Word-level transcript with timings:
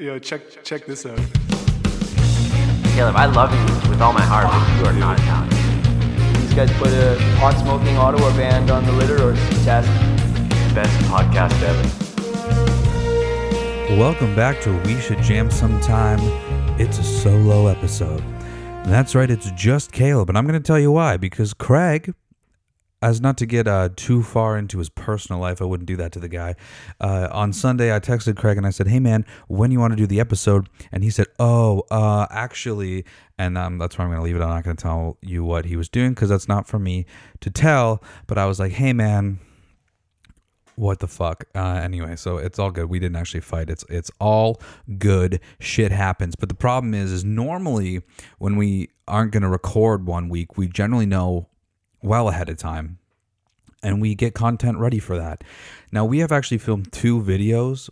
Yo, 0.00 0.16
check 0.16 0.62
check 0.62 0.86
this 0.86 1.04
out. 1.04 1.18
Caleb, 2.94 3.16
I 3.16 3.26
love 3.26 3.52
you 3.52 3.90
with 3.90 4.00
all 4.00 4.12
my 4.12 4.22
heart, 4.22 4.46
but 4.46 4.78
you 4.78 4.84
are 4.86 4.92
not 4.92 5.18
Italian. 5.18 5.50
These 6.34 6.54
guys 6.54 6.72
put 6.78 6.90
a 6.90 7.16
pot 7.40 7.58
smoking 7.58 7.96
Ottawa 7.96 8.30
band 8.36 8.70
on 8.70 8.84
the 8.84 8.92
litter 8.92 9.20
or 9.20 9.34
test. 9.64 9.88
Best 10.72 10.96
podcast 11.06 11.60
ever. 11.62 11.82
Welcome 13.98 14.36
back 14.36 14.60
to 14.60 14.72
We 14.82 15.00
Should 15.00 15.20
Jam 15.20 15.50
Sometime. 15.50 16.20
It's 16.80 17.00
a 17.00 17.02
solo 17.02 17.66
episode. 17.66 18.20
And 18.20 18.92
that's 18.92 19.16
right, 19.16 19.28
it's 19.28 19.50
just 19.50 19.90
Caleb. 19.90 20.28
And 20.28 20.38
I'm 20.38 20.46
going 20.46 20.62
to 20.62 20.64
tell 20.64 20.78
you 20.78 20.92
why. 20.92 21.16
Because 21.16 21.52
Craig, 21.52 22.14
as 23.00 23.20
not 23.20 23.38
to 23.38 23.46
get 23.46 23.68
uh, 23.68 23.90
too 23.94 24.22
far 24.22 24.58
into 24.58 24.78
his 24.78 24.88
personal 24.88 25.40
life, 25.40 25.62
I 25.62 25.64
wouldn't 25.64 25.86
do 25.86 25.96
that 25.96 26.12
to 26.12 26.18
the 26.18 26.28
guy. 26.28 26.56
Uh, 27.00 27.28
on 27.30 27.52
Sunday, 27.52 27.94
I 27.94 28.00
texted 28.00 28.36
Craig 28.36 28.56
and 28.56 28.66
I 28.66 28.70
said, 28.70 28.88
Hey 28.88 28.98
man, 28.98 29.24
when 29.46 29.70
you 29.70 29.78
want 29.78 29.92
to 29.92 29.96
do 29.96 30.06
the 30.06 30.20
episode? 30.20 30.68
And 30.90 31.04
he 31.04 31.10
said, 31.10 31.26
Oh, 31.38 31.84
uh, 31.90 32.26
actually, 32.30 33.04
and 33.38 33.56
um, 33.56 33.78
that's 33.78 33.96
where 33.96 34.06
I'm 34.06 34.12
going 34.12 34.20
to 34.20 34.24
leave 34.24 34.36
it. 34.36 34.42
I'm 34.42 34.48
not 34.48 34.64
going 34.64 34.76
to 34.76 34.82
tell 34.82 35.16
you 35.22 35.44
what 35.44 35.64
he 35.64 35.76
was 35.76 35.88
doing 35.88 36.10
because 36.10 36.28
that's 36.28 36.48
not 36.48 36.66
for 36.66 36.78
me 36.78 37.06
to 37.40 37.50
tell. 37.50 38.02
But 38.26 38.36
I 38.36 38.46
was 38.46 38.58
like, 38.58 38.72
Hey 38.72 38.92
man, 38.92 39.38
what 40.74 41.00
the 41.00 41.08
fuck 41.08 41.44
uh, 41.56 41.80
anyway 41.82 42.14
so 42.14 42.36
it's 42.38 42.56
all 42.56 42.70
good 42.70 42.84
we 42.88 43.00
didn't 43.00 43.16
actually 43.16 43.40
fight 43.40 43.68
it's 43.68 43.84
it's 43.88 44.12
all 44.20 44.60
good 44.96 45.40
shit 45.58 45.90
happens 45.90 46.36
but 46.36 46.48
the 46.48 46.54
problem 46.54 46.94
is 46.94 47.10
is 47.10 47.24
normally 47.24 48.00
when 48.38 48.54
we 48.54 48.88
aren't 49.08 49.32
going 49.32 49.42
to 49.42 49.48
record 49.48 50.06
one 50.06 50.28
week 50.28 50.56
we 50.56 50.68
generally 50.68 51.04
know 51.04 51.47
well 52.02 52.28
ahead 52.28 52.48
of 52.48 52.56
time 52.56 52.98
and 53.82 54.00
we 54.00 54.14
get 54.14 54.34
content 54.34 54.78
ready 54.78 54.98
for 54.98 55.16
that 55.16 55.42
now 55.92 56.04
we 56.04 56.18
have 56.18 56.32
actually 56.32 56.58
filmed 56.58 56.92
two 56.92 57.20
videos 57.20 57.90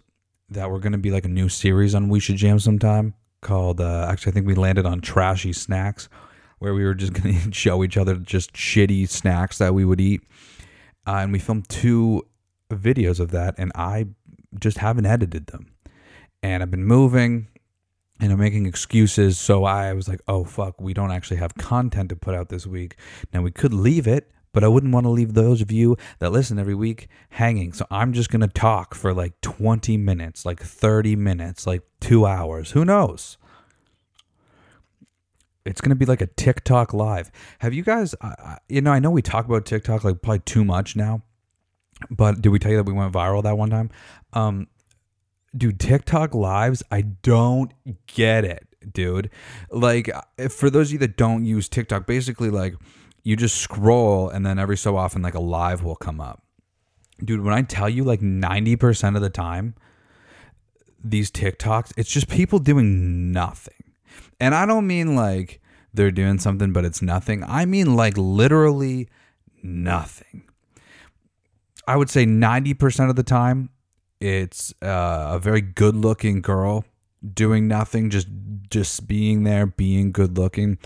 that 0.49 0.71
were 0.71 0.79
going 0.79 0.93
to 0.93 0.99
be 0.99 1.11
like 1.11 1.25
a 1.25 1.29
new 1.29 1.49
series 1.49 1.95
on 1.95 2.09
we 2.09 2.21
should 2.21 2.37
jam 2.37 2.59
sometime 2.59 3.15
called 3.41 3.81
uh, 3.81 4.07
actually 4.09 4.31
i 4.31 4.35
think 4.35 4.47
we 4.47 4.55
landed 4.55 4.87
on 4.87 5.01
trashy 5.01 5.53
snacks 5.53 6.09
where 6.59 6.75
we 6.75 6.85
were 6.85 6.95
just 6.95 7.13
going 7.23 7.39
to 7.39 7.53
show 7.53 7.83
each 7.85 7.97
other 7.97 8.15
just 8.17 8.53
shitty 8.53 9.09
snacks 9.09 9.59
that 9.59 9.75
we 9.75 9.85
would 9.85 10.01
eat 10.01 10.23
uh, 11.07 11.17
and 11.17 11.33
we 11.33 11.39
filmed 11.39 11.69
two 11.69 12.23
videos 12.71 13.21
of 13.21 13.31
that 13.31 13.55
and 13.59 13.71
I 13.75 14.07
just 14.59 14.79
haven't 14.79 15.07
edited 15.07 15.49
them. 15.49 15.73
And 16.43 16.63
I've 16.63 16.71
been 16.71 16.85
moving 16.85 17.49
and 18.21 18.33
I'm 18.33 18.39
making 18.39 18.67
excuses. 18.67 19.39
So 19.39 19.65
I 19.65 19.93
was 19.93 20.09
like, 20.09 20.21
oh, 20.27 20.45
fuck, 20.45 20.81
we 20.81 20.95
don't 20.95 21.11
actually 21.11 21.39
have 21.39 21.55
content 21.55 22.09
to 22.11 22.17
put 22.17 22.35
out 22.35 22.49
this 22.49 22.67
week. 22.67 22.97
Now 23.33 23.43
we 23.43 23.51
could 23.51 23.75
leave 23.75 24.07
it, 24.07 24.31
but 24.53 24.65
I 24.65 24.69
wouldn't 24.69 24.93
want 24.93 25.05
to 25.05 25.11
leave 25.11 25.35
those 25.35 25.61
of 25.61 25.71
you 25.71 25.97
that 26.19 26.33
listen 26.33 26.59
every 26.59 26.75
week 26.75 27.09
hanging. 27.31 27.73
So 27.73 27.87
I'm 27.91 28.13
just 28.13 28.31
going 28.31 28.41
to 28.41 28.49
talk 28.49 28.95
for 28.95 29.13
like 29.13 29.41
20 29.43 29.97
minutes, 29.97 30.47
like 30.47 30.61
30 30.61 31.17
minutes, 31.17 31.67
like 31.67 31.83
two 32.01 32.27
hours. 32.27 32.71
Who 32.73 32.85
knows? 32.85 33.37
It's 35.65 35.81
going 35.81 35.91
to 35.91 35.97
be 35.97 36.07
like 36.07 36.21
a 36.21 36.27
TikTok 36.27 36.95
live. 36.95 37.31
Have 37.59 37.75
you 37.75 37.83
guys, 37.83 38.15
uh, 38.21 38.57
you 38.69 38.81
know, 38.81 38.93
I 38.93 39.01
know 39.01 39.11
we 39.11 39.21
talk 39.21 39.47
about 39.47 39.67
TikTok 39.67 40.05
like 40.05 40.23
probably 40.23 40.39
too 40.41 40.65
much 40.65 40.95
now 40.95 41.23
but 42.11 42.41
did 42.41 42.51
we 42.51 42.59
tell 42.59 42.71
you 42.71 42.77
that 42.77 42.87
we 42.87 42.93
went 42.93 43.13
viral 43.13 43.43
that 43.43 43.57
one 43.57 43.71
time? 43.71 43.91
Um, 44.33 44.69
dude, 45.57 45.81
TikTok 45.81 46.35
lives, 46.35 46.83
I 46.91 47.03
don't 47.03 47.73
get 48.07 48.45
it, 48.45 48.67
dude. 48.93 49.31
Like, 49.71 50.11
uh, 50.15 50.49
for 50.49 50.71
those 50.71 50.89
of 50.89 50.95
you 50.95 50.99
that 51.01 51.17
don't 51.17 51.45
use 51.45 51.69
TikTok, 51.69 52.07
basically, 52.07 52.51
like, 52.51 52.75
you 53.23 53.37
just 53.37 53.57
scroll 53.57 54.29
and 54.29 54.45
then 54.47 54.59
every 54.59 54.77
so 54.77 54.97
often, 54.97 55.23
like, 55.23 55.35
a 55.35 55.41
live 55.41 55.83
will 55.83 55.97
come 55.97 56.21
up. 56.21 56.43
Dude, 57.25 57.43
when 57.43 57.55
I 57.55 57.63
tell 57.63 57.89
you, 57.89 58.05
like, 58.05 58.21
90% 58.21 59.17
of 59.17 59.23
the 59.23 59.31
time, 59.31 59.75
these 61.03 61.31
TikToks, 61.31 61.93
it's 61.97 62.11
just 62.11 62.29
people 62.29 62.59
doing 62.59 63.33
nothing. 63.33 63.75
And 64.39 64.55
I 64.55 64.67
don't 64.67 64.87
mean 64.87 65.15
like 65.15 65.61
they're 65.95 66.11
doing 66.11 66.39
something, 66.39 66.73
but 66.73 66.85
it's 66.85 67.01
nothing. 67.01 67.43
I 67.45 67.65
mean, 67.65 67.97
like, 67.97 68.19
literally 68.19 69.09
nothing 69.63 70.47
I 71.87 71.97
would 71.97 72.11
say 72.11 72.27
90% 72.27 73.11
of 73.11 73.17
the 73.17 73.23
time, 73.23 73.71
it's 74.21 74.73
uh, 74.83 75.33
a 75.33 75.39
very 75.39 75.61
good 75.61 75.97
looking 75.97 76.41
girl 76.41 76.85
doing 77.35 77.69
nothing, 77.69 78.11
just 78.11 78.29
just 78.71 79.07
being 79.07 79.45
there, 79.45 79.67
being 79.67 80.13
good 80.13 80.37
looking. 80.37 80.79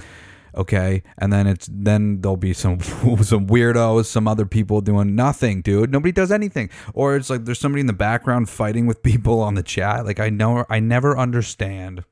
Okay, 0.57 1.05
and 1.17 1.33
then 1.33 1.47
it's 1.47 1.69
then 1.71 2.21
there'll 2.21 2.37
be 2.37 2.53
some 2.53 2.81
some 2.81 3.47
weirdos, 3.47 4.07
some 4.07 4.27
other 4.27 4.47
people 4.47 4.81
doing 4.81 5.15
nothing, 5.15 5.63
dude. 5.63 5.93
Nobody 5.93 6.13
does 6.13 6.33
anything, 6.33 6.71
or 6.93 7.17
it's 7.17 7.31
like 7.31 7.45
there's 7.45 7.61
somebody 7.61 7.81
in 7.81 7.87
the 7.87 7.93
background 7.93 8.49
fighting 8.49 8.87
with 8.87 9.03
people 9.05 9.41
on 9.41 9.55
the 9.55 9.63
chat. 9.63 10.05
Like 10.05 10.21
I 10.21 10.31
know, 10.31 10.65
I 10.69 10.81
never 10.81 11.17
understand 11.17 12.05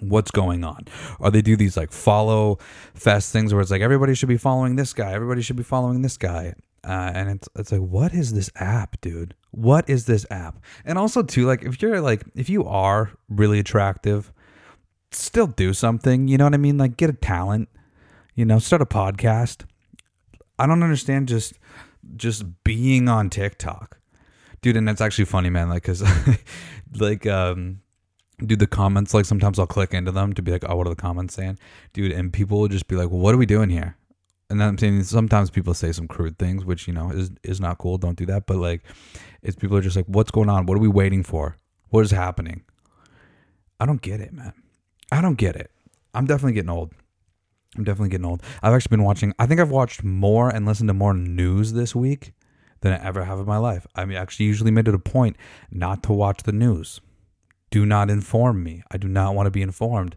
what's 0.00 0.30
going 0.30 0.62
on 0.62 0.86
or 1.18 1.28
they 1.28 1.42
do 1.42 1.56
these 1.56 1.76
like 1.76 1.90
follow 1.90 2.56
fest 2.94 3.32
things 3.32 3.52
where 3.52 3.60
it's 3.60 3.70
like 3.70 3.82
everybody 3.82 4.14
should 4.14 4.28
be 4.28 4.36
following 4.36 4.76
this 4.76 4.92
guy 4.92 5.12
everybody 5.12 5.42
should 5.42 5.56
be 5.56 5.64
following 5.64 6.02
this 6.02 6.16
guy 6.16 6.54
uh, 6.88 7.12
and 7.14 7.28
it's 7.28 7.48
it's 7.54 7.70
like 7.70 7.82
what 7.82 8.14
is 8.14 8.32
this 8.32 8.50
app 8.56 8.98
dude? 9.02 9.34
What 9.50 9.88
is 9.90 10.06
this 10.06 10.24
app? 10.30 10.58
And 10.86 10.98
also 10.98 11.22
too 11.22 11.44
like 11.46 11.62
if 11.62 11.82
you're 11.82 12.00
like 12.00 12.24
if 12.34 12.48
you 12.48 12.64
are 12.64 13.12
really 13.28 13.58
attractive 13.58 14.32
still 15.10 15.46
do 15.46 15.72
something 15.72 16.28
you 16.28 16.36
know 16.36 16.44
what 16.44 16.54
i 16.54 16.58
mean? 16.58 16.78
Like 16.78 16.96
get 16.96 17.10
a 17.10 17.14
talent 17.14 17.68
you 18.34 18.46
know 18.46 18.58
start 18.58 18.80
a 18.80 18.86
podcast. 18.86 19.64
I 20.58 20.66
don't 20.66 20.82
understand 20.82 21.28
just 21.28 21.54
just 22.16 22.44
being 22.64 23.06
on 23.08 23.28
tiktok. 23.28 24.00
Dude 24.62 24.76
and 24.76 24.88
it's 24.88 25.02
actually 25.02 25.26
funny 25.26 25.50
man 25.50 25.68
like 25.68 25.82
because 25.82 26.02
like 26.94 27.26
um 27.26 27.82
dude 28.44 28.60
the 28.60 28.66
comments 28.66 29.12
like 29.12 29.24
sometimes 29.24 29.58
i'll 29.58 29.66
click 29.66 29.92
into 29.92 30.12
them 30.12 30.32
to 30.32 30.42
be 30.42 30.52
like 30.52 30.64
oh 30.68 30.76
what 30.76 30.86
are 30.86 30.90
the 30.90 30.96
comments 30.96 31.34
saying? 31.34 31.58
Dude 31.92 32.12
and 32.12 32.32
people 32.32 32.60
will 32.60 32.68
just 32.68 32.88
be 32.88 32.96
like 32.96 33.10
well, 33.10 33.20
what 33.20 33.34
are 33.34 33.38
we 33.38 33.46
doing 33.46 33.68
here 33.68 33.98
and 34.50 34.62
I'm 34.62 34.78
saying 34.78 35.02
sometimes 35.04 35.50
people 35.50 35.74
say 35.74 35.92
some 35.92 36.08
crude 36.08 36.38
things, 36.38 36.64
which 36.64 36.86
you 36.88 36.94
know 36.94 37.10
is 37.10 37.30
is 37.42 37.60
not 37.60 37.78
cool. 37.78 37.98
Don't 37.98 38.16
do 38.16 38.26
that. 38.26 38.46
But 38.46 38.56
like, 38.56 38.82
it's 39.42 39.56
people 39.56 39.76
are 39.76 39.82
just 39.82 39.96
like, 39.96 40.06
what's 40.06 40.30
going 40.30 40.48
on? 40.48 40.66
What 40.66 40.76
are 40.76 40.80
we 40.80 40.88
waiting 40.88 41.22
for? 41.22 41.56
What 41.90 42.04
is 42.04 42.10
happening? 42.10 42.62
I 43.80 43.86
don't 43.86 44.02
get 44.02 44.20
it, 44.20 44.32
man. 44.32 44.52
I 45.12 45.20
don't 45.20 45.36
get 45.36 45.56
it. 45.56 45.70
I'm 46.14 46.26
definitely 46.26 46.54
getting 46.54 46.70
old. 46.70 46.92
I'm 47.76 47.84
definitely 47.84 48.08
getting 48.08 48.26
old. 48.26 48.42
I've 48.62 48.72
actually 48.72 48.96
been 48.96 49.04
watching. 49.04 49.34
I 49.38 49.46
think 49.46 49.60
I've 49.60 49.70
watched 49.70 50.02
more 50.02 50.48
and 50.48 50.66
listened 50.66 50.88
to 50.88 50.94
more 50.94 51.14
news 51.14 51.74
this 51.74 51.94
week 51.94 52.32
than 52.80 52.92
I 52.92 53.04
ever 53.04 53.24
have 53.24 53.38
in 53.38 53.46
my 53.46 53.58
life. 53.58 53.86
I 53.94 54.02
actually 54.14 54.46
usually 54.46 54.70
made 54.70 54.88
it 54.88 54.94
a 54.94 54.98
point 54.98 55.36
not 55.70 56.02
to 56.04 56.12
watch 56.12 56.42
the 56.42 56.52
news. 56.52 57.00
Do 57.70 57.84
not 57.84 58.10
inform 58.10 58.62
me. 58.62 58.82
I 58.90 58.96
do 58.96 59.08
not 59.08 59.34
want 59.34 59.46
to 59.46 59.50
be 59.50 59.62
informed 59.62 60.16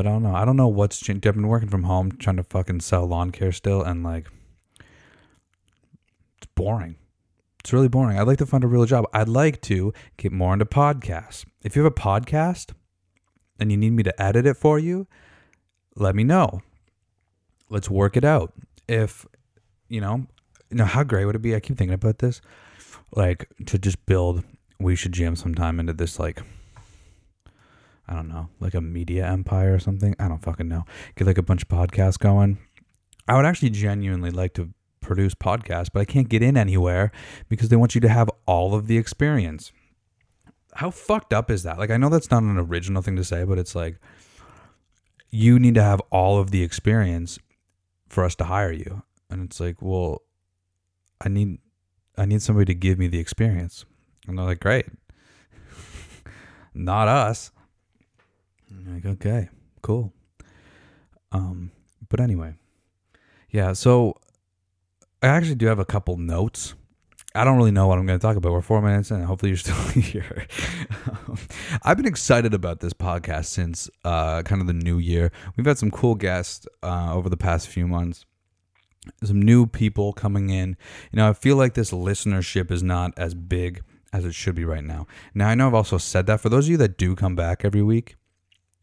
but 0.00 0.06
I 0.06 0.12
don't 0.12 0.22
know. 0.22 0.34
I 0.34 0.46
don't 0.46 0.56
know 0.56 0.66
what's 0.66 0.98
changed. 0.98 1.26
I've 1.26 1.34
been 1.34 1.46
working 1.46 1.68
from 1.68 1.82
home 1.82 2.10
trying 2.12 2.38
to 2.38 2.42
fucking 2.42 2.80
sell 2.80 3.04
lawn 3.04 3.32
care 3.32 3.52
still, 3.52 3.82
and 3.82 4.02
like, 4.02 4.28
it's 6.38 6.50
boring. 6.54 6.96
It's 7.58 7.70
really 7.74 7.88
boring. 7.88 8.18
I'd 8.18 8.26
like 8.26 8.38
to 8.38 8.46
find 8.46 8.64
a 8.64 8.66
real 8.66 8.86
job. 8.86 9.04
I'd 9.12 9.28
like 9.28 9.60
to 9.64 9.92
get 10.16 10.32
more 10.32 10.54
into 10.54 10.64
podcasts. 10.64 11.44
If 11.62 11.76
you 11.76 11.84
have 11.84 11.92
a 11.92 11.94
podcast 11.94 12.72
and 13.58 13.70
you 13.70 13.76
need 13.76 13.92
me 13.92 14.02
to 14.04 14.22
edit 14.22 14.46
it 14.46 14.56
for 14.56 14.78
you, 14.78 15.06
let 15.96 16.14
me 16.16 16.24
know. 16.24 16.62
Let's 17.68 17.90
work 17.90 18.16
it 18.16 18.24
out. 18.24 18.54
If, 18.88 19.26
you 19.90 20.00
know, 20.00 20.28
you 20.70 20.78
know, 20.78 20.86
how 20.86 21.04
great 21.04 21.26
would 21.26 21.36
it 21.36 21.42
be? 21.42 21.54
I 21.54 21.60
keep 21.60 21.76
thinking 21.76 21.92
about 21.92 22.20
this. 22.20 22.40
Like, 23.14 23.48
to 23.66 23.78
just 23.78 24.06
build, 24.06 24.44
we 24.78 24.96
should 24.96 25.12
jam 25.12 25.36
sometime 25.36 25.78
into 25.78 25.92
this, 25.92 26.18
like, 26.18 26.40
I 28.10 28.14
don't 28.14 28.28
know, 28.28 28.48
like 28.58 28.74
a 28.74 28.80
media 28.80 29.24
empire 29.26 29.72
or 29.72 29.78
something. 29.78 30.16
I 30.18 30.26
don't 30.26 30.42
fucking 30.42 30.66
know. 30.66 30.84
Get 31.14 31.28
like 31.28 31.38
a 31.38 31.42
bunch 31.42 31.62
of 31.62 31.68
podcasts 31.68 32.18
going. 32.18 32.58
I 33.28 33.36
would 33.36 33.46
actually 33.46 33.70
genuinely 33.70 34.32
like 34.32 34.52
to 34.54 34.70
produce 35.00 35.34
podcasts, 35.34 35.88
but 35.92 36.00
I 36.00 36.04
can't 36.04 36.28
get 36.28 36.42
in 36.42 36.56
anywhere 36.56 37.12
because 37.48 37.68
they 37.68 37.76
want 37.76 37.94
you 37.94 38.00
to 38.00 38.08
have 38.08 38.28
all 38.46 38.74
of 38.74 38.88
the 38.88 38.98
experience. 38.98 39.70
How 40.74 40.90
fucked 40.90 41.32
up 41.32 41.52
is 41.52 41.62
that? 41.62 41.78
Like, 41.78 41.90
I 41.90 41.96
know 41.96 42.08
that's 42.08 42.32
not 42.32 42.42
an 42.42 42.58
original 42.58 43.00
thing 43.00 43.14
to 43.14 43.24
say, 43.24 43.44
but 43.44 43.58
it's 43.58 43.76
like 43.76 44.00
you 45.30 45.60
need 45.60 45.76
to 45.76 45.82
have 45.82 46.00
all 46.10 46.40
of 46.40 46.50
the 46.50 46.64
experience 46.64 47.38
for 48.08 48.24
us 48.24 48.34
to 48.36 48.44
hire 48.44 48.72
you. 48.72 49.02
And 49.30 49.44
it's 49.44 49.60
like, 49.60 49.80
well, 49.80 50.22
I 51.20 51.28
need 51.28 51.58
I 52.18 52.24
need 52.26 52.42
somebody 52.42 52.66
to 52.66 52.74
give 52.74 52.98
me 52.98 53.06
the 53.06 53.20
experience. 53.20 53.84
And 54.26 54.36
they're 54.36 54.44
like, 54.44 54.60
great. 54.60 54.86
not 56.74 57.06
us. 57.06 57.52
Like, 58.70 59.06
okay, 59.06 59.48
cool. 59.82 60.12
Um, 61.32 61.70
but 62.08 62.20
anyway, 62.20 62.54
yeah. 63.50 63.72
So 63.72 64.16
I 65.22 65.28
actually 65.28 65.56
do 65.56 65.66
have 65.66 65.78
a 65.78 65.84
couple 65.84 66.16
notes. 66.16 66.74
I 67.34 67.44
don't 67.44 67.56
really 67.56 67.70
know 67.70 67.86
what 67.86 67.98
I'm 67.98 68.06
going 68.06 68.18
to 68.18 68.22
talk 68.22 68.36
about. 68.36 68.50
We're 68.52 68.60
four 68.60 68.82
minutes 68.82 69.10
in. 69.10 69.22
Hopefully, 69.22 69.50
you're 69.50 69.56
still 69.58 69.76
here. 70.02 70.46
I've 71.82 71.96
been 71.96 72.06
excited 72.06 72.54
about 72.54 72.80
this 72.80 72.92
podcast 72.92 73.46
since 73.46 73.88
uh, 74.04 74.42
kind 74.42 74.60
of 74.60 74.66
the 74.66 74.72
new 74.72 74.98
year. 74.98 75.30
We've 75.56 75.66
had 75.66 75.78
some 75.78 75.90
cool 75.90 76.16
guests 76.16 76.66
uh, 76.82 77.14
over 77.14 77.28
the 77.28 77.36
past 77.36 77.68
few 77.68 77.86
months. 77.86 78.24
Some 79.24 79.40
new 79.40 79.66
people 79.66 80.12
coming 80.12 80.50
in. 80.50 80.76
You 81.12 81.18
know, 81.18 81.28
I 81.28 81.32
feel 81.32 81.56
like 81.56 81.74
this 81.74 81.92
listenership 81.92 82.70
is 82.70 82.82
not 82.82 83.12
as 83.16 83.34
big 83.34 83.82
as 84.12 84.24
it 84.24 84.34
should 84.34 84.56
be 84.56 84.64
right 84.64 84.84
now. 84.84 85.06
Now 85.34 85.48
I 85.48 85.54
know 85.54 85.68
I've 85.68 85.74
also 85.74 85.98
said 85.98 86.26
that 86.26 86.40
for 86.40 86.48
those 86.48 86.66
of 86.66 86.72
you 86.72 86.76
that 86.78 86.98
do 86.98 87.14
come 87.14 87.36
back 87.36 87.64
every 87.64 87.82
week, 87.82 88.16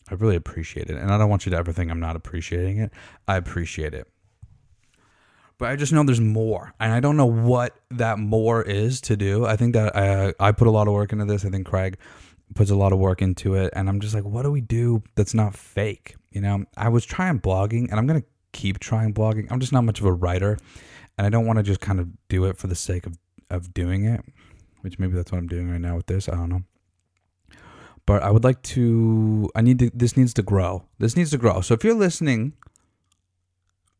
I 0.09 0.15
really 0.15 0.35
appreciate 0.35 0.89
it. 0.89 0.97
And 0.97 1.11
I 1.11 1.17
don't 1.17 1.29
want 1.29 1.45
you 1.45 1.49
to 1.51 1.57
ever 1.57 1.71
think 1.71 1.91
I'm 1.91 1.99
not 1.99 2.15
appreciating 2.15 2.77
it. 2.77 2.91
I 3.27 3.35
appreciate 3.35 3.93
it. 3.93 4.07
But 5.57 5.69
I 5.69 5.75
just 5.75 5.91
know 5.91 6.03
there's 6.03 6.21
more. 6.21 6.73
And 6.79 6.93
I 6.93 6.99
don't 6.99 7.17
know 7.17 7.25
what 7.25 7.79
that 7.91 8.19
more 8.19 8.61
is 8.61 9.01
to 9.01 9.17
do. 9.17 9.45
I 9.45 9.55
think 9.55 9.73
that 9.73 9.95
I, 9.95 10.33
I 10.39 10.51
put 10.51 10.67
a 10.67 10.71
lot 10.71 10.87
of 10.87 10.93
work 10.93 11.11
into 11.11 11.25
this. 11.25 11.45
I 11.45 11.49
think 11.49 11.65
Craig 11.65 11.97
puts 12.53 12.69
a 12.69 12.75
lot 12.75 12.93
of 12.93 12.99
work 12.99 13.21
into 13.21 13.55
it. 13.55 13.73
And 13.75 13.89
I'm 13.89 13.99
just 13.99 14.13
like, 14.13 14.23
what 14.23 14.43
do 14.43 14.51
we 14.51 14.61
do 14.61 15.03
that's 15.15 15.33
not 15.33 15.55
fake? 15.55 16.15
You 16.31 16.41
know, 16.41 16.65
I 16.77 16.89
was 16.89 17.05
trying 17.05 17.39
blogging 17.39 17.89
and 17.89 17.93
I'm 17.93 18.05
going 18.05 18.21
to 18.21 18.27
keep 18.53 18.79
trying 18.79 19.13
blogging. 19.13 19.47
I'm 19.51 19.59
just 19.59 19.73
not 19.73 19.83
much 19.83 19.99
of 19.99 20.05
a 20.05 20.13
writer. 20.13 20.57
And 21.17 21.25
I 21.25 21.29
don't 21.29 21.47
want 21.47 21.57
to 21.57 21.63
just 21.63 21.81
kind 21.81 21.99
of 21.99 22.07
do 22.27 22.45
it 22.45 22.57
for 22.57 22.67
the 22.67 22.75
sake 22.75 23.07
of, 23.07 23.17
of 23.49 23.73
doing 23.73 24.05
it, 24.05 24.21
which 24.81 24.99
maybe 24.99 25.15
that's 25.15 25.31
what 25.31 25.39
I'm 25.39 25.47
doing 25.47 25.71
right 25.71 25.81
now 25.81 25.95
with 25.95 26.05
this. 26.05 26.29
I 26.29 26.35
don't 26.35 26.49
know 26.49 26.61
but 28.07 28.23
I 28.23 28.31
would 28.31 28.43
like 28.43 28.63
to. 28.63 29.51
I 29.53 29.61
need 29.61 29.77
to. 29.79 29.91
This 29.93 30.17
needs 30.17 30.33
to 30.35 30.41
grow. 30.41 30.85
This 30.97 31.15
needs 31.15 31.29
to 31.31 31.37
grow. 31.37 31.61
So 31.61 31.75
if 31.75 31.83
you're 31.83 31.93
listening, 31.93 32.53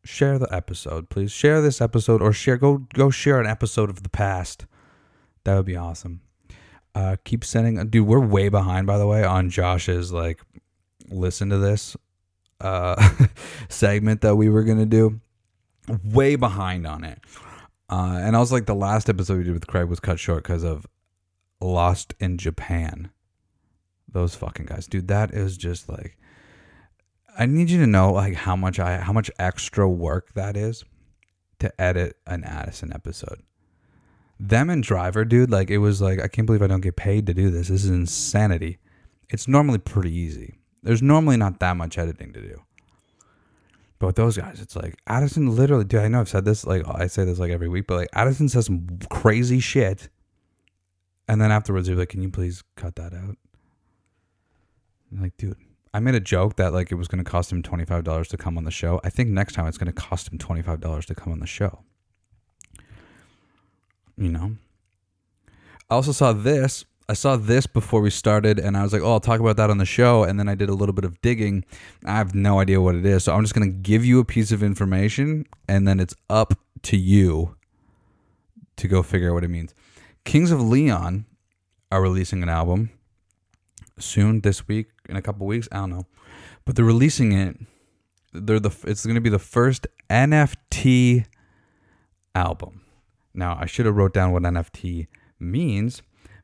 share 0.02 0.38
the 0.38 0.52
episode, 0.52 1.10
please. 1.10 1.30
Share 1.30 1.60
this 1.60 1.80
episode, 1.80 2.20
or 2.20 2.32
share. 2.32 2.56
Go 2.56 2.78
go 2.94 3.10
share 3.10 3.38
an 3.38 3.46
episode 3.46 3.90
of 3.90 4.02
the 4.02 4.08
past. 4.08 4.66
That 5.44 5.54
would 5.54 5.66
be 5.66 5.76
awesome. 5.76 6.22
Uh, 6.94 7.16
keep 7.22 7.44
sending, 7.44 7.86
dude. 7.90 8.06
We're 8.06 8.18
way 8.18 8.48
behind, 8.48 8.86
by 8.86 8.98
the 8.98 9.06
way, 9.06 9.22
on 9.22 9.50
Josh's 9.50 10.10
like. 10.10 10.40
Listen 11.10 11.48
to 11.50 11.58
this 11.58 11.96
uh, 12.60 13.10
segment 13.68 14.22
that 14.22 14.36
we 14.36 14.48
were 14.48 14.64
gonna 14.64 14.86
do. 14.86 15.20
Way 16.02 16.36
behind 16.36 16.86
on 16.86 17.04
it. 17.04 17.20
Uh, 17.90 18.18
and 18.20 18.36
I 18.36 18.40
was 18.40 18.52
like, 18.52 18.66
the 18.66 18.74
last 18.74 19.08
episode 19.08 19.38
we 19.38 19.44
did 19.44 19.54
with 19.54 19.66
Craig 19.66 19.88
was 19.88 20.00
cut 20.00 20.18
short 20.18 20.42
because 20.42 20.62
of 20.64 20.86
Lost 21.60 22.14
in 22.20 22.36
Japan 22.36 23.10
those 24.12 24.34
fucking 24.34 24.66
guys. 24.66 24.86
Dude 24.86 25.08
that 25.08 25.32
is 25.32 25.56
just 25.56 25.88
like 25.88 26.16
i 27.38 27.46
need 27.46 27.70
you 27.70 27.78
to 27.78 27.86
know 27.86 28.12
like 28.12 28.34
how 28.34 28.56
much 28.56 28.78
i 28.78 28.98
how 28.98 29.12
much 29.12 29.30
extra 29.38 29.88
work 29.88 30.32
that 30.34 30.56
is 30.56 30.84
to 31.60 31.80
edit 31.80 32.16
an 32.26 32.44
addison 32.44 32.92
episode. 32.92 33.42
Them 34.40 34.70
and 34.70 34.82
driver 34.82 35.24
dude 35.24 35.50
like 35.50 35.70
it 35.70 35.78
was 35.78 36.00
like 36.00 36.20
i 36.20 36.28
can't 36.28 36.46
believe 36.46 36.62
i 36.62 36.66
don't 36.66 36.80
get 36.80 36.96
paid 36.96 37.26
to 37.26 37.34
do 37.34 37.50
this. 37.50 37.68
This 37.68 37.84
is 37.84 37.90
insanity. 37.90 38.78
It's 39.30 39.46
normally 39.46 39.78
pretty 39.78 40.12
easy. 40.12 40.58
There's 40.82 41.02
normally 41.02 41.36
not 41.36 41.60
that 41.60 41.76
much 41.76 41.98
editing 41.98 42.32
to 42.32 42.40
do. 42.40 42.62
But 43.98 44.06
with 44.06 44.16
those 44.16 44.36
guys 44.36 44.60
it's 44.60 44.76
like 44.76 44.96
addison 45.06 45.54
literally 45.54 45.84
dude 45.84 46.00
i 46.00 46.08
know 46.08 46.20
i've 46.20 46.28
said 46.28 46.44
this 46.44 46.64
like 46.64 46.82
i 46.86 47.06
say 47.08 47.24
this 47.24 47.38
like 47.38 47.50
every 47.50 47.68
week 47.68 47.86
but 47.86 47.96
like 47.96 48.08
addison 48.12 48.48
says 48.48 48.66
some 48.66 48.86
crazy 49.10 49.60
shit. 49.60 50.08
And 51.30 51.42
then 51.42 51.52
afterwards 51.52 51.88
you're 51.88 51.98
like 51.98 52.08
can 52.08 52.22
you 52.22 52.30
please 52.30 52.62
cut 52.76 52.96
that 52.96 53.12
out 53.12 53.36
like, 55.12 55.36
dude, 55.36 55.56
I 55.94 56.00
made 56.00 56.14
a 56.14 56.20
joke 56.20 56.56
that 56.56 56.72
like 56.72 56.92
it 56.92 56.96
was 56.96 57.08
going 57.08 57.22
to 57.22 57.30
cost 57.30 57.50
him 57.52 57.62
twenty 57.62 57.84
five 57.84 58.04
dollars 58.04 58.28
to 58.28 58.36
come 58.36 58.58
on 58.58 58.64
the 58.64 58.70
show. 58.70 59.00
I 59.04 59.10
think 59.10 59.30
next 59.30 59.54
time 59.54 59.66
it's 59.66 59.78
going 59.78 59.92
to 59.92 59.92
cost 59.92 60.30
him 60.30 60.38
twenty 60.38 60.62
five 60.62 60.80
dollars 60.80 61.06
to 61.06 61.14
come 61.14 61.32
on 61.32 61.40
the 61.40 61.46
show. 61.46 61.80
You 64.16 64.30
know. 64.30 64.56
I 65.90 65.94
also 65.94 66.12
saw 66.12 66.32
this. 66.32 66.84
I 67.08 67.14
saw 67.14 67.36
this 67.36 67.66
before 67.66 68.02
we 68.02 68.10
started, 68.10 68.58
and 68.58 68.76
I 68.76 68.82
was 68.82 68.92
like, 68.92 69.00
"Oh, 69.00 69.12
I'll 69.12 69.20
talk 69.20 69.40
about 69.40 69.56
that 69.56 69.70
on 69.70 69.78
the 69.78 69.86
show." 69.86 70.24
And 70.24 70.38
then 70.38 70.48
I 70.48 70.54
did 70.54 70.68
a 70.68 70.74
little 70.74 70.92
bit 70.92 71.06
of 71.06 71.20
digging. 71.22 71.64
I 72.04 72.16
have 72.16 72.34
no 72.34 72.60
idea 72.60 72.82
what 72.82 72.94
it 72.94 73.06
is, 73.06 73.24
so 73.24 73.34
I'm 73.34 73.42
just 73.42 73.54
going 73.54 73.66
to 73.66 73.78
give 73.78 74.04
you 74.04 74.20
a 74.20 74.24
piece 74.24 74.52
of 74.52 74.62
information, 74.62 75.46
and 75.66 75.88
then 75.88 76.00
it's 76.00 76.14
up 76.28 76.54
to 76.82 76.98
you 76.98 77.56
to 78.76 78.88
go 78.88 79.02
figure 79.02 79.30
out 79.30 79.34
what 79.34 79.44
it 79.44 79.48
means. 79.48 79.74
Kings 80.24 80.50
of 80.50 80.60
Leon 80.60 81.24
are 81.90 82.02
releasing 82.02 82.42
an 82.42 82.50
album 82.50 82.90
soon 84.00 84.40
this 84.40 84.66
week 84.68 84.88
in 85.08 85.16
a 85.16 85.22
couple 85.22 85.46
weeks. 85.46 85.68
I 85.72 85.76
don't 85.78 85.90
know, 85.90 86.06
but 86.64 86.76
they're 86.76 86.84
releasing 86.84 87.32
it. 87.32 87.56
They're 88.32 88.60
the 88.60 88.74
it's 88.84 89.04
going 89.04 89.14
to 89.14 89.20
be 89.20 89.30
the 89.30 89.38
first 89.38 89.86
NFT 90.10 91.26
album. 92.34 92.82
Now 93.34 93.56
I 93.60 93.66
should 93.66 93.86
have 93.86 93.96
wrote 93.96 94.14
down 94.14 94.32
what 94.32 94.42
NFT 94.42 95.06
means, 95.38 96.02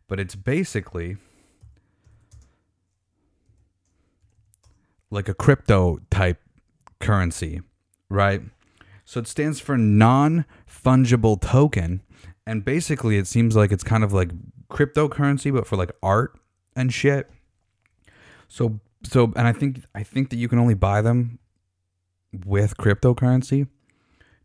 but 0.08 0.20
it's 0.20 0.34
basically 0.34 1.16
like 5.10 5.28
a 5.28 5.34
crypto 5.34 6.00
type 6.10 6.40
currency, 7.00 7.62
right? 8.08 8.42
So 9.04 9.20
it 9.20 9.28
stands 9.28 9.60
for 9.60 9.76
non 9.76 10.44
fungible 10.68 11.40
token. 11.40 12.02
And 12.46 12.64
basically, 12.64 13.16
it 13.16 13.26
seems 13.26 13.56
like 13.56 13.72
it's 13.72 13.84
kind 13.84 14.04
of 14.04 14.12
like 14.12 14.30
cryptocurrency, 14.68 15.52
but 15.52 15.66
for 15.66 15.76
like 15.76 15.92
art 16.02 16.38
and 16.76 16.92
shit. 16.92 17.30
So 18.54 18.78
so 19.02 19.32
and 19.34 19.48
I 19.48 19.52
think 19.52 19.80
I 19.96 20.04
think 20.04 20.30
that 20.30 20.36
you 20.36 20.46
can 20.46 20.60
only 20.60 20.74
buy 20.74 21.02
them 21.02 21.40
with 22.46 22.76
cryptocurrency. 22.76 23.66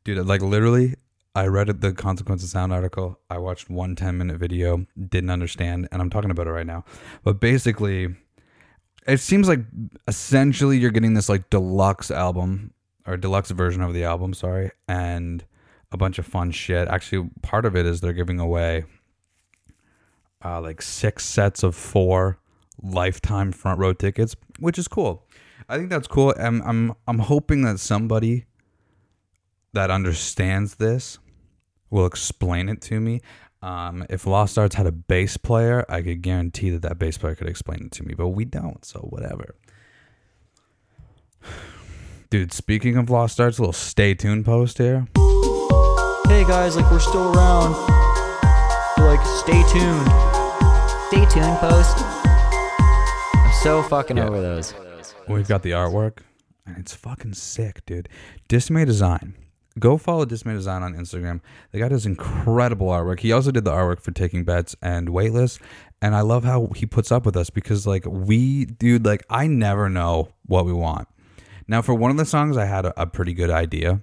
Dude, 0.04 0.26
like 0.26 0.42
literally 0.42 0.96
I 1.36 1.46
read 1.46 1.68
the 1.80 1.94
consequence 1.94 2.44
of 2.44 2.50
sound 2.50 2.74
article. 2.74 3.20
I 3.30 3.38
watched 3.38 3.70
one 3.70 3.96
10 3.96 4.18
minute 4.18 4.38
video, 4.38 4.88
didn't 4.98 5.30
understand, 5.30 5.90
and 5.92 6.02
I'm 6.02 6.10
talking 6.10 6.32
about 6.32 6.48
it 6.48 6.52
right 6.52 6.66
now. 6.66 6.86
But 7.24 7.40
basically, 7.40 8.16
it 9.06 9.20
seems 9.20 9.48
like 9.48 9.60
essentially 10.08 10.80
you're 10.80 10.90
getting 10.90 11.14
this 11.14 11.30
like 11.30 11.52
deluxe 11.52 12.10
album 12.10 12.74
or 13.06 13.16
deluxe 13.16 13.52
version 13.52 13.84
of 13.84 13.94
the 13.94 14.06
album, 14.06 14.34
sorry, 14.34 14.72
and 14.88 15.46
a 15.92 15.98
bunch 15.98 16.18
of 16.18 16.26
fun 16.26 16.50
shit. 16.50 16.88
Actually, 16.88 17.30
part 17.44 17.64
of 17.64 17.76
it 17.76 17.86
is 17.86 18.02
they're 18.02 18.14
giving 18.14 18.40
away 18.40 18.86
uh, 20.44 20.60
like 20.60 20.82
six 20.82 21.26
sets 21.26 21.62
of 21.62 21.76
four 21.76 22.40
lifetime 22.82 23.52
front 23.52 23.80
row 23.80 23.94
tickets, 23.94 24.36
which 24.60 24.78
is 24.78 24.88
cool. 24.88 25.28
I 25.68 25.78
think 25.78 25.90
that's 25.90 26.08
cool. 26.08 26.34
I'm 26.40 26.62
I'm 26.64 26.94
I'm 27.08 27.20
hoping 27.20 27.62
that 27.64 27.80
somebody 27.80 28.46
that 29.74 29.92
understands 29.92 30.76
this 30.76 31.20
will 31.90 32.06
explain 32.06 32.70
it 32.70 32.82
to 32.82 33.00
me. 33.00 33.22
Um, 33.62 34.06
if 34.10 34.26
Lost 34.26 34.58
Arts 34.58 34.76
had 34.76 34.88
a 34.88 34.92
bass 34.92 35.38
player, 35.38 35.86
I 35.90 36.02
could 36.02 36.22
guarantee 36.22 36.70
that 36.72 36.82
that 36.84 36.98
bass 36.98 37.18
player 37.18 37.36
could 37.36 37.50
explain 37.50 37.86
it 37.86 37.92
to 37.94 38.04
me, 38.04 38.14
but 38.16 38.30
we 38.30 38.46
don't, 38.46 38.84
so 38.86 39.00
whatever. 39.00 39.56
Dude, 42.30 42.54
speaking 42.54 42.96
of 42.96 43.10
Lost 43.10 43.40
Arts, 43.40 43.58
a 43.58 43.62
little 43.62 43.74
stay 43.74 44.14
tuned 44.14 44.46
post 44.46 44.78
here. 44.78 45.08
Hey 46.28 46.46
guys, 46.46 46.78
like 46.78 46.90
we're 46.90 47.00
still 47.00 47.36
around. 47.36 47.74
Like, 48.98 49.26
stay 49.26 49.64
tuned. 49.72 50.08
Stay 51.10 51.26
tuned, 51.26 51.58
post. 51.58 52.19
So 53.62 53.84
fucking 53.84 54.18
Yeah. 54.18 54.28
over 54.28 54.42
those. 54.42 54.74
We've 55.28 55.48
got 55.48 55.64
the 55.64 55.72
artwork, 55.72 56.20
and 56.66 56.78
it's 56.78 56.94
fucking 56.96 57.34
sick, 57.34 57.86
dude. 57.86 58.08
Dismay 58.48 58.86
Design. 58.86 59.36
Go 59.78 59.98
follow 59.98 60.26
Dismay 60.26 60.54
Design 60.54 60.82
on 60.82 60.94
Instagram. 60.96 61.42
The 61.72 61.80
guy 61.80 61.90
does 61.90 62.06
incredible 62.06 62.88
artwork. 62.88 63.20
He 63.20 63.32
also 63.32 63.52
did 63.52 63.66
the 63.66 63.72
artwork 63.72 64.02
for 64.02 64.12
Taking 64.12 64.44
Bets 64.44 64.76
and 64.82 65.10
Waitlist, 65.10 65.60
and 66.02 66.16
I 66.16 66.22
love 66.22 66.44
how 66.46 66.68
he 66.76 66.86
puts 66.86 67.12
up 67.12 67.26
with 67.26 67.36
us 67.36 67.50
because, 67.50 67.86
like, 67.86 68.06
we, 68.06 68.66
dude, 68.66 69.06
like, 69.06 69.24
I 69.30 69.48
never 69.48 69.90
know 69.90 70.30
what 70.46 70.66
we 70.66 70.74
want. 70.74 71.08
Now, 71.68 71.82
for 71.82 71.94
one 71.94 72.12
of 72.12 72.18
the 72.18 72.26
songs, 72.26 72.58
I 72.58 72.66
had 72.66 72.86
a, 72.86 73.02
a 73.02 73.06
pretty 73.06 73.34
good 73.34 73.50
idea, 73.52 74.02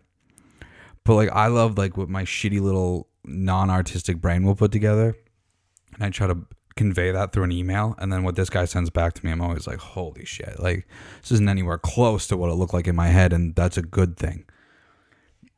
but 1.05 1.15
like, 1.15 1.31
I 1.33 1.47
love 1.49 1.77
like 1.79 1.97
what 1.97 2.09
my 2.09 2.25
shitty 2.25 2.61
little 2.61 3.09
non-artistic 3.25 4.19
brain 4.21 4.45
will 4.45 4.55
put 4.55 4.71
together, 4.71 5.17
and 5.95 6.05
I 6.05 6.11
try 6.11 6.27
to 6.29 6.39
convey 6.77 7.11
that 7.11 7.33
through 7.33 7.45
an 7.45 7.53
email 7.53 7.95
and 7.99 8.13
then 8.13 8.23
what 8.23 8.37
this 8.37 8.51
guy 8.51 8.65
sends 8.67 8.91
back 8.91 9.15
to 9.15 9.25
me 9.25 9.33
i'm 9.33 9.41
always 9.41 9.67
like 9.67 9.79
holy 9.79 10.25
shit 10.25 10.61
like 10.61 10.87
this 11.23 11.33
isn't 11.33 11.49
anywhere 11.49 11.79
close 11.79 12.27
to 12.27 12.37
what 12.37 12.51
it 12.51 12.55
looked 12.55 12.75
like 12.75 12.87
in 12.87 12.95
my 12.95 13.09
head 13.09 13.33
and 13.33 13.55
that's 13.55 13.77
a 13.77 13.83
good 13.83 14.17
thing. 14.17 14.45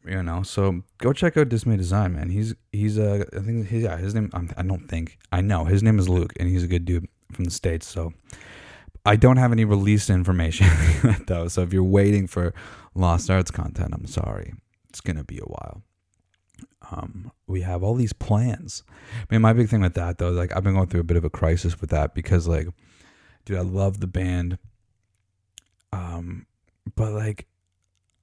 You 0.06 0.22
know 0.22 0.42
so 0.42 0.82
go 0.98 1.12
check 1.12 1.36
out 1.36 1.48
dismay 1.50 1.76
design 1.76 2.14
man. 2.14 2.30
He's 2.30 2.54
he's 2.72 2.98
uh 2.98 3.24
i 3.36 3.40
think 3.40 3.66
his 3.66 3.82
yeah 3.82 3.96
his 3.98 4.14
name 4.14 4.30
I'm, 4.32 4.50
i 4.56 4.62
don't 4.62 4.88
think 4.88 5.18
i 5.32 5.42
know 5.42 5.64
his 5.64 5.82
name 5.82 5.98
is 5.98 6.08
luke 6.08 6.32
and 6.38 6.48
he's 6.48 6.62
a 6.62 6.68
good 6.68 6.86
dude 6.86 7.08
from 7.32 7.44
the 7.44 7.50
states 7.50 7.86
so 7.86 8.12
i 9.04 9.16
don't 9.16 9.36
have 9.36 9.52
any 9.52 9.66
released 9.66 10.08
information 10.08 10.68
though 11.26 11.48
so 11.48 11.60
if 11.62 11.74
you're 11.74 11.82
waiting 11.82 12.26
for 12.26 12.54
lost 12.94 13.28
arts 13.28 13.50
content 13.50 13.92
i'm 13.92 14.06
sorry. 14.06 14.54
It's 14.88 15.02
gonna 15.02 15.24
be 15.24 15.38
a 15.38 15.42
while 15.42 15.82
um, 16.90 17.32
we 17.46 17.62
have 17.62 17.82
all 17.82 17.94
these 17.94 18.12
plans. 18.12 18.82
I 18.88 19.34
mean, 19.34 19.42
my 19.42 19.52
big 19.52 19.68
thing 19.68 19.80
with 19.80 19.94
that 19.94 20.18
though, 20.18 20.30
like 20.30 20.54
I've 20.56 20.64
been 20.64 20.74
going 20.74 20.88
through 20.88 21.00
a 21.00 21.04
bit 21.04 21.16
of 21.16 21.24
a 21.24 21.30
crisis 21.30 21.80
with 21.80 21.90
that 21.90 22.14
because, 22.14 22.48
like, 22.48 22.68
dude, 23.44 23.58
I 23.58 23.62
love 23.62 24.00
the 24.00 24.06
band, 24.06 24.58
um, 25.92 26.46
but 26.94 27.12
like, 27.12 27.46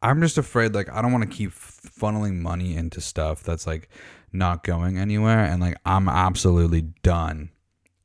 I'm 0.01 0.21
just 0.21 0.37
afraid, 0.37 0.75
like, 0.75 0.91
I 0.91 1.01
don't 1.01 1.11
want 1.11 1.29
to 1.29 1.35
keep 1.35 1.51
funneling 1.51 2.35
money 2.35 2.75
into 2.75 3.01
stuff 3.01 3.41
that's 3.43 3.65
like 3.65 3.89
not 4.31 4.63
going 4.63 4.97
anywhere, 4.97 5.43
and 5.43 5.61
like, 5.61 5.77
I'm 5.85 6.07
absolutely 6.09 6.81
done. 6.81 7.49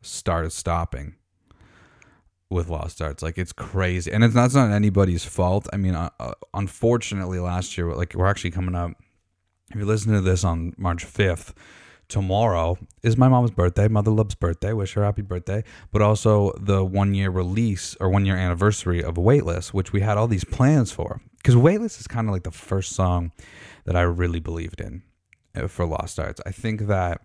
Started 0.02 0.50
stopping 0.50 1.17
with 2.49 2.69
Lost 2.69 3.00
Arts. 3.00 3.23
Like 3.23 3.38
it's 3.38 3.52
crazy, 3.52 4.11
and 4.11 4.25
it's 4.25 4.35
that's 4.35 4.55
not 4.55 4.71
anybody's 4.71 5.25
fault. 5.25 5.69
I 5.73 5.76
mean, 5.76 5.95
uh, 5.95 6.11
uh, 6.19 6.33
unfortunately, 6.52 7.38
last 7.38 7.79
year, 7.79 7.95
like 7.95 8.14
we're 8.14 8.26
actually 8.26 8.50
coming 8.50 8.75
up 8.75 8.93
if 9.70 9.76
you 9.76 9.84
listen 9.84 10.12
to 10.12 10.20
this 10.20 10.44
on 10.44 10.72
March 10.76 11.06
5th, 11.06 11.52
tomorrow 12.08 12.76
is 13.02 13.16
my 13.16 13.28
mom's 13.28 13.52
birthday, 13.52 13.88
Mother 13.88 14.10
Love's 14.10 14.34
birthday. 14.34 14.72
Wish 14.72 14.94
her 14.94 15.04
happy 15.04 15.22
birthday. 15.22 15.62
But 15.92 16.02
also 16.02 16.52
the 16.58 16.84
one 16.84 17.14
year 17.14 17.30
release 17.30 17.96
or 18.00 18.10
one 18.10 18.26
year 18.26 18.36
anniversary 18.36 19.02
of 19.02 19.16
Weightless, 19.16 19.72
which 19.72 19.92
we 19.92 20.00
had 20.00 20.18
all 20.18 20.26
these 20.26 20.44
plans 20.44 20.90
for. 20.90 21.20
Because 21.36 21.56
Weightless 21.56 22.00
is 22.00 22.06
kind 22.06 22.28
of 22.28 22.32
like 22.32 22.42
the 22.42 22.50
first 22.50 22.92
song 22.92 23.32
that 23.84 23.96
I 23.96 24.02
really 24.02 24.40
believed 24.40 24.80
in 24.80 25.02
uh, 25.54 25.68
for 25.68 25.86
Lost 25.86 26.18
Arts. 26.18 26.40
I 26.44 26.50
think 26.50 26.82
that. 26.82 27.22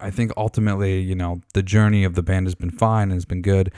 I 0.00 0.10
think 0.10 0.32
ultimately, 0.36 1.00
you 1.00 1.14
know, 1.14 1.40
the 1.54 1.62
journey 1.62 2.02
of 2.02 2.16
the 2.16 2.22
band 2.22 2.48
has 2.48 2.56
been 2.56 2.72
fine 2.72 3.04
and 3.04 3.12
has 3.12 3.24
been 3.24 3.42
good. 3.42 3.72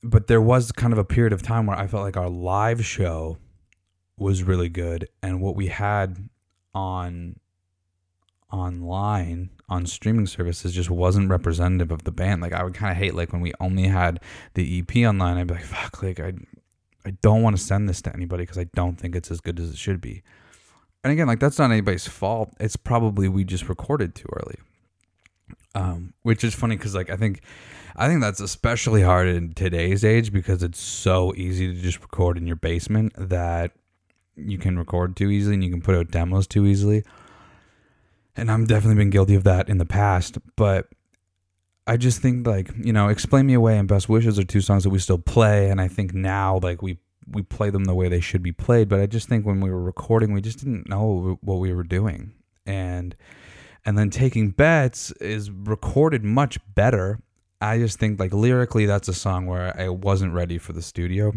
But 0.00 0.28
there 0.28 0.40
was 0.40 0.70
kind 0.70 0.92
of 0.92 0.98
a 0.98 1.04
period 1.04 1.32
of 1.32 1.42
time 1.42 1.66
where 1.66 1.76
I 1.76 1.88
felt 1.88 2.04
like 2.04 2.16
our 2.16 2.28
live 2.30 2.86
show 2.86 3.36
was 4.20 4.42
really 4.42 4.68
good 4.68 5.08
and 5.22 5.40
what 5.40 5.56
we 5.56 5.68
had 5.68 6.28
on 6.74 7.36
online 8.52 9.50
on 9.68 9.86
streaming 9.86 10.26
services 10.26 10.74
just 10.74 10.90
wasn't 10.90 11.30
representative 11.30 11.90
of 11.90 12.04
the 12.04 12.10
band. 12.10 12.42
Like 12.42 12.52
I 12.52 12.64
would 12.64 12.74
kind 12.74 12.90
of 12.90 12.96
hate 12.96 13.14
like 13.14 13.32
when 13.32 13.40
we 13.40 13.52
only 13.60 13.84
had 13.84 14.20
the 14.54 14.80
EP 14.80 15.06
online. 15.06 15.36
I'd 15.36 15.46
be 15.46 15.54
like, 15.54 15.64
fuck, 15.64 16.02
like 16.02 16.20
I, 16.20 16.32
I 17.06 17.12
don't 17.22 17.42
want 17.42 17.56
to 17.56 17.62
send 17.62 17.88
this 17.88 18.02
to 18.02 18.12
anybody 18.14 18.42
because 18.42 18.58
I 18.58 18.64
don't 18.74 18.96
think 18.96 19.14
it's 19.14 19.30
as 19.30 19.40
good 19.40 19.60
as 19.60 19.70
it 19.70 19.76
should 19.76 20.00
be. 20.00 20.22
And 21.02 21.12
again, 21.12 21.28
like 21.28 21.40
that's 21.40 21.58
not 21.58 21.70
anybody's 21.70 22.08
fault. 22.08 22.52
It's 22.58 22.76
probably 22.76 23.28
we 23.28 23.44
just 23.44 23.68
recorded 23.68 24.14
too 24.14 24.28
early. 24.32 24.56
Um, 25.74 26.14
which 26.22 26.42
is 26.42 26.52
funny 26.52 26.76
because 26.76 26.96
like 26.96 27.10
I 27.10 27.16
think, 27.16 27.42
I 27.94 28.08
think 28.08 28.20
that's 28.20 28.40
especially 28.40 29.02
hard 29.02 29.28
in 29.28 29.54
today's 29.54 30.04
age 30.04 30.32
because 30.32 30.64
it's 30.64 30.80
so 30.80 31.32
easy 31.36 31.72
to 31.72 31.80
just 31.80 32.00
record 32.00 32.36
in 32.36 32.46
your 32.46 32.56
basement 32.56 33.12
that 33.16 33.72
you 34.46 34.58
can 34.58 34.78
record 34.78 35.16
too 35.16 35.30
easily 35.30 35.54
and 35.54 35.64
you 35.64 35.70
can 35.70 35.82
put 35.82 35.94
out 35.94 36.10
demos 36.10 36.46
too 36.46 36.66
easily 36.66 37.04
and 38.36 38.50
I'm 38.50 38.66
definitely 38.66 38.96
been 38.96 39.10
guilty 39.10 39.34
of 39.34 39.44
that 39.44 39.68
in 39.68 39.78
the 39.78 39.84
past. 39.84 40.38
But 40.56 40.88
I 41.86 41.96
just 41.96 42.22
think 42.22 42.46
like 42.46 42.70
you 42.82 42.92
know, 42.92 43.08
"Explain 43.08 43.46
Me 43.46 43.54
Away" 43.54 43.78
and 43.78 43.88
"Best 43.88 44.08
Wishes" 44.08 44.38
are 44.38 44.44
two 44.44 44.60
songs 44.60 44.84
that 44.84 44.90
we 44.90 44.98
still 44.98 45.18
play, 45.18 45.70
and 45.70 45.80
I 45.80 45.88
think 45.88 46.14
now 46.14 46.58
like 46.62 46.82
we 46.82 46.98
we 47.30 47.42
play 47.42 47.70
them 47.70 47.84
the 47.84 47.94
way 47.94 48.08
they 48.08 48.20
should 48.20 48.42
be 48.42 48.52
played. 48.52 48.88
But 48.88 49.00
I 49.00 49.06
just 49.06 49.28
think 49.28 49.46
when 49.46 49.60
we 49.60 49.70
were 49.70 49.82
recording, 49.82 50.32
we 50.32 50.40
just 50.40 50.58
didn't 50.58 50.88
know 50.88 51.38
what 51.42 51.56
we 51.56 51.72
were 51.72 51.84
doing, 51.84 52.32
and 52.66 53.16
and 53.84 53.98
then 53.98 54.10
taking 54.10 54.50
bets 54.50 55.10
is 55.12 55.50
recorded 55.50 56.24
much 56.24 56.58
better. 56.74 57.20
I 57.60 57.78
just 57.78 57.98
think 57.98 58.18
like 58.18 58.32
lyrically, 58.32 58.86
that's 58.86 59.08
a 59.08 59.14
song 59.14 59.46
where 59.46 59.78
I 59.78 59.90
wasn't 59.90 60.32
ready 60.32 60.58
for 60.58 60.72
the 60.72 60.82
studio, 60.82 61.32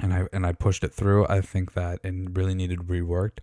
and 0.00 0.12
I 0.12 0.26
and 0.32 0.46
I 0.46 0.52
pushed 0.52 0.84
it 0.84 0.92
through. 0.92 1.26
I 1.28 1.40
think 1.40 1.74
that 1.74 2.00
and 2.04 2.36
really 2.36 2.54
needed 2.54 2.80
reworked. 2.80 3.38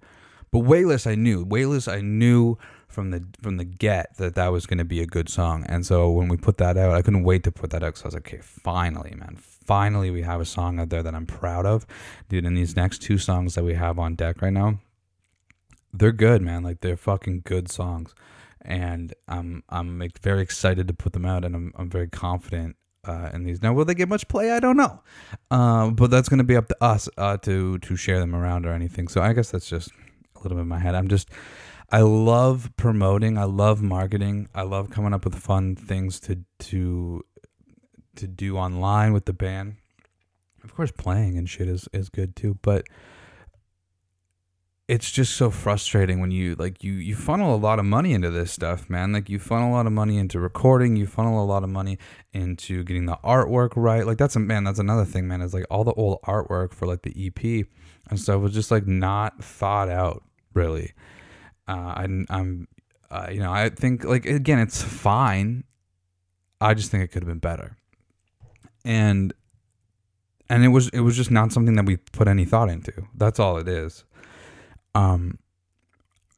But 0.51 0.59
Weightless, 0.59 1.07
I 1.07 1.15
knew. 1.15 1.43
Weightless, 1.43 1.87
I 1.87 2.01
knew 2.01 2.57
from 2.87 3.09
the 3.09 3.25
from 3.41 3.57
the 3.57 3.63
get 3.63 4.15
that 4.17 4.35
that 4.35 4.51
was 4.51 4.67
going 4.67 4.77
to 4.77 4.85
be 4.85 5.01
a 5.01 5.07
good 5.07 5.27
song. 5.27 5.65
And 5.67 5.85
so 5.85 6.11
when 6.11 6.27
we 6.27 6.37
put 6.37 6.59
that 6.59 6.77
out, 6.77 6.93
I 6.93 7.01
couldn't 7.01 7.23
wait 7.23 7.43
to 7.45 7.51
put 7.51 7.71
that 7.71 7.83
out. 7.83 7.97
So 7.97 8.03
I 8.03 8.07
was 8.07 8.13
like, 8.13 8.27
okay, 8.27 8.41
finally, 8.41 9.15
man, 9.15 9.35
finally 9.35 10.11
we 10.11 10.21
have 10.21 10.39
a 10.39 10.45
song 10.45 10.79
out 10.79 10.89
there 10.89 11.01
that 11.01 11.15
I'm 11.15 11.25
proud 11.25 11.65
of, 11.65 11.87
dude. 12.29 12.45
And 12.45 12.55
these 12.55 12.75
next 12.75 12.99
two 13.01 13.17
songs 13.17 13.55
that 13.55 13.63
we 13.63 13.73
have 13.73 13.97
on 13.97 14.13
deck 14.13 14.43
right 14.43 14.53
now, 14.53 14.79
they're 15.91 16.11
good, 16.11 16.43
man. 16.43 16.61
Like 16.61 16.81
they're 16.81 16.97
fucking 16.97 17.41
good 17.45 17.71
songs, 17.71 18.13
and 18.61 19.13
I'm 19.27 19.63
I'm 19.69 20.01
very 20.21 20.43
excited 20.43 20.87
to 20.87 20.93
put 20.93 21.13
them 21.13 21.25
out, 21.25 21.43
and 21.43 21.55
I'm 21.55 21.73
I'm 21.75 21.89
very 21.89 22.09
confident 22.09 22.75
uh, 23.05 23.29
in 23.33 23.43
these. 23.43 23.61
Now, 23.61 23.73
will 23.73 23.85
they 23.85 23.95
get 23.95 24.09
much 24.09 24.27
play? 24.27 24.51
I 24.51 24.59
don't 24.59 24.77
know, 24.77 25.01
uh, 25.51 25.89
but 25.91 26.09
that's 26.11 26.29
going 26.29 26.39
to 26.39 26.43
be 26.43 26.55
up 26.55 26.67
to 26.69 26.77
us 26.81 27.09
uh, 27.17 27.37
to 27.37 27.77
to 27.79 27.95
share 27.95 28.19
them 28.19 28.35
around 28.35 28.65
or 28.65 28.73
anything. 28.73 29.07
So 29.07 29.21
I 29.21 29.33
guess 29.33 29.51
that's 29.51 29.69
just 29.69 29.89
a 30.35 30.39
little 30.39 30.57
bit 30.57 30.63
in 30.63 30.67
my 30.67 30.79
head. 30.79 30.95
I'm 30.95 31.07
just, 31.07 31.29
I 31.91 32.01
love 32.01 32.71
promoting. 32.77 33.37
I 33.37 33.45
love 33.45 33.81
marketing. 33.81 34.49
I 34.53 34.63
love 34.63 34.89
coming 34.89 35.13
up 35.13 35.25
with 35.25 35.35
fun 35.35 35.75
things 35.75 36.19
to 36.21 36.39
to 36.59 37.23
to 38.15 38.27
do 38.27 38.57
online 38.57 39.13
with 39.13 39.25
the 39.25 39.33
band. 39.33 39.77
Of 40.63 40.73
course, 40.75 40.91
playing 40.91 41.37
and 41.37 41.49
shit 41.49 41.67
is 41.67 41.87
is 41.93 42.09
good 42.09 42.35
too, 42.35 42.57
but 42.61 42.85
it's 44.93 45.11
just 45.11 45.35
so 45.35 45.49
frustrating 45.49 46.19
when 46.19 46.31
you 46.31 46.55
like 46.55 46.83
you 46.83 46.93
you 46.93 47.15
funnel 47.15 47.55
a 47.55 47.57
lot 47.57 47.79
of 47.79 47.85
money 47.85 48.13
into 48.13 48.29
this 48.29 48.51
stuff 48.51 48.89
man 48.89 49.11
like 49.11 49.29
you 49.29 49.39
funnel 49.39 49.71
a 49.71 49.73
lot 49.73 49.87
of 49.87 49.91
money 49.91 50.17
into 50.17 50.39
recording 50.39 50.95
you 50.95 51.07
funnel 51.07 51.43
a 51.43 51.45
lot 51.45 51.63
of 51.63 51.69
money 51.69 51.97
into 52.33 52.83
getting 52.83 53.05
the 53.05 53.17
artwork 53.23 53.71
right 53.75 54.05
like 54.05 54.17
that's 54.17 54.35
a 54.35 54.39
man 54.39 54.63
that's 54.63 54.79
another 54.79 55.05
thing 55.05 55.27
man 55.27 55.41
is 55.41 55.53
like 55.53 55.65
all 55.71 55.83
the 55.83 55.93
old 55.93 56.21
artwork 56.23 56.73
for 56.73 56.85
like 56.85 57.01
the 57.01 57.27
ep 57.27 57.67
and 58.09 58.19
stuff 58.19 58.41
was 58.41 58.53
just 58.53 58.71
like 58.71 58.85
not 58.85 59.43
thought 59.43 59.89
out 59.89 60.23
really. 60.53 60.93
Uh, 61.67 61.71
I, 61.71 62.03
I'm, 62.29 62.67
uh, 63.09 63.27
you 63.31 63.39
know, 63.39 63.51
I 63.51 63.69
think 63.69 64.03
like 64.03 64.25
again, 64.25 64.59
it's 64.59 64.81
fine. 64.81 65.63
I 66.59 66.73
just 66.73 66.91
think 66.91 67.03
it 67.03 67.07
could 67.09 67.23
have 67.23 67.27
been 67.27 67.39
better, 67.39 67.77
and 68.85 69.33
and 70.49 70.63
it 70.63 70.69
was 70.69 70.89
it 70.89 71.01
was 71.01 71.15
just 71.15 71.31
not 71.31 71.51
something 71.51 71.75
that 71.75 71.85
we 71.85 71.97
put 71.97 72.27
any 72.27 72.45
thought 72.45 72.69
into. 72.69 72.93
That's 73.15 73.39
all 73.39 73.57
it 73.57 73.67
is. 73.67 74.03
Um, 74.95 75.39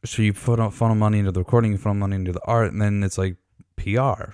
so 0.04 0.22
you 0.22 0.34
put 0.34 0.60
funnel 0.74 0.96
money 0.96 1.20
into 1.20 1.32
the 1.32 1.40
recording, 1.42 1.72
you 1.72 1.78
funnel 1.78 1.96
money 1.96 2.16
into 2.16 2.32
the 2.32 2.46
art, 2.46 2.72
and 2.72 2.82
then 2.82 3.04
it's 3.04 3.18
like 3.18 3.38
PR. 3.76 4.34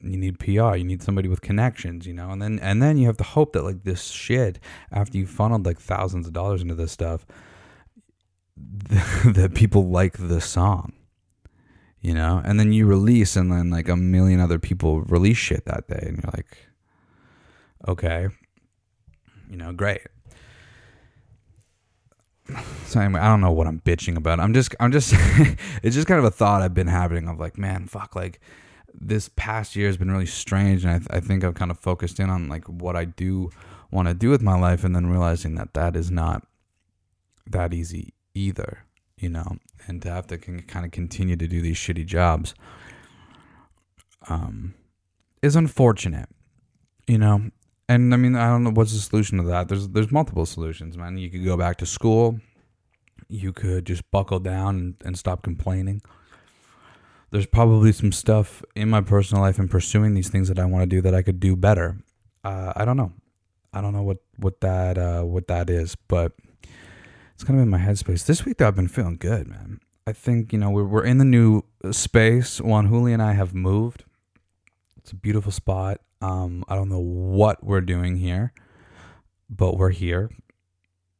You 0.00 0.16
need 0.16 0.38
PR. 0.38 0.76
You 0.76 0.84
need 0.84 1.02
somebody 1.02 1.28
with 1.28 1.42
connections, 1.42 2.06
you 2.06 2.14
know, 2.14 2.30
and 2.30 2.42
then 2.42 2.58
and 2.58 2.82
then 2.82 2.98
you 2.98 3.06
have 3.06 3.18
to 3.18 3.24
hope 3.24 3.52
that 3.52 3.62
like 3.62 3.84
this 3.84 4.08
shit 4.08 4.58
after 4.90 5.16
you 5.16 5.26
funneled 5.26 5.64
like 5.64 5.78
thousands 5.78 6.26
of 6.26 6.32
dollars 6.32 6.62
into 6.62 6.74
this 6.74 6.92
stuff 6.92 7.24
that 8.56 9.52
people 9.54 9.88
like 9.88 10.16
the 10.18 10.40
song 10.40 10.92
you 12.02 12.12
know 12.12 12.42
and 12.44 12.60
then 12.60 12.72
you 12.72 12.84
release 12.84 13.36
and 13.36 13.50
then 13.50 13.70
like 13.70 13.88
a 13.88 13.96
million 13.96 14.40
other 14.40 14.58
people 14.58 15.00
release 15.02 15.38
shit 15.38 15.64
that 15.64 15.88
day 15.88 16.02
and 16.02 16.22
you're 16.22 16.32
like 16.34 16.58
okay 17.88 18.28
you 19.48 19.56
know 19.56 19.72
great 19.72 20.02
so 22.86 23.00
anyway 23.00 23.20
i 23.20 23.28
don't 23.28 23.40
know 23.40 23.52
what 23.52 23.66
i'm 23.66 23.80
bitching 23.80 24.16
about 24.16 24.40
i'm 24.40 24.54
just 24.54 24.74
i'm 24.80 24.92
just 24.92 25.12
it's 25.82 25.94
just 25.94 26.06
kind 26.06 26.18
of 26.18 26.24
a 26.24 26.30
thought 26.30 26.62
i've 26.62 26.74
been 26.74 26.88
having 26.88 27.28
of 27.28 27.38
like 27.38 27.58
man 27.58 27.86
fuck 27.86 28.14
like 28.14 28.40
this 28.94 29.30
past 29.36 29.74
year 29.74 29.86
has 29.86 29.96
been 29.96 30.10
really 30.10 30.26
strange 30.26 30.84
and 30.84 30.92
i, 30.92 30.98
th- 30.98 31.08
I 31.10 31.20
think 31.20 31.44
i've 31.44 31.54
kind 31.54 31.70
of 31.70 31.78
focused 31.78 32.20
in 32.20 32.30
on 32.30 32.48
like 32.48 32.66
what 32.68 32.96
i 32.96 33.04
do 33.04 33.50
want 33.90 34.08
to 34.08 34.14
do 34.14 34.30
with 34.30 34.42
my 34.42 34.58
life 34.58 34.84
and 34.84 34.96
then 34.96 35.06
realizing 35.06 35.54
that 35.56 35.74
that 35.74 35.94
is 35.94 36.10
not 36.10 36.46
that 37.46 37.74
easy 37.74 38.14
either, 38.34 38.84
you 39.16 39.28
know, 39.28 39.58
and 39.86 40.02
to 40.02 40.10
have 40.10 40.26
to 40.28 40.38
kind 40.38 40.84
of 40.86 40.90
continue 40.90 41.36
to 41.36 41.46
do 41.46 41.60
these 41.60 41.76
shitty 41.76 42.06
jobs 42.06 42.54
um, 44.28 44.74
is 45.42 45.56
unfortunate, 45.56 46.28
you 47.06 47.18
know. 47.18 47.50
And 47.88 48.14
I 48.14 48.16
mean, 48.16 48.36
I 48.36 48.46
don't 48.46 48.64
know 48.64 48.70
what's 48.70 48.92
the 48.92 49.00
solution 49.00 49.38
to 49.38 49.44
that. 49.44 49.68
There's 49.68 49.88
there's 49.88 50.10
multiple 50.10 50.46
solutions, 50.46 50.96
man. 50.96 51.18
You 51.18 51.30
could 51.30 51.44
go 51.44 51.56
back 51.56 51.76
to 51.78 51.86
school. 51.86 52.40
You 53.28 53.52
could 53.52 53.86
just 53.86 54.08
buckle 54.10 54.40
down 54.40 54.76
and, 54.76 54.94
and 55.04 55.18
stop 55.18 55.42
complaining. 55.42 56.02
There's 57.30 57.46
probably 57.46 57.92
some 57.92 58.12
stuff 58.12 58.62
in 58.74 58.90
my 58.90 59.00
personal 59.00 59.42
life 59.42 59.58
and 59.58 59.70
pursuing 59.70 60.14
these 60.14 60.28
things 60.28 60.48
that 60.48 60.58
I 60.58 60.66
want 60.66 60.82
to 60.82 60.86
do 60.86 61.00
that 61.00 61.14
I 61.14 61.22
could 61.22 61.40
do 61.40 61.56
better. 61.56 61.96
Uh, 62.44 62.72
I 62.76 62.84
don't 62.84 62.96
know. 62.96 63.12
I 63.72 63.80
don't 63.80 63.94
know 63.94 64.02
what 64.02 64.18
what 64.36 64.60
that 64.60 64.98
uh, 64.98 65.22
what 65.22 65.48
that 65.48 65.70
is, 65.70 65.96
but 65.96 66.32
it's 67.34 67.44
kind 67.44 67.58
of 67.58 67.62
in 67.64 67.70
my 67.70 67.78
headspace. 67.78 68.26
This 68.26 68.44
week, 68.44 68.58
though, 68.58 68.68
I've 68.68 68.76
been 68.76 68.88
feeling 68.88 69.16
good, 69.16 69.48
man. 69.48 69.80
I 70.06 70.12
think, 70.12 70.52
you 70.52 70.58
know, 70.58 70.70
we're, 70.70 70.84
we're 70.84 71.04
in 71.04 71.18
the 71.18 71.24
new 71.24 71.62
space. 71.90 72.60
Juan 72.60 72.88
Juli 72.88 73.12
and 73.12 73.22
I 73.22 73.32
have 73.32 73.54
moved. 73.54 74.04
It's 75.02 75.12
a 75.12 75.16
beautiful 75.16 75.50
spot. 75.50 76.00
Um, 76.20 76.64
I 76.68 76.76
don't 76.76 76.88
know 76.88 77.00
what 77.00 77.64
we're 77.64 77.80
doing 77.80 78.16
here, 78.16 78.52
but 79.50 79.76
we're 79.76 79.90
here. 79.90 80.30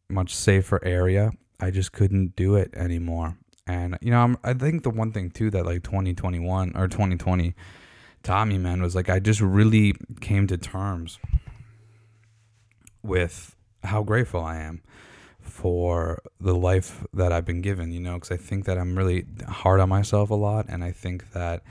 Much 0.08 0.34
safer 0.34 0.82
area. 0.84 1.32
I 1.58 1.70
just 1.70 1.92
couldn't 1.92 2.36
do 2.36 2.54
it 2.54 2.72
anymore. 2.74 3.38
And, 3.66 3.98
you 4.00 4.10
know, 4.12 4.20
I'm, 4.20 4.38
I 4.44 4.54
think 4.54 4.84
the 4.84 4.90
one 4.90 5.12
thing, 5.12 5.30
too, 5.30 5.50
that 5.50 5.66
like 5.66 5.82
2021 5.82 6.76
or 6.76 6.86
2020 6.86 7.54
taught 8.22 8.46
me, 8.46 8.58
man, 8.58 8.82
was 8.82 8.94
like 8.94 9.08
I 9.08 9.18
just 9.18 9.40
really 9.40 9.94
came 10.20 10.46
to 10.46 10.56
terms 10.56 11.18
with 13.02 13.56
how 13.82 14.04
grateful 14.04 14.42
I 14.44 14.58
am 14.58 14.82
for 15.40 16.22
the 16.40 16.54
life 16.54 17.04
that 17.12 17.32
I've 17.32 17.44
been 17.44 17.62
given, 17.62 17.90
you 17.90 18.00
know, 18.00 18.14
because 18.14 18.30
I 18.30 18.36
think 18.36 18.64
that 18.66 18.78
I'm 18.78 18.96
really 18.96 19.26
hard 19.48 19.80
on 19.80 19.88
myself 19.88 20.30
a 20.30 20.34
lot. 20.34 20.66
And 20.68 20.84
I 20.84 20.92
think 20.92 21.32
that, 21.32 21.64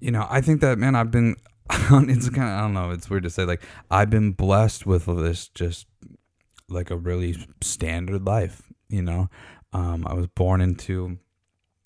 you 0.00 0.10
know, 0.10 0.26
I 0.28 0.40
think 0.40 0.60
that, 0.60 0.78
man, 0.78 0.94
I've 0.94 1.10
been, 1.10 1.36
it's 1.70 2.28
kind 2.30 2.48
of, 2.48 2.58
I 2.58 2.60
don't 2.60 2.74
know, 2.74 2.90
it's 2.90 3.08
weird 3.08 3.22
to 3.24 3.30
say, 3.30 3.44
like, 3.44 3.62
I've 3.90 4.10
been 4.10 4.32
blessed 4.32 4.86
with 4.86 5.06
this 5.06 5.48
just 5.48 5.86
like 6.68 6.90
a 6.90 6.96
really 6.96 7.36
standard 7.60 8.26
life, 8.26 8.62
you 8.88 9.02
know. 9.02 9.28
Um, 9.72 10.06
I 10.06 10.14
was 10.14 10.26
born 10.28 10.60
into 10.60 11.18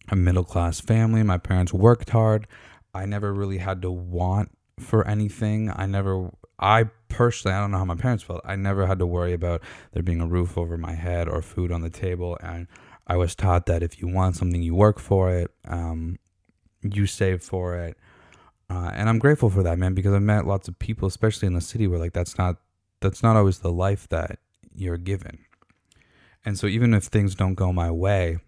a 0.09 0.17
middle 0.17 0.45
class 0.45 0.81
family. 0.81 1.23
My 1.23 1.39
parents 1.39 1.73
worked 1.73 2.11
hard. 2.11 2.47
I 2.95 3.07
never 3.07 3.33
really 3.33 3.59
had 3.59 3.83
to 3.83 3.91
want 3.91 4.51
for 4.79 5.07
anything. 5.07 5.71
I 5.75 5.87
never 5.87 6.31
I 6.59 6.85
personally, 7.09 7.57
I 7.57 7.61
don't 7.61 7.73
know 7.73 7.79
how 7.79 7.85
my 7.85 7.97
parents 7.97 8.25
felt. 8.25 8.41
I 8.45 8.57
never 8.57 8.87
had 8.87 8.99
to 9.01 9.07
worry 9.07 9.33
about 9.33 9.61
there 9.93 10.03
being 10.03 10.21
a 10.21 10.27
roof 10.27 10.57
over 10.57 10.77
my 10.77 10.95
head 10.95 11.29
or 11.29 11.43
food 11.43 11.73
on 11.73 11.83
the 11.83 11.91
table, 11.91 12.39
and 12.43 12.69
I 13.07 13.17
was 13.17 13.35
taught 13.35 13.67
that 13.67 13.83
if 13.83 14.01
you 14.01 14.09
want 14.09 14.37
something, 14.37 14.63
you 14.63 14.75
work 14.75 14.99
for 14.99 15.31
it, 15.31 15.51
um, 15.67 16.19
you 16.83 17.07
save 17.07 17.43
for 17.43 17.77
it. 17.77 17.99
Uh, 18.71 18.91
and 18.95 19.09
I'm 19.09 19.19
grateful 19.19 19.51
for 19.51 19.63
that, 19.63 19.79
man, 19.79 19.95
because 19.95 20.15
I've 20.15 20.23
met 20.23 20.47
lots 20.47 20.69
of 20.69 20.79
people, 20.79 21.07
especially 21.07 21.47
in 21.47 21.55
the 21.55 21.61
city, 21.61 21.87
where 21.87 21.99
like 21.99 22.13
that's 22.13 22.39
not 22.39 22.57
that's 23.01 23.23
not 23.23 23.37
always 23.37 23.59
the 23.59 23.73
life 23.73 24.09
that 24.09 24.39
you're 24.75 24.97
given. 24.97 25.39
And 26.45 26.59
so 26.59 26.67
even 26.67 26.95
if 26.95 27.05
things 27.05 27.35
don't 27.35 27.55
go 27.55 27.73
my 27.73 27.91
way, 27.91 28.39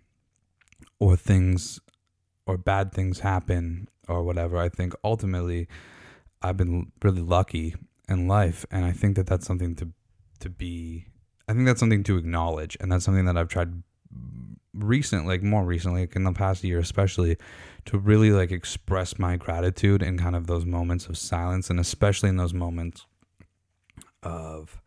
or 0.98 1.16
things 1.16 1.80
or 2.46 2.56
bad 2.56 2.92
things 2.92 3.20
happen 3.20 3.88
or 4.08 4.22
whatever, 4.22 4.56
I 4.56 4.68
think 4.68 4.94
ultimately 5.04 5.68
I've 6.42 6.56
been 6.56 6.92
really 7.02 7.22
lucky 7.22 7.74
in 8.08 8.28
life, 8.28 8.64
and 8.70 8.84
I 8.84 8.92
think 8.92 9.16
that 9.16 9.26
that's 9.26 9.46
something 9.46 9.74
to 9.76 9.88
to 10.40 10.50
be. 10.50 11.06
I 11.48 11.52
think 11.52 11.66
that's 11.66 11.80
something 11.80 12.02
to 12.04 12.16
acknowledge, 12.16 12.76
and 12.80 12.90
that's 12.90 13.04
something 13.04 13.24
that 13.26 13.36
I've 13.36 13.48
tried 13.48 13.82
recent, 14.74 15.26
like 15.26 15.42
more 15.42 15.64
recently, 15.64 16.02
like 16.02 16.16
in 16.16 16.24
the 16.24 16.32
past 16.32 16.64
year 16.64 16.78
especially, 16.78 17.36
to 17.86 17.98
really 17.98 18.30
like 18.30 18.50
express 18.50 19.18
my 19.18 19.36
gratitude 19.36 20.02
in 20.02 20.18
kind 20.18 20.36
of 20.36 20.46
those 20.46 20.64
moments 20.64 21.06
of 21.06 21.16
silence, 21.16 21.70
and 21.70 21.80
especially 21.80 22.28
in 22.28 22.36
those 22.36 22.54
moments 22.54 23.06
of 24.22 24.80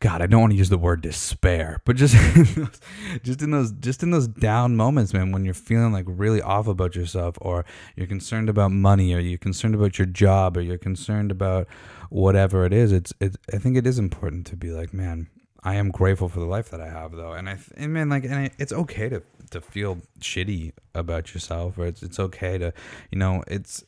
God, 0.00 0.20
I 0.20 0.26
don't 0.26 0.42
want 0.42 0.52
to 0.52 0.58
use 0.58 0.68
the 0.68 0.76
word 0.76 1.00
despair, 1.00 1.80
but 1.86 1.96
just 1.96 2.14
just 3.22 3.40
in 3.40 3.52
those 3.52 3.72
just 3.72 4.02
in 4.02 4.10
those 4.10 4.28
down 4.28 4.76
moments, 4.76 5.14
man, 5.14 5.32
when 5.32 5.46
you're 5.46 5.54
feeling 5.54 5.92
like 5.92 6.04
really 6.06 6.42
off 6.42 6.66
about 6.66 6.94
yourself, 6.94 7.38
or 7.40 7.64
you're 7.96 8.06
concerned 8.06 8.50
about 8.50 8.70
money, 8.70 9.14
or 9.14 9.18
you're 9.18 9.38
concerned 9.38 9.74
about 9.74 9.98
your 9.98 10.06
job, 10.06 10.58
or 10.58 10.60
you're 10.60 10.76
concerned 10.76 11.30
about 11.30 11.66
whatever 12.10 12.66
it 12.66 12.72
is. 12.74 12.92
It's 12.92 13.14
it. 13.18 13.36
I 13.52 13.56
think 13.56 13.78
it 13.78 13.86
is 13.86 13.98
important 13.98 14.46
to 14.48 14.56
be 14.56 14.72
like, 14.72 14.92
man, 14.92 15.28
I 15.64 15.76
am 15.76 15.90
grateful 15.90 16.28
for 16.28 16.40
the 16.40 16.46
life 16.46 16.70
that 16.70 16.80
I 16.80 16.88
have, 16.88 17.12
though, 17.12 17.32
and 17.32 17.48
I 17.48 17.58
and 17.76 17.92
man, 17.92 18.10
like, 18.10 18.24
and 18.24 18.50
it's 18.58 18.72
okay 18.72 19.08
to 19.08 19.22
to 19.50 19.60
feel 19.60 19.98
shitty 20.20 20.72
about 20.94 21.32
yourself, 21.32 21.78
or 21.78 21.86
it's 21.86 22.02
it's 22.02 22.20
okay 22.20 22.58
to, 22.58 22.72
you 23.10 23.18
know, 23.18 23.42
it's. 23.46 23.84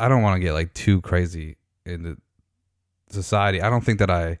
I 0.00 0.06
don't 0.08 0.22
want 0.22 0.36
to 0.36 0.40
get 0.40 0.52
like 0.52 0.74
too 0.74 1.00
crazy 1.00 1.56
into 1.84 2.18
society. 3.10 3.60
I 3.60 3.70
don't 3.70 3.84
think 3.84 3.98
that 3.98 4.10
I 4.10 4.38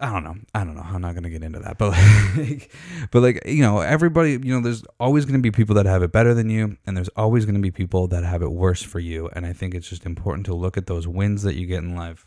I 0.00 0.10
don't 0.10 0.24
know. 0.24 0.34
I 0.54 0.64
don't 0.64 0.74
know. 0.74 0.82
I'm 0.82 1.00
not 1.00 1.14
gonna 1.14 1.30
get 1.30 1.42
into 1.42 1.60
that, 1.60 1.78
but 1.78 1.90
like, 2.36 2.72
but 3.10 3.22
like 3.22 3.46
you 3.46 3.62
know, 3.62 3.80
everybody, 3.80 4.32
you 4.32 4.54
know, 4.54 4.60
there's 4.60 4.84
always 4.98 5.24
gonna 5.24 5.38
be 5.38 5.50
people 5.50 5.74
that 5.76 5.86
have 5.86 6.02
it 6.02 6.10
better 6.10 6.34
than 6.34 6.50
you, 6.50 6.76
and 6.86 6.96
there's 6.96 7.08
always 7.10 7.46
gonna 7.46 7.60
be 7.60 7.70
people 7.70 8.08
that 8.08 8.24
have 8.24 8.42
it 8.42 8.50
worse 8.50 8.82
for 8.82 8.98
you. 8.98 9.30
And 9.34 9.46
I 9.46 9.52
think 9.52 9.74
it's 9.74 9.88
just 9.88 10.04
important 10.04 10.46
to 10.46 10.54
look 10.54 10.76
at 10.76 10.86
those 10.86 11.06
wins 11.06 11.42
that 11.42 11.54
you 11.54 11.66
get 11.66 11.82
in 11.82 11.94
life 11.94 12.26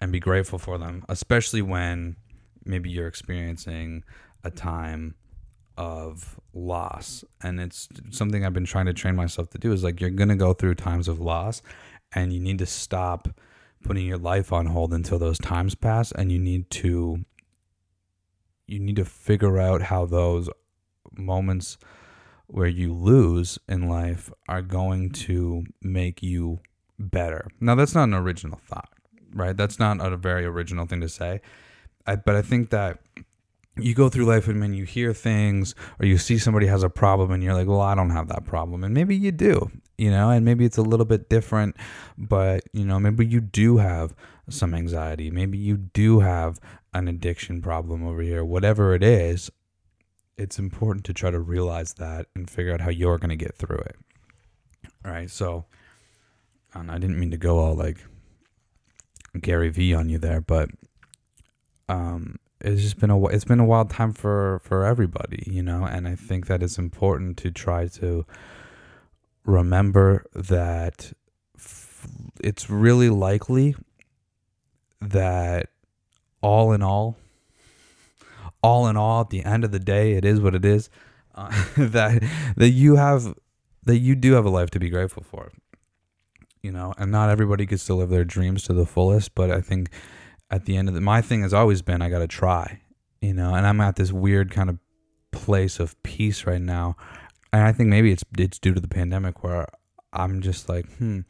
and 0.00 0.12
be 0.12 0.20
grateful 0.20 0.58
for 0.58 0.78
them, 0.78 1.04
especially 1.08 1.62
when 1.62 2.16
maybe 2.64 2.90
you're 2.90 3.06
experiencing 3.06 4.04
a 4.44 4.50
time 4.50 5.14
of 5.76 6.38
loss. 6.52 7.24
And 7.42 7.60
it's 7.60 7.88
something 8.10 8.44
I've 8.44 8.52
been 8.52 8.64
trying 8.64 8.86
to 8.86 8.92
train 8.92 9.16
myself 9.16 9.50
to 9.50 9.58
do 9.58 9.72
is 9.72 9.84
like 9.84 10.00
you're 10.00 10.10
gonna 10.10 10.36
go 10.36 10.52
through 10.52 10.74
times 10.76 11.08
of 11.08 11.20
loss, 11.20 11.62
and 12.12 12.32
you 12.32 12.40
need 12.40 12.58
to 12.58 12.66
stop 12.66 13.28
putting 13.82 14.06
your 14.06 14.18
life 14.18 14.52
on 14.52 14.66
hold 14.66 14.92
until 14.92 15.18
those 15.18 15.38
times 15.38 15.74
pass 15.74 16.12
and 16.12 16.30
you 16.30 16.38
need 16.38 16.68
to 16.70 17.24
you 18.66 18.78
need 18.78 18.96
to 18.96 19.04
figure 19.04 19.58
out 19.58 19.82
how 19.82 20.06
those 20.06 20.48
moments 21.16 21.76
where 22.46 22.68
you 22.68 22.92
lose 22.92 23.58
in 23.68 23.88
life 23.88 24.30
are 24.48 24.62
going 24.62 25.10
to 25.10 25.64
make 25.82 26.22
you 26.22 26.60
better. 26.98 27.48
Now 27.58 27.74
that's 27.74 27.94
not 27.94 28.04
an 28.04 28.14
original 28.14 28.60
thought, 28.64 28.92
right? 29.34 29.56
That's 29.56 29.78
not 29.78 30.00
a 30.00 30.16
very 30.16 30.44
original 30.44 30.86
thing 30.86 31.00
to 31.00 31.08
say. 31.08 31.40
I, 32.06 32.16
but 32.16 32.36
I 32.36 32.42
think 32.42 32.70
that 32.70 32.98
you 33.76 33.94
go 33.94 34.08
through 34.08 34.26
life 34.26 34.48
and 34.48 34.60
when 34.60 34.74
you 34.74 34.84
hear 34.84 35.12
things 35.12 35.74
or 35.98 36.06
you 36.06 36.18
see 36.18 36.38
somebody 36.38 36.66
has 36.66 36.82
a 36.82 36.90
problem 36.90 37.30
and 37.30 37.42
you're 37.42 37.54
like, 37.54 37.68
well, 37.68 37.80
I 37.80 37.94
don't 37.94 38.10
have 38.10 38.28
that 38.28 38.44
problem. 38.44 38.84
And 38.84 38.92
maybe 38.92 39.16
you 39.16 39.32
do, 39.32 39.70
you 39.96 40.10
know, 40.10 40.30
and 40.30 40.44
maybe 40.44 40.64
it's 40.64 40.76
a 40.76 40.82
little 40.82 41.06
bit 41.06 41.28
different, 41.28 41.76
but, 42.18 42.64
you 42.72 42.84
know, 42.84 42.98
maybe 42.98 43.26
you 43.26 43.40
do 43.40 43.78
have 43.78 44.14
some 44.48 44.74
anxiety. 44.74 45.30
Maybe 45.30 45.56
you 45.56 45.76
do 45.76 46.20
have 46.20 46.60
an 46.92 47.08
addiction 47.08 47.62
problem 47.62 48.06
over 48.06 48.20
here. 48.22 48.44
Whatever 48.44 48.94
it 48.94 49.02
is, 49.02 49.50
it's 50.36 50.58
important 50.58 51.04
to 51.04 51.12
try 51.12 51.30
to 51.30 51.38
realize 51.38 51.94
that 51.94 52.26
and 52.34 52.50
figure 52.50 52.72
out 52.72 52.80
how 52.80 52.90
you're 52.90 53.18
going 53.18 53.30
to 53.30 53.36
get 53.36 53.56
through 53.56 53.78
it. 53.78 53.96
All 55.04 55.12
right. 55.12 55.30
So, 55.30 55.66
and 56.74 56.90
I 56.90 56.98
didn't 56.98 57.18
mean 57.18 57.30
to 57.30 57.36
go 57.36 57.58
all 57.58 57.74
like 57.74 57.98
Gary 59.40 59.68
Vee 59.68 59.94
on 59.94 60.08
you 60.08 60.18
there, 60.18 60.40
but, 60.40 60.70
um, 61.88 62.38
it's 62.60 62.82
just 62.82 62.98
been 62.98 63.10
a 63.10 63.26
it's 63.28 63.44
been 63.44 63.60
a 63.60 63.64
wild 63.64 63.90
time 63.90 64.12
for 64.12 64.60
for 64.62 64.84
everybody, 64.84 65.42
you 65.46 65.62
know, 65.62 65.84
and 65.84 66.06
I 66.06 66.14
think 66.14 66.46
that 66.46 66.62
it's 66.62 66.78
important 66.78 67.38
to 67.38 67.50
try 67.50 67.86
to 67.88 68.26
remember 69.44 70.26
that 70.34 71.12
f- 71.56 72.06
it's 72.42 72.68
really 72.68 73.08
likely 73.08 73.74
that 75.00 75.70
all 76.42 76.72
in 76.72 76.82
all 76.82 77.16
all 78.62 78.86
in 78.88 78.96
all 78.96 79.22
at 79.22 79.30
the 79.30 79.44
end 79.44 79.64
of 79.64 79.72
the 79.72 79.78
day 79.78 80.12
it 80.12 80.24
is 80.24 80.40
what 80.40 80.54
it 80.54 80.64
is 80.64 80.90
uh, 81.34 81.48
that 81.78 82.22
that 82.56 82.68
you 82.68 82.96
have 82.96 83.34
that 83.84 83.98
you 83.98 84.14
do 84.14 84.32
have 84.32 84.44
a 84.44 84.50
life 84.50 84.70
to 84.70 84.78
be 84.78 84.90
grateful 84.90 85.22
for 85.22 85.50
you 86.62 86.70
know 86.70 86.92
and 86.98 87.10
not 87.10 87.30
everybody 87.30 87.66
gets 87.66 87.84
to 87.86 87.94
live 87.94 88.10
their 88.10 88.24
dreams 88.24 88.62
to 88.62 88.72
the 88.72 88.86
fullest 88.86 89.34
but 89.34 89.50
i 89.50 89.60
think 89.60 89.90
at 90.50 90.64
the 90.64 90.76
end 90.76 90.88
of 90.88 90.94
the 90.94 91.00
my 91.00 91.22
thing 91.22 91.42
has 91.42 91.54
always 91.54 91.82
been 91.82 92.02
I 92.02 92.10
got 92.10 92.18
to 92.18 92.26
try, 92.26 92.80
you 93.20 93.32
know, 93.32 93.54
and 93.54 93.66
I'm 93.66 93.80
at 93.80 93.96
this 93.96 94.12
weird 94.12 94.50
kind 94.50 94.68
of 94.68 94.78
place 95.30 95.78
of 95.78 96.00
peace 96.02 96.44
right 96.44 96.60
now. 96.60 96.96
And 97.52 97.62
I 97.62 97.72
think 97.72 97.88
maybe 97.88 98.10
it's 98.10 98.24
it's 98.36 98.58
due 98.58 98.74
to 98.74 98.80
the 98.80 98.88
pandemic 98.88 99.42
where 99.42 99.66
I'm 100.12 100.40
just 100.40 100.68
like, 100.68 100.90
hmm, 100.96 101.20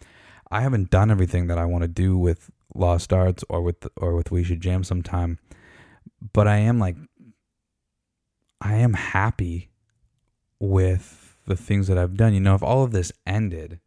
I 0.50 0.62
haven't 0.62 0.90
done 0.90 1.10
everything 1.10 1.46
that 1.48 1.58
I 1.58 1.66
want 1.66 1.82
to 1.82 1.88
do 1.88 2.16
with 2.16 2.50
Lost 2.74 3.12
Arts 3.12 3.44
or 3.48 3.60
with 3.62 3.86
or 3.96 4.14
with 4.14 4.30
We 4.30 4.42
Should 4.42 4.60
Jam 4.60 4.84
sometime, 4.84 5.38
but 6.32 6.48
I 6.48 6.56
am 6.56 6.78
like 6.78 6.96
I 8.60 8.74
am 8.76 8.94
happy 8.94 9.70
with 10.58 11.36
the 11.46 11.56
things 11.56 11.88
that 11.88 11.98
I've 11.98 12.16
done. 12.16 12.32
You 12.32 12.40
know, 12.40 12.54
if 12.54 12.62
all 12.62 12.84
of 12.84 12.92
this 12.92 13.12
ended, 13.26 13.80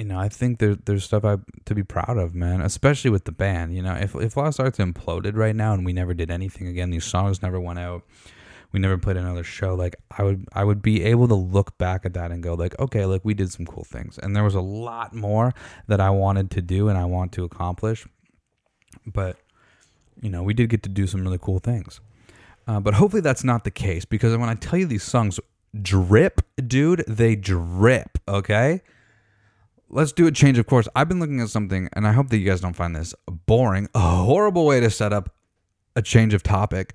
you 0.00 0.06
know, 0.06 0.18
I 0.18 0.30
think 0.30 0.60
there, 0.60 0.76
there's 0.76 1.04
stuff 1.04 1.26
I 1.26 1.36
to 1.66 1.74
be 1.74 1.82
proud 1.82 2.16
of, 2.16 2.34
man. 2.34 2.62
Especially 2.62 3.10
with 3.10 3.26
the 3.26 3.32
band. 3.32 3.76
You 3.76 3.82
know, 3.82 3.92
if 3.92 4.14
if 4.14 4.34
Lost 4.34 4.58
Arts 4.58 4.78
imploded 4.78 5.36
right 5.36 5.54
now 5.54 5.74
and 5.74 5.84
we 5.84 5.92
never 5.92 6.14
did 6.14 6.30
anything 6.30 6.66
again, 6.68 6.88
these 6.88 7.04
songs 7.04 7.42
never 7.42 7.60
went 7.60 7.80
out, 7.80 8.02
we 8.72 8.80
never 8.80 8.96
played 8.96 9.18
another 9.18 9.44
show. 9.44 9.74
Like 9.74 9.96
I 10.16 10.22
would 10.22 10.46
I 10.54 10.64
would 10.64 10.80
be 10.80 11.04
able 11.04 11.28
to 11.28 11.34
look 11.34 11.76
back 11.76 12.06
at 12.06 12.14
that 12.14 12.30
and 12.32 12.42
go 12.42 12.54
like, 12.54 12.78
okay, 12.78 13.04
like 13.04 13.20
we 13.26 13.34
did 13.34 13.52
some 13.52 13.66
cool 13.66 13.84
things, 13.84 14.16
and 14.16 14.34
there 14.34 14.42
was 14.42 14.54
a 14.54 14.62
lot 14.62 15.14
more 15.14 15.52
that 15.86 16.00
I 16.00 16.08
wanted 16.08 16.50
to 16.52 16.62
do 16.62 16.88
and 16.88 16.96
I 16.96 17.04
want 17.04 17.32
to 17.32 17.44
accomplish, 17.44 18.06
but 19.04 19.36
you 20.22 20.30
know, 20.30 20.42
we 20.42 20.54
did 20.54 20.70
get 20.70 20.82
to 20.84 20.88
do 20.88 21.06
some 21.06 21.22
really 21.22 21.38
cool 21.38 21.58
things. 21.58 22.00
Uh, 22.66 22.80
but 22.80 22.94
hopefully 22.94 23.20
that's 23.20 23.44
not 23.44 23.64
the 23.64 23.70
case 23.70 24.06
because 24.06 24.34
when 24.34 24.48
I 24.48 24.54
tell 24.54 24.78
you 24.78 24.86
these 24.86 25.02
songs 25.02 25.38
drip, 25.82 26.40
dude, 26.66 27.04
they 27.06 27.36
drip. 27.36 28.16
Okay 28.26 28.80
let's 29.90 30.12
do 30.12 30.26
a 30.26 30.32
change 30.32 30.58
of 30.58 30.66
course. 30.66 30.88
I've 30.94 31.08
been 31.08 31.20
looking 31.20 31.40
at 31.40 31.50
something, 31.50 31.88
and 31.92 32.06
I 32.06 32.12
hope 32.12 32.28
that 32.30 32.38
you 32.38 32.46
guys 32.46 32.60
don't 32.60 32.74
find 32.74 32.94
this 32.94 33.14
boring. 33.26 33.88
A 33.94 34.00
horrible 34.00 34.66
way 34.66 34.80
to 34.80 34.90
set 34.90 35.12
up 35.12 35.34
a 35.96 36.02
change 36.02 36.34
of 36.34 36.42
topic. 36.42 36.94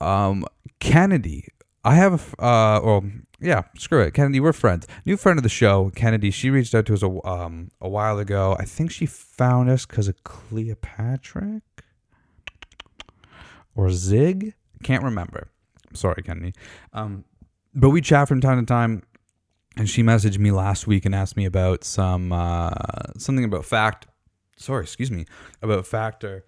Um, 0.00 0.44
Kennedy. 0.80 1.48
I 1.86 1.96
have, 1.96 2.34
uh, 2.38 2.80
well, 2.82 3.04
yeah, 3.40 3.62
screw 3.76 4.00
it. 4.00 4.14
Kennedy, 4.14 4.40
we're 4.40 4.54
friends. 4.54 4.86
New 5.04 5.18
friend 5.18 5.38
of 5.38 5.42
the 5.42 5.50
show, 5.50 5.90
Kennedy. 5.94 6.30
She 6.30 6.48
reached 6.48 6.74
out 6.74 6.86
to 6.86 6.94
us 6.94 7.02
a, 7.02 7.26
um, 7.26 7.70
a 7.80 7.88
while 7.88 8.18
ago. 8.18 8.56
I 8.58 8.64
think 8.64 8.90
she 8.90 9.04
found 9.04 9.68
us 9.68 9.84
because 9.84 10.08
of 10.08 10.24
Cleopatra 10.24 11.60
or 13.74 13.90
Zig. 13.90 14.54
Can't 14.82 15.04
remember. 15.04 15.48
Sorry, 15.92 16.22
Kennedy. 16.22 16.54
Um, 16.94 17.24
but 17.74 17.90
we 17.90 18.00
chat 18.00 18.28
from 18.28 18.40
time 18.40 18.60
to 18.60 18.66
time 18.66 19.02
and 19.76 19.88
she 19.88 20.02
messaged 20.02 20.38
me 20.38 20.50
last 20.50 20.86
week 20.86 21.04
and 21.04 21.14
asked 21.14 21.36
me 21.36 21.44
about 21.44 21.84
some 21.84 22.32
uh, 22.32 22.70
something 23.18 23.44
about 23.44 23.64
fact. 23.64 24.06
Sorry, 24.56 24.82
excuse 24.82 25.10
me, 25.10 25.26
about 25.62 25.86
factor, 25.86 26.44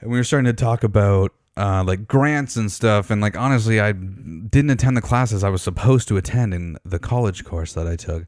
and 0.00 0.10
we 0.10 0.18
were 0.18 0.24
starting 0.24 0.46
to 0.46 0.52
talk 0.52 0.82
about 0.82 1.32
uh, 1.56 1.84
like 1.86 2.08
grants 2.08 2.56
and 2.56 2.70
stuff. 2.70 3.10
And 3.10 3.20
like 3.20 3.36
honestly, 3.36 3.80
I 3.80 3.92
didn't 3.92 4.70
attend 4.70 4.96
the 4.96 5.02
classes 5.02 5.44
I 5.44 5.48
was 5.48 5.62
supposed 5.62 6.08
to 6.08 6.16
attend 6.16 6.54
in 6.54 6.76
the 6.84 6.98
college 6.98 7.44
course 7.44 7.72
that 7.74 7.86
I 7.86 7.96
took 7.96 8.24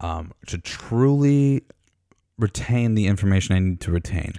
um, 0.00 0.32
to 0.46 0.58
truly 0.58 1.64
retain 2.38 2.94
the 2.94 3.06
information 3.06 3.56
I 3.56 3.58
need 3.58 3.80
to 3.80 3.90
retain 3.90 4.32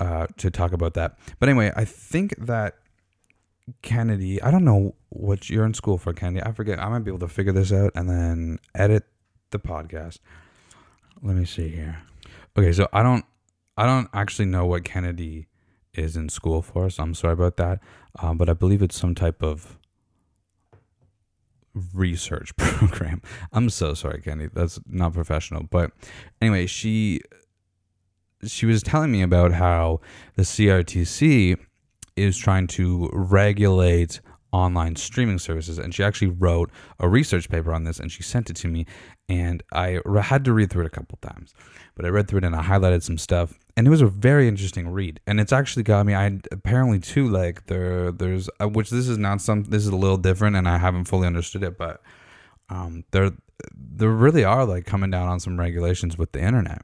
uh, 0.00 0.26
to 0.38 0.50
talk 0.50 0.72
about 0.72 0.94
that. 0.94 1.18
But 1.38 1.48
anyway, 1.48 1.72
I 1.76 1.84
think 1.84 2.34
that 2.38 2.76
Kennedy, 3.82 4.42
I 4.42 4.50
don't 4.50 4.64
know 4.64 4.94
what 5.08 5.48
you're 5.48 5.64
in 5.64 5.74
school 5.74 5.98
for, 5.98 6.12
Kennedy. 6.12 6.44
I 6.44 6.52
forget. 6.52 6.78
I 6.78 6.88
might 6.88 7.00
be 7.00 7.10
able 7.10 7.20
to 7.20 7.28
figure 7.28 7.52
this 7.52 7.72
out 7.72 7.92
and 7.94 8.08
then 8.08 8.58
edit 8.74 9.04
the 9.50 9.58
podcast. 9.58 10.18
Let 11.22 11.36
me 11.36 11.44
see 11.44 11.68
here. 11.68 12.02
Okay, 12.56 12.72
so 12.72 12.88
I 12.92 13.02
don't 13.02 13.24
I 13.76 13.86
don't 13.86 14.08
actually 14.12 14.46
know 14.46 14.66
what 14.66 14.84
Kennedy 14.84 15.46
is 15.94 16.16
in 16.16 16.28
school 16.28 16.62
for. 16.62 16.90
So 16.90 17.02
I'm 17.02 17.14
sorry 17.14 17.34
about 17.34 17.56
that. 17.58 17.80
Um, 18.18 18.36
but 18.36 18.48
I 18.48 18.54
believe 18.54 18.82
it's 18.82 18.98
some 18.98 19.14
type 19.14 19.42
of 19.42 19.78
research 21.94 22.54
program. 22.56 23.22
I'm 23.52 23.70
so 23.70 23.94
sorry, 23.94 24.20
Kennedy. 24.20 24.50
That's 24.52 24.80
not 24.86 25.14
professional. 25.14 25.62
But 25.64 25.92
anyway, 26.40 26.66
she 26.66 27.20
she 28.44 28.66
was 28.66 28.82
telling 28.82 29.12
me 29.12 29.22
about 29.22 29.52
how 29.52 30.00
the 30.34 30.42
CRTC 30.42 31.58
is 32.16 32.36
trying 32.36 32.66
to 32.68 33.10
regulate 33.12 34.20
online 34.52 34.96
streaming 34.96 35.38
services. 35.38 35.78
And 35.78 35.94
she 35.94 36.04
actually 36.04 36.28
wrote 36.28 36.70
a 36.98 37.08
research 37.08 37.48
paper 37.48 37.72
on 37.72 37.84
this 37.84 37.98
and 37.98 38.12
she 38.12 38.22
sent 38.22 38.50
it 38.50 38.56
to 38.56 38.68
me. 38.68 38.86
And 39.28 39.62
I 39.72 40.00
had 40.22 40.44
to 40.44 40.52
read 40.52 40.70
through 40.70 40.84
it 40.84 40.86
a 40.86 40.90
couple 40.90 41.18
times 41.22 41.54
but 41.94 42.04
I 42.04 42.08
read 42.08 42.28
through 42.28 42.38
it 42.38 42.44
and 42.44 42.56
I 42.56 42.62
highlighted 42.62 43.02
some 43.02 43.18
stuff. 43.18 43.58
And 43.76 43.86
it 43.86 43.90
was 43.90 44.02
a 44.02 44.06
very 44.06 44.48
interesting 44.48 44.88
read. 44.90 45.20
And 45.26 45.40
it's 45.40 45.52
actually 45.52 45.82
got 45.82 46.06
me 46.06 46.14
I 46.14 46.38
apparently 46.50 47.00
too 47.00 47.28
like 47.28 47.66
there 47.66 48.12
there's 48.12 48.48
uh, 48.60 48.68
which 48.68 48.90
this 48.90 49.08
is 49.08 49.18
not 49.18 49.40
some 49.40 49.64
this 49.64 49.82
is 49.82 49.88
a 49.88 49.96
little 49.96 50.16
different 50.16 50.56
and 50.56 50.68
I 50.68 50.78
haven't 50.78 51.04
fully 51.04 51.26
understood 51.26 51.62
it 51.62 51.78
but 51.78 52.02
um 52.68 53.04
there 53.12 53.32
there 53.74 54.10
really 54.10 54.44
are 54.44 54.64
like 54.64 54.86
coming 54.86 55.10
down 55.10 55.28
on 55.28 55.40
some 55.40 55.58
regulations 55.58 56.18
with 56.18 56.32
the 56.32 56.40
internet. 56.40 56.82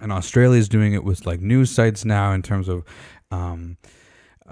And 0.00 0.12
Australia 0.12 0.58
is 0.58 0.68
doing 0.68 0.94
it 0.94 1.04
with 1.04 1.26
like 1.26 1.40
news 1.40 1.70
sites 1.70 2.04
now 2.04 2.32
in 2.32 2.42
terms 2.42 2.68
of 2.68 2.84
um 3.30 3.76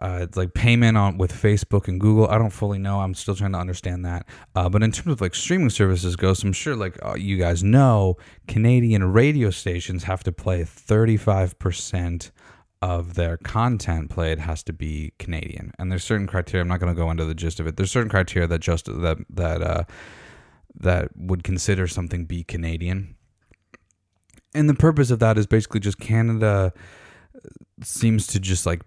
uh, 0.01 0.21
it's 0.23 0.37
like 0.37 0.55
payment 0.55 0.97
on 0.97 1.19
with 1.19 1.33
Facebook 1.33 1.89
and 1.89 2.01
Google. 2.01 2.29
I 2.29 2.39
don't 2.39 2.51
fully 2.51 2.79
know. 2.79 3.01
I'm 3.01 3.15
still 3.15 3.35
trying 3.35 3.53
to 3.53 3.59
understand 3.59 4.05
that. 4.05 4.27
Uh, 4.55 4.69
but 4.69 4.83
in 4.83 4.93
terms 4.93 5.09
of 5.09 5.21
like 5.21 5.35
streaming 5.35 5.71
services 5.71 6.15
goes, 6.15 6.43
I'm 6.45 6.53
sure 6.53 6.77
like 6.77 6.99
uh, 7.05 7.15
you 7.17 7.37
guys 7.37 7.65
know, 7.65 8.17
Canadian 8.47 9.13
radio 9.13 9.51
stations 9.51 10.05
have 10.05 10.23
to 10.25 10.33
play 10.33 10.65
35 10.65 11.59
percent 11.59 12.31
of 12.81 13.15
their 13.15 13.37
content 13.37 14.09
played 14.09 14.39
has 14.39 14.63
to 14.63 14.73
be 14.73 15.13
Canadian, 15.19 15.73
and 15.79 15.91
there's 15.91 16.05
certain 16.05 16.29
criteria. 16.29 16.63
I'm 16.63 16.69
not 16.69 16.79
going 16.79 16.95
to 16.95 17.01
go 17.01 17.11
into 17.11 17.25
the 17.25 17.35
gist 17.35 17.59
of 17.59 17.67
it. 17.67 17.77
There's 17.77 17.91
certain 17.91 18.11
criteria 18.11 18.47
that 18.47 18.61
just 18.61 18.87
that 18.87 19.19
that 19.31 19.63
uh, 19.63 19.85
that 20.79 21.09
would 21.17 21.43
consider 21.43 21.89
something 21.89 22.25
be 22.25 22.45
Canadian, 22.45 23.17
and 24.55 24.69
the 24.69 24.75
purpose 24.75 25.11
of 25.11 25.19
that 25.19 25.37
is 25.37 25.47
basically 25.49 25.81
just 25.81 25.99
Canada 25.99 26.73
seems 27.83 28.27
to 28.29 28.41
just 28.41 28.65
like 28.65 28.83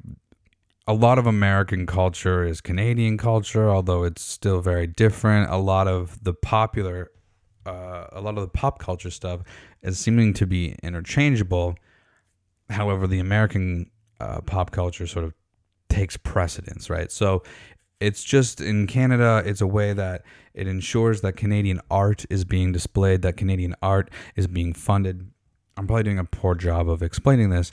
a 0.87 0.93
lot 0.93 1.19
of 1.19 1.27
American 1.27 1.85
culture 1.85 2.45
is 2.45 2.59
Canadian 2.59 3.17
culture, 3.17 3.69
although 3.69 4.03
it's 4.03 4.21
still 4.21 4.61
very 4.61 4.87
different. 4.87 5.51
A 5.51 5.57
lot 5.57 5.87
of 5.87 6.23
the 6.23 6.33
popular, 6.33 7.11
uh, 7.65 8.07
a 8.11 8.21
lot 8.21 8.37
of 8.37 8.41
the 8.41 8.49
pop 8.49 8.79
culture 8.79 9.11
stuff 9.11 9.41
is 9.83 9.99
seeming 9.99 10.33
to 10.33 10.47
be 10.47 10.75
interchangeable. 10.81 11.75
However, 12.69 13.05
the 13.05 13.19
American 13.19 13.91
uh, 14.19 14.41
pop 14.41 14.71
culture 14.71 15.05
sort 15.05 15.25
of 15.25 15.33
takes 15.89 16.17
precedence, 16.17 16.89
right? 16.89 17.11
So 17.11 17.43
it's 17.99 18.23
just 18.23 18.59
in 18.59 18.87
Canada, 18.87 19.43
it's 19.45 19.61
a 19.61 19.67
way 19.67 19.93
that 19.93 20.23
it 20.55 20.67
ensures 20.67 21.21
that 21.21 21.33
Canadian 21.33 21.79
art 21.91 22.25
is 22.29 22.43
being 22.43 22.71
displayed, 22.71 23.21
that 23.21 23.37
Canadian 23.37 23.75
art 23.83 24.09
is 24.35 24.47
being 24.47 24.73
funded. 24.73 25.29
I'm 25.77 25.85
probably 25.85 26.03
doing 26.03 26.19
a 26.19 26.25
poor 26.25 26.55
job 26.55 26.89
of 26.89 27.03
explaining 27.03 27.51
this. 27.51 27.71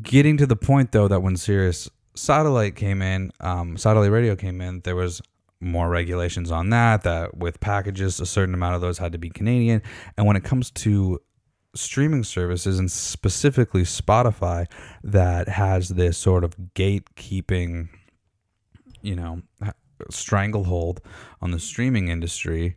Getting 0.00 0.36
to 0.36 0.46
the 0.46 0.56
point, 0.56 0.92
though, 0.92 1.08
that 1.08 1.22
when 1.22 1.36
Sirius 1.36 1.88
satellite 2.14 2.76
came 2.76 3.02
in, 3.02 3.32
um, 3.40 3.76
satellite 3.76 4.10
radio 4.10 4.36
came 4.36 4.60
in, 4.60 4.80
there 4.80 4.96
was 4.96 5.22
more 5.60 5.88
regulations 5.88 6.50
on 6.50 6.70
that. 6.70 7.02
That 7.02 7.36
with 7.36 7.60
packages, 7.60 8.20
a 8.20 8.26
certain 8.26 8.54
amount 8.54 8.74
of 8.74 8.80
those 8.80 8.98
had 8.98 9.12
to 9.12 9.18
be 9.18 9.30
Canadian. 9.30 9.82
And 10.16 10.26
when 10.26 10.36
it 10.36 10.44
comes 10.44 10.70
to 10.70 11.20
streaming 11.74 12.24
services 12.24 12.78
and 12.78 12.90
specifically 12.90 13.82
Spotify, 13.82 14.66
that 15.02 15.48
has 15.48 15.90
this 15.90 16.18
sort 16.18 16.44
of 16.44 16.56
gatekeeping, 16.74 17.88
you 19.00 19.16
know, 19.16 19.42
stranglehold 20.10 21.00
on 21.40 21.52
the 21.52 21.60
streaming 21.60 22.08
industry, 22.08 22.76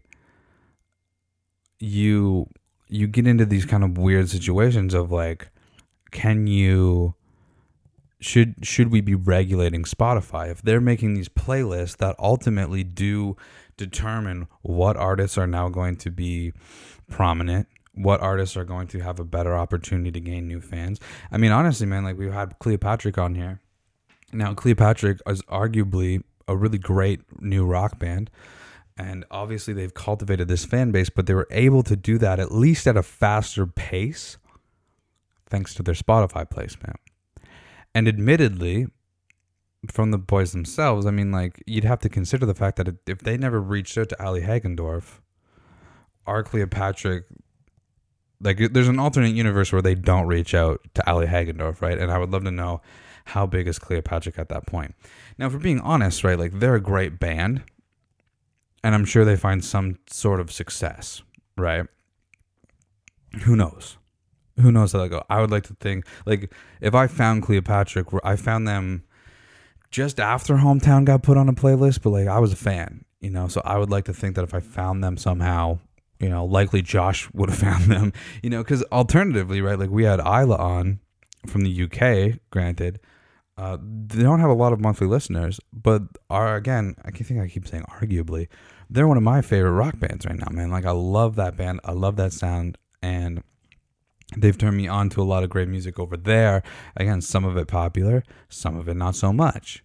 you 1.80 2.48
you 2.88 3.08
get 3.08 3.28
into 3.28 3.46
these 3.46 3.66
kind 3.66 3.84
of 3.84 3.98
weird 3.98 4.30
situations 4.30 4.94
of 4.94 5.12
like, 5.12 5.50
can 6.12 6.46
you 6.48 7.16
should 8.26 8.56
should 8.64 8.92
we 8.92 9.02
be 9.02 9.16
regulating 9.16 9.84
Spotify? 9.84 10.50
If 10.50 10.62
they're 10.62 10.82
making 10.82 11.14
these 11.14 11.30
playlists 11.30 11.98
that 11.98 12.16
ultimately 12.18 12.84
do 12.84 13.38
determine 13.78 14.48
what 14.62 14.98
artists 14.98 15.38
are 15.38 15.48
now 15.48 15.70
going 15.70 15.96
to 15.98 16.12
be 16.12 16.54
prominent 17.10 17.68
what 17.98 18.20
artists 18.20 18.58
are 18.58 18.66
going 18.66 18.88
to 18.88 19.00
have 19.00 19.22
a 19.22 19.24
better 19.24 19.56
opportunity 19.56 20.12
to 20.12 20.20
gain 20.20 20.48
new 20.48 20.60
fans. 20.60 21.00
I 21.32 21.38
mean 21.38 21.52
honestly 21.52 21.86
man 21.88 22.04
like 22.04 22.18
we've 22.18 22.34
had 22.34 22.60
cleopatra 22.60 23.14
on 23.18 23.36
here. 23.36 23.62
Now 24.34 24.54
cleopatra 24.54 25.18
is 25.28 25.42
arguably 25.44 26.24
a 26.48 26.58
really 26.58 26.78
great 26.78 27.22
new 27.42 27.66
rock 27.66 27.98
band 27.98 28.30
and 28.98 29.26
obviously 29.32 29.74
they've 29.74 29.94
cultivated 29.94 30.48
this 30.48 30.66
fan 30.66 30.92
base 30.92 31.10
but 31.10 31.26
they 31.26 31.34
were 31.34 31.48
able 31.52 31.84
to 31.84 31.96
do 31.96 32.18
that 32.18 32.40
at 32.40 32.52
least 32.52 32.88
at 32.88 32.98
a 32.98 33.04
faster 33.04 33.66
pace 33.66 34.38
thanks 35.48 35.74
to 35.74 35.84
their 35.84 35.96
spotify 35.96 36.50
placement 36.50 37.00
and 37.96 38.08
admittedly, 38.08 38.88
from 39.90 40.12
the 40.12 40.18
boys 40.18 40.52
themselves, 40.52 41.06
I 41.06 41.12
mean, 41.12 41.32
like, 41.32 41.64
you'd 41.66 41.86
have 41.86 42.00
to 42.02 42.10
consider 42.10 42.46
the 42.46 42.54
fact 42.54 42.76
that 42.78 42.94
if 43.08 43.20
they 43.20 43.38
never 43.38 43.62
reached 43.62 43.98
out 43.98 44.10
to 44.10 44.24
Ali 44.24 44.42
Hagendorf, 44.42 45.22
our 46.28 46.44
Cleopatra, 46.44 47.22
like, 48.42 48.58
there's 48.74 48.90
an 48.90 49.00
alternate 49.00 49.34
universe 49.34 49.72
where 49.72 49.82
they 49.82 49.96
don't 49.96 50.28
reach 50.28 50.54
out 50.54 50.82
to 50.96 51.10
Ali 51.10 51.28
Hagendorf, 51.28 51.82
right? 51.82 51.98
And 51.98 52.12
I 52.12 52.18
would 52.18 52.32
love 52.32 52.44
to 52.44 52.52
know 52.52 52.82
how 53.26 53.46
big 53.46 53.68
is 53.68 53.80
Cleopatra 53.80 54.34
at 54.38 54.50
that 54.50 54.68
point. 54.68 54.94
Now, 55.38 55.50
for 55.50 55.58
being 55.58 55.80
honest, 55.80 56.24
right, 56.24 56.38
like, 56.38 56.60
they're 56.60 56.76
a 56.76 56.82
great 56.82 57.20
band, 57.20 57.64
and 58.84 58.94
I'm 58.94 59.06
sure 59.06 59.24
they 59.24 59.38
find 59.38 59.64
some 59.64 60.00
sort 60.08 60.40
of 60.42 60.52
success, 60.52 61.22
right? 61.58 61.86
Who 63.44 63.56
knows? 63.56 63.98
Who 64.62 64.72
knows 64.72 64.94
how 64.94 65.00
that 65.00 65.10
go. 65.10 65.24
I 65.30 65.42
would 65.42 65.52
like 65.52 65.64
to 65.64 65.76
think 65.80 66.06
like 66.26 66.54
if 66.82 66.96
I 66.96 67.08
found 67.08 67.44
Cleopatra, 67.44 68.06
I 68.24 68.36
found 68.36 68.68
them 68.68 69.04
just 69.92 70.20
after 70.20 70.56
hometown 70.56 71.06
got 71.06 71.24
put 71.24 71.38
on 71.38 71.50
a 71.50 71.54
playlist, 71.54 72.02
but 72.02 72.12
like 72.12 72.28
I 72.28 72.40
was 72.40 72.54
a 72.54 72.58
fan, 72.58 73.06
you 73.20 73.30
know. 73.30 73.48
So 73.48 73.62
I 73.64 73.78
would 73.78 73.90
like 73.90 74.06
to 74.06 74.14
think 74.14 74.36
that 74.36 74.44
if 74.44 74.54
I 74.54 74.60
found 74.60 75.04
them 75.04 75.18
somehow, 75.18 75.80
you 76.20 76.30
know, 76.30 76.46
likely 76.46 76.82
Josh 76.82 77.30
would 77.34 77.50
have 77.50 77.60
found 77.60 77.86
them, 77.86 78.14
you 78.42 78.50
know, 78.50 78.64
because 78.64 78.84
alternatively, 78.92 79.62
right, 79.62 79.80
like 79.80 79.90
we 79.90 80.04
had 80.04 80.20
Isla 80.20 80.58
on 80.58 81.00
from 81.48 81.62
the 81.62 81.84
UK, 81.84 82.40
granted. 82.50 83.00
Uh, 83.58 83.78
they 83.80 84.22
don't 84.22 84.42
have 84.42 84.50
a 84.50 84.54
lot 84.54 84.74
of 84.74 84.82
monthly 84.82 85.08
listeners, 85.08 85.62
but 85.72 86.02
are 86.30 86.58
again, 86.58 86.94
I 87.06 87.12
think 87.12 87.40
I 87.40 87.48
keep 87.48 87.66
saying 87.66 87.86
arguably, 87.90 88.50
they're 88.90 89.08
one 89.08 89.16
of 89.16 89.24
my 89.24 89.42
favorite 89.42 89.72
rock 89.72 89.98
bands 89.98 90.26
right 90.26 90.38
now, 90.38 90.48
man. 90.52 90.72
Like 90.72 90.86
I 90.86 90.92
love 90.92 91.38
that 91.38 91.56
band, 91.56 91.80
I 91.86 91.94
love 91.94 92.18
that 92.18 92.34
sound, 92.34 92.78
and 93.02 93.42
they've 94.38 94.58
turned 94.58 94.78
me 94.78 94.88
on 94.88 95.10
to 95.12 95.22
a 95.22 95.24
lot 95.24 95.44
of 95.44 95.50
great 95.50 95.68
music 95.68 96.00
over 96.00 96.18
there. 96.18 96.64
Again, 96.96 97.22
some 97.22 97.46
of 97.46 97.58
it 97.58 97.68
popular, 97.68 98.24
some 98.50 98.78
of 98.78 98.88
it 98.88 98.96
not 98.96 99.16
so 99.16 99.32
much. 99.32 99.84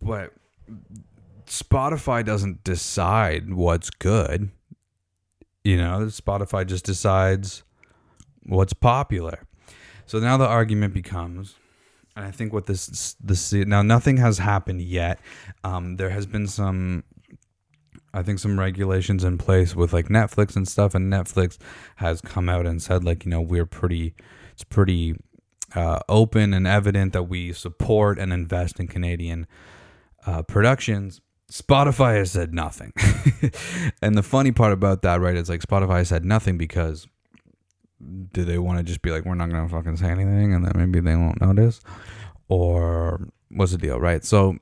But 0.00 0.32
Spotify 1.46 2.24
doesn't 2.24 2.64
decide 2.64 3.52
what's 3.54 3.90
good. 3.90 4.50
You 5.62 5.76
know, 5.76 6.06
Spotify 6.06 6.66
just 6.66 6.84
decides 6.84 7.62
what's 8.44 8.72
popular. 8.72 9.46
So 10.06 10.18
now 10.18 10.36
the 10.36 10.46
argument 10.46 10.92
becomes, 10.92 11.54
and 12.16 12.24
I 12.24 12.30
think 12.30 12.52
what 12.52 12.66
this 12.66 13.16
this 13.20 13.52
now 13.52 13.82
nothing 13.82 14.18
has 14.18 14.38
happened 14.38 14.82
yet. 14.82 15.18
Um, 15.62 15.96
there 15.96 16.10
has 16.10 16.26
been 16.26 16.46
some 16.46 17.04
I 18.14 18.22
think 18.22 18.38
some 18.38 18.58
regulations 18.58 19.24
in 19.24 19.38
place 19.38 19.74
with 19.74 19.92
like 19.92 20.06
Netflix 20.06 20.54
and 20.54 20.66
stuff, 20.68 20.94
and 20.94 21.12
Netflix 21.12 21.58
has 21.96 22.20
come 22.20 22.48
out 22.48 22.64
and 22.64 22.80
said 22.80 23.04
like 23.04 23.24
you 23.24 23.30
know 23.30 23.40
we're 23.40 23.66
pretty, 23.66 24.14
it's 24.52 24.62
pretty 24.62 25.16
uh, 25.74 25.98
open 26.08 26.54
and 26.54 26.66
evident 26.66 27.12
that 27.12 27.24
we 27.24 27.52
support 27.52 28.18
and 28.18 28.32
invest 28.32 28.78
in 28.78 28.86
Canadian 28.86 29.48
uh, 30.26 30.42
productions. 30.42 31.20
Spotify 31.50 32.16
has 32.16 32.30
said 32.30 32.54
nothing, 32.54 32.92
and 34.02 34.16
the 34.16 34.22
funny 34.22 34.52
part 34.52 34.72
about 34.72 35.02
that, 35.02 35.20
right, 35.20 35.36
is 35.36 35.48
like 35.48 35.60
Spotify 35.60 36.06
said 36.06 36.24
nothing 36.24 36.56
because 36.56 37.08
do 38.32 38.44
they 38.44 38.58
want 38.58 38.78
to 38.78 38.84
just 38.84 39.02
be 39.02 39.10
like 39.10 39.24
we're 39.24 39.34
not 39.34 39.50
gonna 39.50 39.68
fucking 39.68 39.96
say 39.96 40.06
anything, 40.06 40.54
and 40.54 40.64
then 40.64 40.72
maybe 40.76 41.00
they 41.00 41.16
won't 41.16 41.40
notice, 41.40 41.80
or 42.48 43.28
what's 43.50 43.72
the 43.72 43.78
deal, 43.78 43.98
right? 43.98 44.24
So 44.24 44.56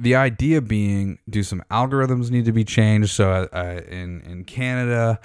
the 0.00 0.14
idea 0.14 0.60
being 0.60 1.18
do 1.28 1.42
some 1.42 1.62
algorithms 1.70 2.30
need 2.30 2.44
to 2.44 2.52
be 2.52 2.64
changed 2.64 3.10
so 3.10 3.30
uh, 3.30 3.46
uh, 3.52 3.80
in 3.88 4.20
in 4.22 4.44
Canada 4.44 5.18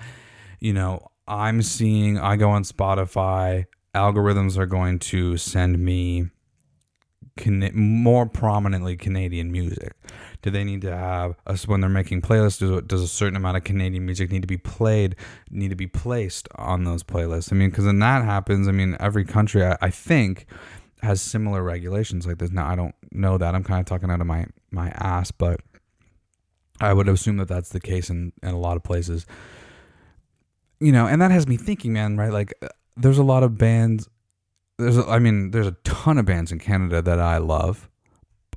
you 0.59 0.73
know 0.73 1.07
I'm 1.27 1.61
seeing 1.61 2.17
I 2.17 2.35
go 2.35 2.49
on 2.49 2.63
Spotify 2.63 3.65
algorithms 3.95 4.57
are 4.57 4.65
going 4.65 4.99
to 4.99 5.37
send 5.37 5.79
me 5.79 6.29
can, 7.35 7.71
more 7.73 8.27
prominently 8.27 8.95
Canadian 8.95 9.51
music 9.51 9.93
do 10.41 10.51
they 10.51 10.63
need 10.63 10.81
to 10.81 10.95
have 10.95 11.35
us 11.47 11.67
when 11.67 11.81
they're 11.81 11.89
making 11.89 12.21
playlists 12.21 12.59
does, 12.59 12.81
does 12.83 13.01
a 13.01 13.07
certain 13.07 13.35
amount 13.35 13.57
of 13.57 13.63
Canadian 13.63 14.05
music 14.05 14.31
need 14.31 14.41
to 14.41 14.47
be 14.47 14.57
played 14.57 15.15
need 15.49 15.69
to 15.69 15.75
be 15.75 15.87
placed 15.87 16.47
on 16.55 16.83
those 16.83 17.03
playlists 17.03 17.51
I 17.51 17.55
mean 17.55 17.69
because 17.69 17.85
when 17.85 17.99
that 17.99 18.23
happens 18.23 18.67
I 18.67 18.71
mean 18.71 18.97
every 18.99 19.25
country 19.25 19.65
I, 19.65 19.77
I 19.81 19.89
think 19.89 20.47
has 21.03 21.21
similar 21.21 21.61
regulations 21.61 22.25
like 22.25 22.37
this. 22.37 22.51
Now 22.51 22.67
I 22.67 22.75
don't 22.75 22.95
know 23.11 23.37
that. 23.37 23.53
I'm 23.53 23.63
kind 23.63 23.79
of 23.79 23.85
talking 23.85 24.09
out 24.09 24.21
of 24.21 24.27
my 24.27 24.45
my 24.73 24.89
ass, 24.89 25.31
but 25.31 25.59
I 26.79 26.93
would 26.93 27.07
assume 27.07 27.37
that 27.37 27.47
that's 27.47 27.69
the 27.69 27.79
case 27.79 28.09
in 28.09 28.33
in 28.41 28.49
a 28.49 28.59
lot 28.59 28.77
of 28.77 28.83
places. 28.83 29.25
You 30.79 30.91
know, 30.91 31.07
and 31.07 31.21
that 31.21 31.31
has 31.31 31.47
me 31.47 31.57
thinking, 31.57 31.93
man. 31.93 32.17
Right, 32.17 32.31
like 32.31 32.53
uh, 32.61 32.67
there's 32.97 33.17
a 33.17 33.23
lot 33.23 33.43
of 33.43 33.57
bands. 33.57 34.09
There's, 34.77 34.97
a, 34.97 35.05
I 35.07 35.19
mean, 35.19 35.51
there's 35.51 35.67
a 35.67 35.77
ton 35.83 36.17
of 36.17 36.25
bands 36.25 36.51
in 36.51 36.59
Canada 36.59 37.01
that 37.01 37.19
I 37.19 37.37
love. 37.37 37.89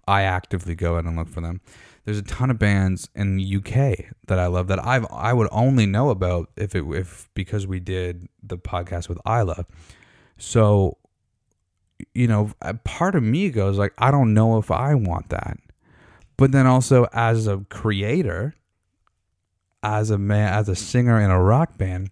I 0.09 0.23
actively 0.23 0.75
go 0.75 0.97
out 0.97 1.05
and 1.05 1.17
look 1.17 1.29
for 1.29 1.41
them. 1.41 1.61
There's 2.05 2.19
a 2.19 2.23
ton 2.23 2.51
of 2.51 2.59
bands 2.59 3.09
in 3.17 3.37
the 3.37 3.57
UK 3.57 4.13
that 4.29 4.39
I 4.39 4.47
love 4.47 4.69
that 4.69 4.85
I've 4.85 5.07
I 5.11 5.33
would 5.33 5.49
only 5.51 5.87
know 5.87 6.11
about 6.11 6.51
if 6.57 6.75
it 6.75 6.85
if 6.89 7.29
because 7.35 7.67
we 7.67 7.81
did 7.81 8.29
the 8.43 8.57
podcast 8.57 9.09
with 9.09 9.19
Isla. 9.27 9.67
So, 10.39 10.99
you 12.15 12.29
know, 12.29 12.53
part 12.85 13.17
of 13.17 13.25
me 13.25 13.51
goes 13.51 13.77
like, 13.77 13.93
I 13.99 14.11
don't 14.13 14.35
know 14.35 14.59
if 14.59 14.71
I 14.71 14.95
want 14.95 15.31
that. 15.31 15.59
But 16.37 16.53
then 16.53 16.67
also 16.67 17.07
as 17.13 17.47
a 17.47 17.65
creator, 17.71 18.55
as 19.83 20.11
a 20.11 20.19
man, 20.19 20.53
as 20.53 20.69
a 20.69 20.77
singer 20.77 21.21
in 21.21 21.31
a 21.31 21.43
rock 21.43 21.79
band, 21.79 22.11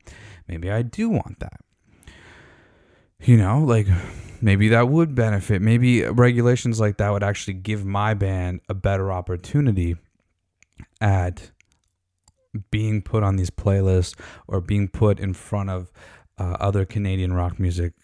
maybe 0.48 0.70
I 0.70 0.82
do 0.82 1.10
want 1.10 1.40
that. 1.40 1.60
You 3.20 3.36
know, 3.36 3.60
like 3.60 3.86
maybe 4.40 4.68
that 4.68 4.88
would 4.88 5.14
benefit. 5.14 5.62
Maybe 5.62 6.02
regulations 6.04 6.80
like 6.80 6.98
that 6.98 7.10
would 7.10 7.22
actually 7.22 7.54
give 7.54 7.84
my 7.84 8.14
band 8.14 8.60
a 8.68 8.74
better 8.74 9.10
opportunity 9.12 9.96
at 11.00 11.50
being 12.70 13.02
put 13.02 13.22
on 13.22 13.36
these 13.36 13.50
playlists 13.50 14.14
or 14.46 14.60
being 14.60 14.88
put 14.88 15.18
in 15.18 15.34
front 15.34 15.70
of 15.70 15.90
uh, 16.38 16.56
other 16.60 16.84
Canadian 16.84 17.32
rock 17.32 17.58
music 17.58 17.94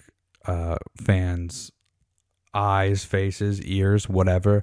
uh, 0.46 0.76
fans' 0.96 1.70
eyes, 2.54 3.04
faces, 3.04 3.62
ears, 3.62 4.08
whatever, 4.08 4.62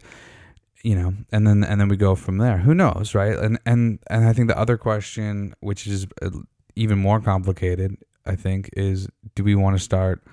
you 0.87 0.95
know, 0.95 1.13
and 1.33 1.45
then 1.45 1.65
and 1.65 1.81
then 1.81 1.89
we 1.89 1.97
go 1.97 2.15
from 2.15 2.37
there. 2.37 2.59
Who 2.59 2.73
knows, 2.73 3.13
right? 3.13 3.37
And 3.37 3.59
and 3.65 3.99
and 4.09 4.23
I 4.23 4.31
think 4.31 4.47
the 4.47 4.57
other 4.57 4.77
question, 4.77 5.53
which 5.59 5.85
is 5.85 6.07
uh, 6.21 6.29
even 6.77 6.97
more 6.97 7.19
complicated, 7.19 7.97
I 8.25 8.37
think, 8.37 8.69
is 8.71 9.09
do 9.35 9.43
we 9.43 9.53
want 9.53 9.75
to 9.77 9.83
start 9.83 10.23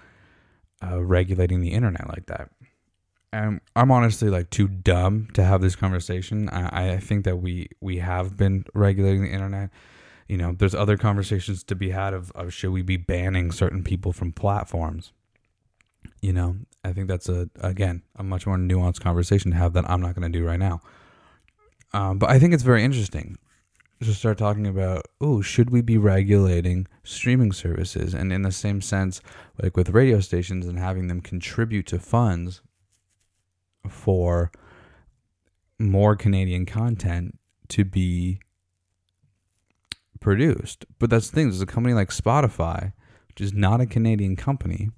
uh, 0.81 1.03
regulating 1.03 1.61
the 1.61 1.73
internet 1.73 2.07
like 2.07 2.27
that? 2.27 2.51
And 3.33 3.63
I'm 3.75 3.91
honestly 3.91 4.31
like 4.31 4.51
too 4.51 4.69
dumb 4.69 5.27
to 5.33 5.43
have 5.43 5.61
this 5.61 5.75
conversation. 5.75 6.49
I, 6.51 6.93
I 6.93 6.99
think 6.99 7.25
that 7.25 7.39
we 7.39 7.71
we 7.81 7.99
have 7.99 8.37
been 8.37 8.65
regulating 8.75 9.25
the 9.25 9.33
internet. 9.33 9.71
You 10.29 10.37
know, 10.37 10.53
there's 10.57 10.77
other 10.77 10.97
conversations 10.97 11.65
to 11.65 11.75
be 11.75 11.91
had 11.91 12.15
of, 12.15 12.31
of 12.31 12.53
should 12.53 12.71
we 12.71 12.83
be 12.83 12.97
banning 12.97 13.51
certain 13.51 13.83
people 13.83 14.13
from 14.13 14.31
platforms 14.31 15.13
you 16.21 16.33
know 16.33 16.57
i 16.85 16.93
think 16.93 17.09
that's 17.09 17.29
a 17.29 17.49
again 17.61 18.03
a 18.17 18.23
much 18.23 18.47
more 18.47 18.57
nuanced 18.57 19.01
conversation 19.01 19.51
to 19.51 19.57
have 19.57 19.73
that 19.73 19.89
i'm 19.91 20.01
not 20.01 20.15
going 20.15 20.31
to 20.31 20.39
do 20.39 20.45
right 20.45 20.61
now. 20.61 20.81
Um, 21.93 22.19
but 22.19 22.31
i 22.31 22.39
think 22.39 22.55
it's 22.55 22.63
very 22.63 22.85
interesting 22.85 23.39
to 24.05 24.15
start 24.15 24.39
talking 24.39 24.67
about 24.67 25.07
oh 25.21 25.41
should 25.41 25.71
we 25.71 25.81
be 25.81 25.99
regulating 25.99 26.87
streaming 27.03 27.53
services? 27.53 28.15
And 28.15 28.33
in 28.33 28.43
the 28.43 28.53
same 28.53 28.81
sense 28.81 29.21
like 29.63 29.77
with 29.77 29.91
radio 29.91 30.21
stations 30.21 30.67
and 30.67 30.79
having 30.79 31.09
them 31.09 31.21
contribute 31.21 31.87
to 31.89 31.99
funds 31.99 32.61
for 33.89 34.51
more 35.79 36.17
canadian 36.17 36.67
content 36.67 37.39
to 37.69 37.85
be 37.85 38.41
produced. 40.21 40.87
But 40.99 41.11
that's 41.11 41.31
the 41.31 41.35
thing 41.35 41.49
there's 41.49 41.61
a 41.61 41.67
company 41.67 41.95
like 41.95 42.11
spotify 42.11 42.93
which 43.29 43.41
is 43.41 43.53
not 43.53 43.81
a 43.81 43.87
canadian 43.87 44.37
company 44.37 44.91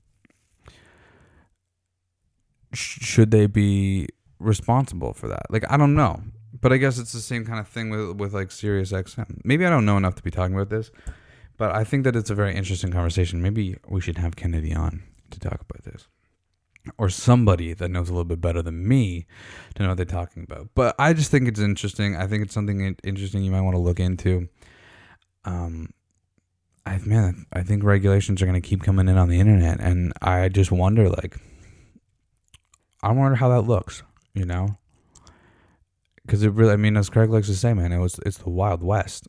sh- 2.73 3.05
should 3.05 3.31
they 3.31 3.47
be 3.47 4.09
responsible 4.39 5.13
for 5.13 5.29
that? 5.29 5.51
Like, 5.51 5.65
I 5.71 5.77
don't 5.77 5.95
know, 5.95 6.23
but 6.61 6.73
I 6.73 6.77
guess 6.77 6.99
it's 6.99 7.13
the 7.13 7.21
same 7.21 7.45
kind 7.45 7.61
of 7.61 7.69
thing 7.69 7.91
with 7.91 8.17
with 8.17 8.35
like 8.35 8.51
Sirius 8.51 8.93
XM. 8.93 9.41
Maybe 9.45 9.67
I 9.67 9.71
don't 9.71 9.85
know 9.85 9.97
enough 9.97 10.15
to 10.17 10.23
be 10.23 10.31
talking 10.31 10.55
about 10.55 10.71
this, 10.71 10.91
but 11.57 11.75
I 11.75 11.85
think 11.85 12.05
that 12.05 12.17
it's 12.17 12.31
a 12.31 12.35
very 12.35 12.55
interesting 12.55 12.91
conversation. 12.91 13.43
Maybe 13.43 13.77
we 13.89 14.01
should 14.01 14.19
have 14.19 14.37
Kennedy 14.37 14.75
on 14.75 15.03
to 15.31 15.41
talk 15.41 15.61
about 15.69 15.85
this, 15.85 16.09
or 16.99 17.09
somebody 17.09 17.73
that 17.75 17.91
knows 17.91 18.09
a 18.09 18.13
little 18.13 18.25
bit 18.25 18.41
better 18.41 18.63
than 18.63 18.87
me 18.87 19.27
to 19.75 19.83
know 19.83 19.91
what 19.91 19.97
they're 19.97 20.07
talking 20.07 20.43
about. 20.43 20.69
But 20.75 20.95
I 20.99 21.13
just 21.13 21.31
think 21.31 21.49
it's 21.49 21.61
interesting. 21.61 22.17
I 22.17 22.27
think 22.27 22.45
it's 22.45 22.55
something 22.55 22.97
interesting 23.05 23.43
you 23.43 23.51
might 23.51 23.63
want 23.63 23.75
to 23.75 23.81
look 23.81 24.01
into. 24.01 24.49
Um, 25.45 25.91
I 26.85 26.99
man, 26.99 27.47
I 27.53 27.63
think 27.63 27.83
regulations 27.83 28.41
are 28.41 28.47
going 28.47 28.61
to 28.61 28.67
keep 28.67 28.83
coming 28.83 29.09
in 29.09 29.17
on 29.17 29.29
the 29.29 29.41
internet, 29.41 29.81
and 29.81 30.13
I 30.23 30.49
just 30.49 30.71
wonder 30.71 31.09
like 31.09 31.37
I 33.03 33.13
wonder 33.13 33.37
how 33.37 33.49
that 33.51 33.63
looks, 33.63 34.03
you 34.35 34.45
know? 34.45 34.79
Because 36.25 36.43
it 36.43 36.53
really, 36.53 36.73
I 36.73 36.77
mean, 36.77 36.97
as 36.97 37.09
Craig 37.09 37.31
likes 37.31 37.47
to 37.47 37.55
say, 37.55 37.73
man, 37.73 37.93
it 37.93 37.99
was 37.99 38.19
it's 38.27 38.39
the 38.39 38.51
Wild 38.51 38.83
West, 38.83 39.29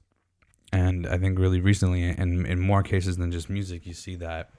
and 0.71 1.05
I 1.05 1.17
think 1.17 1.37
really 1.37 1.61
recently, 1.61 2.03
in 2.03 2.45
in 2.45 2.59
more 2.59 2.81
cases 2.81 3.17
than 3.17 3.31
just 3.31 3.49
music, 3.49 3.85
you 3.85 3.93
see 3.93 4.15
that 4.15 4.49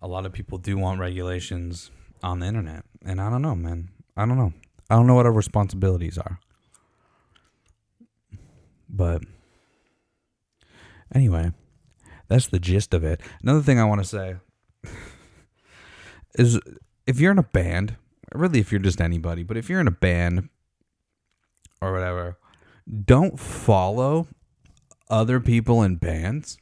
a 0.00 0.08
lot 0.08 0.24
of 0.24 0.32
people 0.32 0.56
do 0.56 0.78
want 0.78 1.00
regulations 1.00 1.90
on 2.22 2.38
the 2.38 2.46
internet, 2.46 2.84
and 3.04 3.20
I 3.20 3.28
don't 3.28 3.42
know, 3.42 3.54
man. 3.54 3.90
I 4.16 4.24
don't 4.24 4.38
know. 4.38 4.54
I 4.88 4.94
don't 4.94 5.06
know 5.06 5.14
what 5.14 5.26
our 5.26 5.32
responsibilities 5.32 6.16
are, 6.16 6.38
but 8.88 9.22
anyway, 11.14 11.52
that's 12.28 12.48
the 12.48 12.58
gist 12.58 12.94
of 12.94 13.04
it. 13.04 13.20
Another 13.42 13.62
thing 13.62 13.78
I 13.78 13.84
want 13.84 14.02
to 14.02 14.08
say 14.08 14.36
is 16.38 16.58
if 17.06 17.20
you're 17.20 17.32
in 17.32 17.38
a 17.38 17.42
band, 17.42 17.96
really 18.34 18.60
if 18.60 18.72
you're 18.72 18.80
just 18.80 19.00
anybody, 19.00 19.42
but 19.42 19.56
if 19.56 19.68
you're 19.68 19.80
in 19.80 19.88
a 19.88 19.92
band 19.92 20.48
or 21.80 21.92
whatever, 21.92 22.38
don't 23.04 23.38
follow 23.38 24.26
other 25.10 25.40
people 25.40 25.82
in 25.82 25.96
bands 25.96 26.58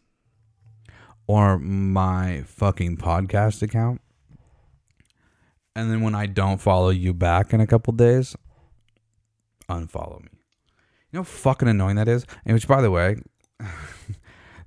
or 1.26 1.58
my 1.58 2.42
fucking 2.46 2.96
podcast 2.96 3.62
account. 3.62 4.00
And 5.74 5.90
then 5.90 6.02
when 6.02 6.14
I 6.14 6.26
don't 6.26 6.60
follow 6.60 6.90
you 6.90 7.14
back 7.14 7.52
in 7.52 7.60
a 7.60 7.66
couple 7.66 7.92
days, 7.94 8.36
unfollow 9.68 10.20
me. 10.20 10.28
You 11.10 11.18
know 11.18 11.20
how 11.20 11.24
fucking 11.24 11.68
annoying 11.68 11.96
that 11.96 12.08
is? 12.08 12.26
And 12.44 12.54
which 12.54 12.68
by 12.68 12.82
the 12.82 12.90
way, 12.90 13.16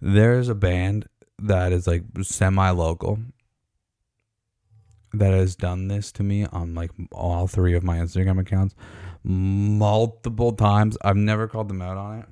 there's 0.02 0.50
a 0.50 0.56
band 0.56 1.08
that 1.40 1.72
is 1.72 1.86
like 1.86 2.04
semi 2.22 2.70
local 2.72 3.20
that 5.20 5.34
has 5.34 5.56
done 5.56 5.88
this 5.88 6.12
to 6.14 6.24
me 6.24 6.46
on 6.46 6.74
like 6.76 6.92
all 7.12 7.48
three 7.48 7.76
of 7.76 7.84
my 7.84 7.98
Instagram 7.98 8.40
accounts 8.40 8.76
multiple 9.24 10.52
times. 10.52 10.98
I've 11.04 11.16
never 11.16 11.48
called 11.48 11.68
them 11.68 11.82
out 11.82 11.98
on 11.98 12.20
it. 12.20 12.26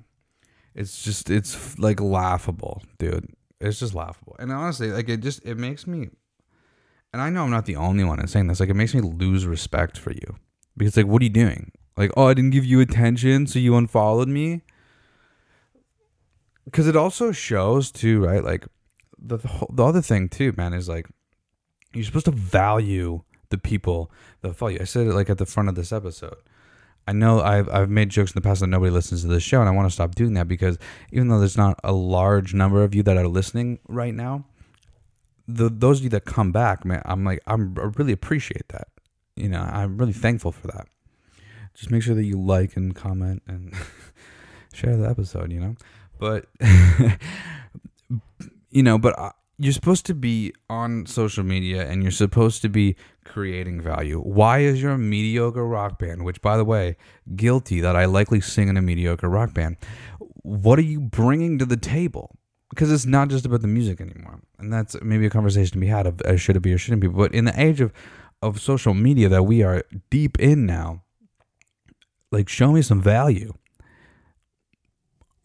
It's 0.75 1.03
just 1.03 1.29
it's 1.29 1.77
like 1.79 1.99
laughable, 1.99 2.83
dude. 2.97 3.27
It's 3.59 3.79
just 3.79 3.95
laughable. 3.95 4.35
And 4.39 4.51
honestly, 4.51 4.91
like 4.91 5.09
it 5.09 5.21
just 5.21 5.43
it 5.45 5.57
makes 5.57 5.87
me 5.87 6.09
and 7.11 7.21
I 7.21 7.29
know 7.29 7.43
I'm 7.43 7.51
not 7.51 7.65
the 7.65 7.75
only 7.75 8.03
one 8.03 8.19
in 8.19 8.27
saying 8.27 8.47
this, 8.47 8.59
like 8.59 8.69
it 8.69 8.75
makes 8.75 8.93
me 8.93 9.01
lose 9.01 9.45
respect 9.45 9.97
for 9.97 10.11
you. 10.11 10.35
Because 10.75 10.97
like 10.97 11.05
what 11.07 11.21
are 11.21 11.25
you 11.25 11.29
doing? 11.29 11.71
Like, 11.95 12.11
oh, 12.17 12.27
I 12.27 12.33
didn't 12.33 12.51
give 12.51 12.65
you 12.65 12.79
attention, 12.79 13.45
so 13.45 13.59
you 13.59 13.75
unfollowed 13.75 14.27
me? 14.27 14.63
Cuz 16.71 16.87
it 16.87 16.95
also 16.95 17.31
shows 17.31 17.91
too, 17.91 18.23
right? 18.23 18.43
Like 18.43 18.67
the 19.17 19.37
the, 19.37 19.65
the 19.71 19.85
other 19.85 20.01
thing 20.01 20.29
too, 20.29 20.53
man, 20.57 20.73
is 20.73 20.89
like 20.89 21.07
you're 21.93 22.03
supposed 22.03 22.25
to 22.25 22.31
value 22.31 23.21
the 23.49 23.57
people 23.57 24.11
that 24.41 24.55
follow 24.55 24.71
you. 24.71 24.79
I 24.81 24.85
said 24.85 25.07
it 25.07 25.13
like 25.13 25.29
at 25.29 25.37
the 25.37 25.45
front 25.45 25.69
of 25.69 25.75
this 25.75 25.91
episode. 25.91 26.37
I 27.07 27.11
know 27.11 27.41
I've 27.41 27.69
I've 27.69 27.89
made 27.89 28.09
jokes 28.09 28.31
in 28.31 28.35
the 28.35 28.41
past 28.41 28.61
that 28.61 28.67
nobody 28.67 28.91
listens 28.91 29.21
to 29.21 29.27
this 29.27 29.43
show, 29.43 29.59
and 29.59 29.67
I 29.67 29.73
want 29.73 29.87
to 29.87 29.93
stop 29.93 30.15
doing 30.15 30.33
that 30.35 30.47
because 30.47 30.77
even 31.11 31.27
though 31.27 31.39
there's 31.39 31.57
not 31.57 31.79
a 31.83 31.91
large 31.91 32.53
number 32.53 32.83
of 32.83 32.95
you 32.95 33.03
that 33.03 33.17
are 33.17 33.27
listening 33.27 33.79
right 33.87 34.13
now, 34.13 34.45
the 35.47 35.69
those 35.69 35.99
of 35.99 36.05
you 36.05 36.09
that 36.11 36.25
come 36.25 36.51
back, 36.51 36.85
man, 36.85 37.01
I'm 37.05 37.25
like 37.25 37.41
I'm 37.45 37.75
I 37.77 37.91
really 37.97 38.13
appreciate 38.13 38.69
that. 38.69 38.87
You 39.35 39.49
know, 39.49 39.61
I'm 39.61 39.97
really 39.97 40.13
thankful 40.13 40.51
for 40.51 40.67
that. 40.67 40.87
Just 41.73 41.91
make 41.91 42.03
sure 42.03 42.15
that 42.15 42.23
you 42.23 42.39
like 42.39 42.77
and 42.77 42.95
comment 42.95 43.41
and 43.47 43.73
share 44.73 44.95
the 44.95 45.09
episode. 45.09 45.51
You 45.51 45.59
know, 45.59 45.75
but 46.19 46.45
you 48.69 48.83
know, 48.83 48.97
but 48.97 49.17
I, 49.19 49.31
you're 49.57 49.73
supposed 49.73 50.05
to 50.07 50.15
be 50.15 50.53
on 50.69 51.05
social 51.05 51.43
media 51.43 51.87
and 51.87 52.01
you're 52.01 52.11
supposed 52.11 52.61
to 52.63 52.69
be 52.69 52.95
creating 53.23 53.81
value. 53.81 54.19
Why 54.19 54.59
is 54.59 54.81
your 54.81 54.97
mediocre 54.97 55.65
rock 55.65 55.99
band, 55.99 56.25
which 56.25 56.41
by 56.41 56.57
the 56.57 56.65
way, 56.65 56.97
guilty 57.35 57.79
that 57.79 57.95
I 57.95 58.05
likely 58.05 58.41
sing 58.41 58.67
in 58.67 58.77
a 58.77 58.81
mediocre 58.81 59.29
rock 59.29 59.53
band, 59.53 59.77
what 60.41 60.79
are 60.79 60.83
you 60.83 60.99
bringing 60.99 61.59
to 61.59 61.65
the 61.65 61.77
table? 61.77 62.35
Because 62.69 62.91
it's 62.91 63.05
not 63.05 63.29
just 63.29 63.45
about 63.45 63.61
the 63.61 63.67
music 63.67 64.01
anymore. 64.01 64.41
And 64.57 64.73
that's 64.73 64.95
maybe 65.03 65.27
a 65.27 65.29
conversation 65.29 65.73
to 65.73 65.79
be 65.79 65.87
had 65.87 66.07
of 66.07 66.21
uh, 66.21 66.35
should 66.35 66.55
it 66.55 66.61
be 66.61 66.73
or 66.73 66.79
shouldn't 66.79 67.01
be. 67.01 67.07
But 67.07 67.33
in 67.33 67.45
the 67.45 67.59
age 67.61 67.79
of, 67.79 67.93
of 68.41 68.59
social 68.59 68.95
media 68.95 69.29
that 69.29 69.43
we 69.43 69.61
are 69.61 69.83
deep 70.09 70.39
in 70.39 70.65
now, 70.65 71.03
like 72.31 72.49
show 72.49 72.71
me 72.71 72.81
some 72.81 73.01
value. 73.01 73.53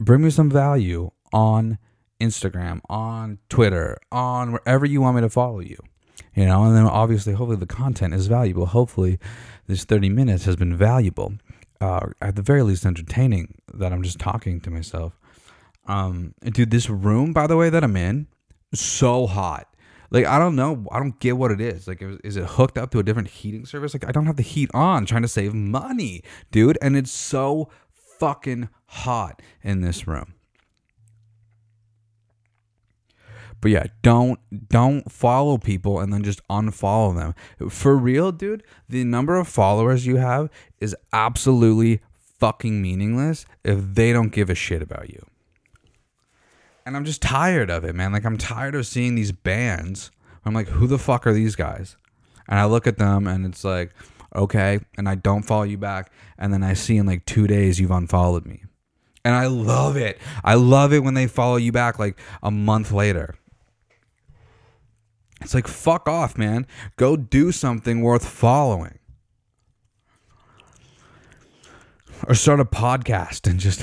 Bring 0.00 0.22
me 0.22 0.30
some 0.30 0.50
value 0.50 1.10
on 1.32 1.78
Instagram, 2.20 2.80
on 2.88 3.38
Twitter, 3.48 3.98
on 4.10 4.52
wherever 4.52 4.84
you 4.86 5.00
want 5.00 5.16
me 5.16 5.22
to 5.22 5.30
follow 5.30 5.60
you. 5.60 5.76
You 6.34 6.46
know, 6.46 6.64
and 6.64 6.76
then 6.76 6.84
obviously, 6.84 7.32
hopefully, 7.32 7.58
the 7.58 7.66
content 7.66 8.14
is 8.14 8.26
valuable. 8.26 8.66
Hopefully, 8.66 9.18
this 9.66 9.84
30 9.84 10.08
minutes 10.08 10.44
has 10.44 10.56
been 10.56 10.76
valuable, 10.76 11.34
uh, 11.80 12.08
at 12.20 12.36
the 12.36 12.42
very 12.42 12.62
least, 12.62 12.86
entertaining. 12.86 13.54
That 13.74 13.92
I'm 13.92 14.02
just 14.02 14.18
talking 14.18 14.60
to 14.60 14.70
myself. 14.70 15.18
Um, 15.86 16.34
dude, 16.44 16.70
this 16.70 16.88
room, 16.90 17.32
by 17.32 17.46
the 17.46 17.56
way, 17.56 17.70
that 17.70 17.82
I'm 17.82 17.96
in, 17.96 18.28
so 18.74 19.26
hot. 19.26 19.68
Like 20.10 20.26
I 20.26 20.38
don't 20.38 20.56
know, 20.56 20.86
I 20.90 20.98
don't 20.98 21.18
get 21.20 21.36
what 21.36 21.50
it 21.50 21.60
is. 21.60 21.86
Like, 21.86 22.00
is 22.02 22.18
is 22.24 22.36
it 22.36 22.44
hooked 22.44 22.78
up 22.78 22.90
to 22.92 22.98
a 22.98 23.02
different 23.02 23.28
heating 23.28 23.66
service? 23.66 23.94
Like 23.94 24.06
I 24.06 24.12
don't 24.12 24.26
have 24.26 24.36
the 24.36 24.42
heat 24.42 24.70
on, 24.72 25.06
trying 25.06 25.22
to 25.22 25.28
save 25.28 25.54
money, 25.54 26.22
dude. 26.50 26.78
And 26.80 26.96
it's 26.96 27.10
so 27.10 27.68
fucking 28.18 28.68
hot 28.86 29.42
in 29.62 29.82
this 29.82 30.06
room. 30.06 30.34
But 33.60 33.70
yeah, 33.72 33.86
don't 34.02 34.38
don't 34.68 35.10
follow 35.10 35.58
people 35.58 36.00
and 36.00 36.12
then 36.12 36.22
just 36.22 36.46
unfollow 36.48 37.16
them. 37.16 37.70
For 37.70 37.96
real, 37.96 38.30
dude, 38.30 38.62
the 38.88 39.04
number 39.04 39.36
of 39.36 39.48
followers 39.48 40.06
you 40.06 40.16
have 40.16 40.48
is 40.80 40.94
absolutely 41.12 42.00
fucking 42.38 42.80
meaningless 42.80 43.46
if 43.64 43.78
they 43.80 44.12
don't 44.12 44.30
give 44.30 44.48
a 44.48 44.54
shit 44.54 44.80
about 44.80 45.10
you. 45.10 45.26
And 46.86 46.96
I'm 46.96 47.04
just 47.04 47.20
tired 47.20 47.68
of 47.68 47.84
it, 47.84 47.94
man. 47.94 48.12
Like 48.12 48.24
I'm 48.24 48.38
tired 48.38 48.74
of 48.74 48.86
seeing 48.86 49.14
these 49.14 49.32
bands. 49.32 50.10
I'm 50.44 50.54
like, 50.54 50.68
who 50.68 50.86
the 50.86 50.98
fuck 50.98 51.26
are 51.26 51.34
these 51.34 51.56
guys? 51.56 51.96
And 52.48 52.58
I 52.58 52.64
look 52.64 52.86
at 52.86 52.96
them 52.96 53.26
and 53.26 53.44
it's 53.44 53.64
like, 53.64 53.92
okay, 54.34 54.80
and 54.96 55.08
I 55.08 55.16
don't 55.16 55.42
follow 55.42 55.64
you 55.64 55.78
back, 55.78 56.12
and 56.38 56.52
then 56.52 56.62
I 56.62 56.74
see 56.74 56.96
in 56.96 57.06
like 57.06 57.24
two 57.26 57.46
days 57.46 57.80
you've 57.80 57.90
unfollowed 57.90 58.46
me. 58.46 58.62
And 59.24 59.34
I 59.34 59.46
love 59.46 59.96
it. 59.96 60.18
I 60.44 60.54
love 60.54 60.92
it 60.92 61.00
when 61.00 61.14
they 61.14 61.26
follow 61.26 61.56
you 61.56 61.72
back 61.72 61.98
like 61.98 62.18
a 62.42 62.50
month 62.50 62.92
later. 62.92 63.34
It's 65.40 65.54
like, 65.54 65.68
fuck 65.68 66.08
off, 66.08 66.36
man. 66.36 66.66
Go 66.96 67.16
do 67.16 67.52
something 67.52 68.02
worth 68.02 68.26
following. 68.26 68.98
Or 72.26 72.34
start 72.34 72.60
a 72.60 72.64
podcast 72.64 73.48
and 73.48 73.60
just 73.60 73.82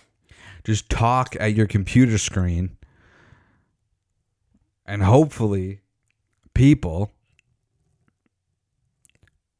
just 0.64 0.88
talk 0.88 1.36
at 1.38 1.54
your 1.54 1.66
computer 1.66 2.16
screen. 2.16 2.76
And 4.86 5.02
hopefully 5.02 5.82
people 6.54 7.12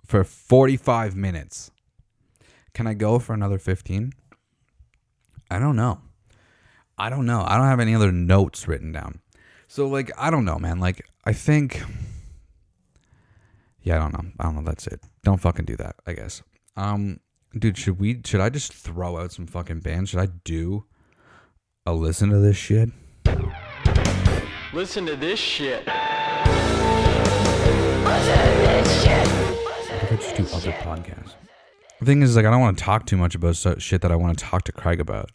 for 0.07 0.25
45 0.25 1.15
minutes. 1.15 1.71
Can 2.73 2.87
I 2.87 2.95
go 2.95 3.19
for 3.19 3.35
another 3.35 3.59
15? 3.59 4.13
I 5.51 5.59
don't 5.59 5.77
know. 5.77 6.01
I 6.97 7.11
don't 7.11 7.27
know. 7.27 7.45
I 7.47 7.57
don't 7.57 7.67
have 7.67 7.81
any 7.81 7.95
other 7.95 8.11
notes 8.11 8.67
written 8.67 8.91
down. 8.91 9.21
So 9.69 9.87
like 9.87 10.11
I 10.19 10.31
don't 10.31 10.45
know, 10.45 10.59
man. 10.59 10.81
Like 10.81 11.07
I 11.25 11.33
think 11.33 11.83
Yeah, 13.83 13.97
I 13.97 13.99
don't 13.99 14.13
know. 14.13 14.31
I 14.41 14.45
don't 14.45 14.57
know. 14.57 14.63
That's 14.63 14.87
it. 14.87 15.01
Don't 15.25 15.41
fucking 15.41 15.67
do 15.67 15.77
that, 15.77 15.97
I 16.07 16.15
guess. 16.15 16.43
Um 16.77 17.21
dude, 17.57 17.79
should 17.79 18.01
we 18.01 18.21
should 18.25 18.41
I 18.41 18.49
just 18.49 18.73
throw 18.73 19.19
out 19.19 19.33
some 19.33 19.47
fucking 19.47 19.81
bands? 19.81 20.11
Should 20.11 20.21
I 20.21 20.29
do 20.45 20.85
a 21.87 21.93
listen 21.93 22.31
to 22.31 22.39
this 22.39 22.57
shit? 22.57 22.91
Listen 24.73 25.07
to 25.07 25.17
this 25.17 25.39
shit. 25.39 25.87
What 25.87 25.95
if 28.21 30.03
I 30.03 30.07
could 30.09 30.21
just 30.21 30.37
do 30.37 30.45
other 30.55 30.73
podcasts? 30.73 31.35
The 32.01 32.05
thing 32.07 32.23
is, 32.23 32.37
like, 32.37 32.45
I 32.47 32.51
don't 32.51 32.61
want 32.61 32.79
to 32.79 32.85
talk 32.85 33.07
too 33.07 33.17
much 33.17 33.35
about 33.35 33.57
so- 33.57 33.77
shit 33.79 34.03
that 34.03 34.13
I 34.13 34.17
want 34.17 34.39
to 34.39 34.45
talk 34.45 34.63
to 34.65 34.73
Craig 34.73 35.01
about. 35.01 35.31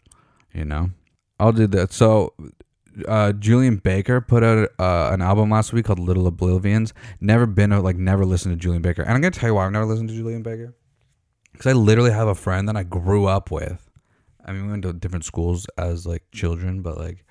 You 0.52 0.64
know, 0.64 0.90
I'll 1.38 1.52
do 1.52 1.66
that. 1.68 1.92
So, 1.92 2.32
uh, 3.06 3.32
Julien 3.32 3.76
Baker 3.76 4.20
put 4.20 4.42
out 4.42 4.68
uh, 4.78 5.10
an 5.12 5.22
album 5.22 5.50
last 5.50 5.72
week 5.72 5.86
called 5.86 5.98
Little 5.98 6.26
Oblivions. 6.26 6.92
Never 7.20 7.46
been 7.46 7.72
a, 7.72 7.80
like, 7.80 7.96
never 7.96 8.24
listened 8.24 8.52
to 8.52 8.56
Julien 8.62 8.82
Baker, 8.82 9.02
and 9.02 9.12
I'm 9.12 9.20
gonna 9.20 9.30
tell 9.30 9.50
you 9.50 9.54
why 9.54 9.66
I've 9.66 9.72
never 9.72 9.86
listened 9.86 10.08
to 10.08 10.14
Julien 10.14 10.42
Baker. 10.42 10.74
Because 11.52 11.66
I 11.66 11.72
literally 11.72 12.10
have 12.10 12.28
a 12.28 12.34
friend 12.34 12.68
that 12.68 12.76
I 12.76 12.82
grew 12.82 13.26
up 13.26 13.50
with. 13.50 13.88
I 14.44 14.52
mean, 14.52 14.64
we 14.64 14.70
went 14.72 14.82
to 14.82 14.92
different 14.92 15.24
schools 15.24 15.66
as 15.78 16.06
like 16.06 16.24
children, 16.32 16.82
but 16.82 16.98
like 16.98 17.24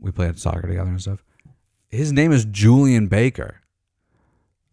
we 0.00 0.10
played 0.10 0.38
soccer 0.38 0.66
together 0.66 0.90
and 0.90 1.00
stuff. 1.00 1.22
His 1.88 2.12
name 2.12 2.32
is 2.32 2.44
Julian 2.46 3.08
Baker. 3.08 3.60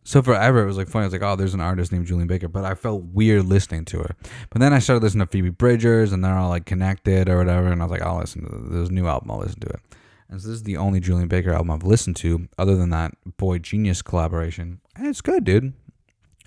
So 0.04 0.22
forever 0.22 0.62
it 0.62 0.66
was 0.66 0.78
like 0.78 0.90
funny. 0.90 1.04
I 1.04 1.08
was 1.08 1.14
like, 1.14 1.22
oh, 1.22 1.36
there's 1.36 1.54
an 1.54 1.62
artist 1.62 1.92
named 1.92 2.06
Julien 2.08 2.28
Baker, 2.28 2.50
but 2.50 2.66
I 2.66 2.76
felt 2.76 3.04
weird 3.04 3.46
listening 3.46 3.86
to 3.86 4.00
her. 4.00 4.16
But 4.50 4.60
then 4.60 4.74
I 4.74 4.80
started 4.80 5.02
listening 5.04 5.26
to 5.26 5.32
Phoebe 5.32 5.50
Bridgers, 5.50 6.12
and 6.12 6.24
they're 6.24 6.36
all 6.36 6.50
like 6.50 6.66
connected 6.66 7.30
or 7.30 7.38
whatever. 7.38 7.68
And 7.68 7.82
I 7.82 7.86
was 7.86 7.92
like, 7.92 8.02
I'll 8.02 8.18
listen 8.18 8.44
to 8.44 8.80
this 8.80 8.90
new 8.90 9.08
album. 9.08 9.32
I'll 9.32 9.40
listen 9.40 9.62
to 9.62 9.70
it. 9.70 9.80
And 10.30 10.42
so 10.42 10.48
this 10.48 10.56
is 10.56 10.64
the 10.64 10.78
only 10.78 11.00
Julien 11.00 11.28
Baker 11.28 11.54
album 11.54 11.72
I've 11.72 11.84
listened 11.84 12.16
to, 12.18 12.48
other 12.58 12.76
than 12.76 12.90
that 12.90 13.14
boygenius 13.38 14.04
collaboration. 14.04 14.82
And 14.96 15.08
it's 15.08 15.22
good, 15.22 15.44
dude. 15.44 15.74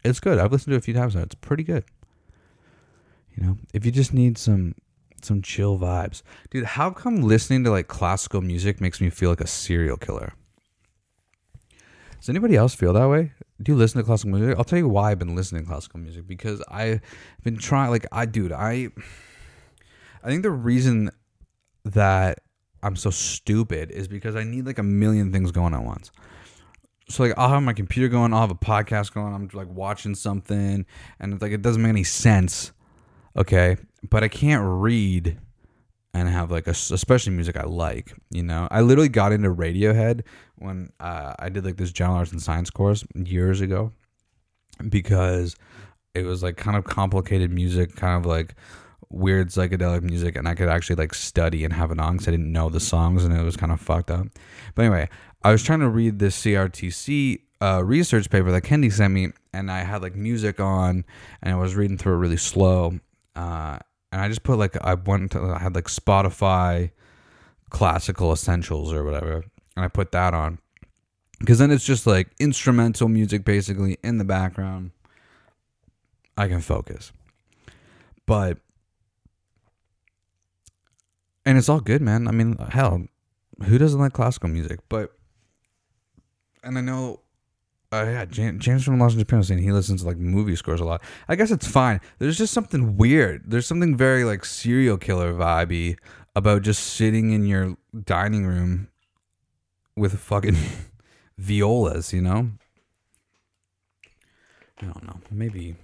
It's 0.04 0.20
good. 0.20 0.38
I've 0.38 0.52
listened 0.52 0.72
to 0.72 0.76
it 0.76 0.78
a 0.78 0.82
few 0.82 0.94
times 0.94 1.14
now. 1.14 1.22
It's 1.22 1.34
pretty 1.34 1.62
good. 1.62 1.84
You 3.34 3.44
know, 3.44 3.58
if 3.72 3.84
you 3.86 3.92
just 3.92 4.12
need 4.12 4.38
some 4.38 4.74
some 5.22 5.42
chill 5.42 5.78
vibes, 5.78 6.22
dude. 6.50 6.64
How 6.64 6.90
come 6.90 7.22
listening 7.22 7.64
to 7.64 7.70
like 7.70 7.88
classical 7.88 8.40
music 8.40 8.80
makes 8.80 9.00
me 9.00 9.10
feel 9.10 9.30
like 9.30 9.40
a 9.40 9.46
serial 9.46 9.96
killer? 9.96 10.34
Does 12.26 12.30
anybody 12.30 12.56
else 12.56 12.74
feel 12.74 12.92
that 12.94 13.08
way? 13.08 13.30
Do 13.62 13.70
you 13.70 13.78
listen 13.78 14.00
to 14.00 14.04
classical 14.04 14.36
music? 14.36 14.58
I'll 14.58 14.64
tell 14.64 14.80
you 14.80 14.88
why 14.88 15.12
I've 15.12 15.18
been 15.20 15.36
listening 15.36 15.62
to 15.62 15.68
classical 15.68 16.00
music 16.00 16.26
because 16.26 16.60
I've 16.68 17.00
been 17.44 17.56
trying. 17.56 17.90
Like 17.90 18.04
I, 18.10 18.26
dude, 18.26 18.50
I, 18.50 18.88
I 20.24 20.26
think 20.26 20.42
the 20.42 20.50
reason 20.50 21.12
that 21.84 22.40
I'm 22.82 22.96
so 22.96 23.10
stupid 23.10 23.92
is 23.92 24.08
because 24.08 24.34
I 24.34 24.42
need 24.42 24.66
like 24.66 24.80
a 24.80 24.82
million 24.82 25.30
things 25.30 25.52
going 25.52 25.72
at 25.72 25.84
once. 25.84 26.10
So 27.08 27.22
like 27.22 27.34
I'll 27.36 27.50
have 27.50 27.62
my 27.62 27.72
computer 27.72 28.08
going, 28.08 28.34
I'll 28.34 28.40
have 28.40 28.50
a 28.50 28.56
podcast 28.56 29.14
going, 29.14 29.32
I'm 29.32 29.48
like 29.52 29.68
watching 29.68 30.16
something, 30.16 30.84
and 31.20 31.32
it's 31.32 31.40
like 31.40 31.52
it 31.52 31.62
doesn't 31.62 31.80
make 31.80 31.90
any 31.90 32.02
sense. 32.02 32.72
Okay, 33.36 33.76
but 34.10 34.24
I 34.24 34.28
can't 34.28 34.64
read 34.64 35.38
and 36.18 36.28
have 36.28 36.50
like 36.50 36.66
a, 36.66 36.70
especially 36.70 37.32
music 37.32 37.56
I 37.56 37.64
like. 37.64 38.12
You 38.30 38.42
know, 38.42 38.68
I 38.70 38.80
literally 38.80 39.08
got 39.08 39.32
into 39.32 39.48
Radiohead 39.52 40.22
when 40.56 40.90
uh, 41.00 41.34
I 41.38 41.48
did 41.48 41.64
like 41.64 41.76
this 41.76 41.92
general 41.92 42.16
arts 42.16 42.32
and 42.32 42.42
science 42.42 42.70
course 42.70 43.04
years 43.14 43.60
ago 43.60 43.92
because 44.88 45.56
it 46.14 46.24
was 46.24 46.42
like 46.42 46.56
kind 46.56 46.76
of 46.76 46.84
complicated 46.84 47.50
music, 47.50 47.96
kind 47.96 48.16
of 48.16 48.26
like 48.26 48.54
weird 49.10 49.48
psychedelic 49.48 50.02
music, 50.02 50.36
and 50.36 50.48
I 50.48 50.54
could 50.54 50.68
actually 50.68 50.96
like 50.96 51.14
study 51.14 51.64
and 51.64 51.72
have 51.72 51.90
it 51.90 52.00
on 52.00 52.14
because 52.14 52.28
I 52.28 52.32
didn't 52.32 52.52
know 52.52 52.70
the 52.70 52.80
songs 52.80 53.24
and 53.24 53.36
it 53.36 53.42
was 53.42 53.56
kind 53.56 53.72
of 53.72 53.80
fucked 53.80 54.10
up. 54.10 54.26
But 54.74 54.82
anyway, 54.82 55.08
I 55.42 55.52
was 55.52 55.62
trying 55.62 55.80
to 55.80 55.88
read 55.88 56.18
this 56.18 56.40
CRTC 56.42 57.40
uh, 57.60 57.82
research 57.84 58.30
paper 58.30 58.50
that 58.50 58.62
Kendi 58.62 58.92
sent 58.92 59.12
me, 59.12 59.28
and 59.52 59.70
I 59.70 59.80
had 59.80 60.02
like 60.02 60.14
music 60.14 60.60
on, 60.60 61.04
and 61.42 61.54
I 61.54 61.56
was 61.56 61.74
reading 61.74 61.98
through 61.98 62.14
it 62.14 62.18
really 62.18 62.36
slow. 62.36 62.98
Uh, 63.34 63.78
and 64.12 64.20
I 64.20 64.28
just 64.28 64.42
put 64.42 64.58
like 64.58 64.76
I 64.82 64.94
went 64.94 65.32
to 65.32 65.40
I 65.40 65.58
had 65.58 65.74
like 65.74 65.86
Spotify 65.86 66.90
classical 67.70 68.32
essentials 68.32 68.92
or 68.92 69.04
whatever, 69.04 69.44
and 69.76 69.84
I 69.84 69.88
put 69.88 70.12
that 70.12 70.34
on 70.34 70.58
because 71.38 71.58
then 71.58 71.70
it's 71.70 71.84
just 71.84 72.06
like 72.06 72.28
instrumental 72.38 73.08
music 73.08 73.44
basically 73.44 73.98
in 74.02 74.18
the 74.18 74.24
background. 74.24 74.92
I 76.36 76.48
can 76.48 76.60
focus, 76.60 77.12
but 78.26 78.58
and 81.44 81.56
it's 81.56 81.68
all 81.68 81.80
good, 81.80 82.02
man. 82.02 82.28
I 82.28 82.32
mean, 82.32 82.56
hell, 82.58 83.06
who 83.64 83.78
doesn't 83.78 84.00
like 84.00 84.12
classical 84.12 84.50
music? 84.50 84.80
But 84.88 85.12
and 86.62 86.76
I 86.76 86.80
know 86.80 87.20
uh, 87.92 88.04
yeah, 88.06 88.24
James, 88.24 88.84
from 88.84 88.98
Lost 88.98 89.14
in 89.14 89.20
Japan 89.20 89.42
saying 89.42 89.62
he 89.62 89.72
listens 89.72 90.02
to 90.02 90.06
like 90.06 90.16
movie 90.16 90.56
scores 90.56 90.80
a 90.80 90.84
lot. 90.84 91.02
I 91.28 91.36
guess 91.36 91.50
it's 91.50 91.66
fine. 91.66 92.00
There's 92.18 92.38
just 92.38 92.52
something 92.52 92.96
weird. 92.96 93.44
There's 93.46 93.66
something 93.66 93.96
very 93.96 94.24
like 94.24 94.44
serial 94.44 94.98
killer 94.98 95.32
vibey 95.32 95.96
about 96.34 96.62
just 96.62 96.82
sitting 96.82 97.30
in 97.30 97.46
your 97.46 97.76
dining 98.04 98.46
room 98.46 98.88
with 99.96 100.18
fucking 100.18 100.56
violas, 101.38 102.12
you 102.12 102.20
know? 102.20 102.50
I 104.80 104.84
don't 104.84 105.04
know. 105.04 105.20
Maybe 105.30 105.76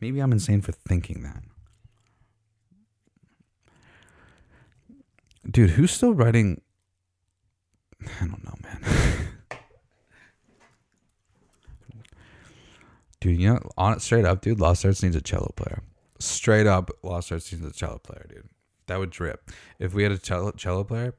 maybe 0.00 0.20
I'm 0.20 0.32
insane 0.32 0.60
for 0.60 0.72
thinking 0.72 1.22
that. 1.22 1.42
Dude, 5.50 5.70
who's 5.70 5.90
still 5.90 6.14
writing 6.14 6.60
I 8.20 8.26
don't 8.26 8.44
know, 8.44 8.54
man. 8.62 9.24
Dude, 13.20 13.40
you 13.40 13.48
know, 13.48 13.60
on 13.76 13.94
it 13.94 14.02
straight 14.02 14.24
up, 14.24 14.42
dude, 14.42 14.60
Lost 14.60 14.84
Arts 14.84 15.02
needs 15.02 15.16
a 15.16 15.20
cello 15.20 15.52
player. 15.56 15.82
Straight 16.20 16.66
up, 16.66 16.90
Lost 17.02 17.32
Arts 17.32 17.52
needs 17.52 17.64
a 17.64 17.72
cello 17.72 17.98
player, 17.98 18.26
dude. 18.28 18.48
That 18.86 18.98
would 18.98 19.10
drip. 19.10 19.50
If 19.78 19.92
we 19.92 20.02
had 20.02 20.12
a 20.12 20.18
cello, 20.18 20.52
cello 20.52 20.84
player, 20.84 21.14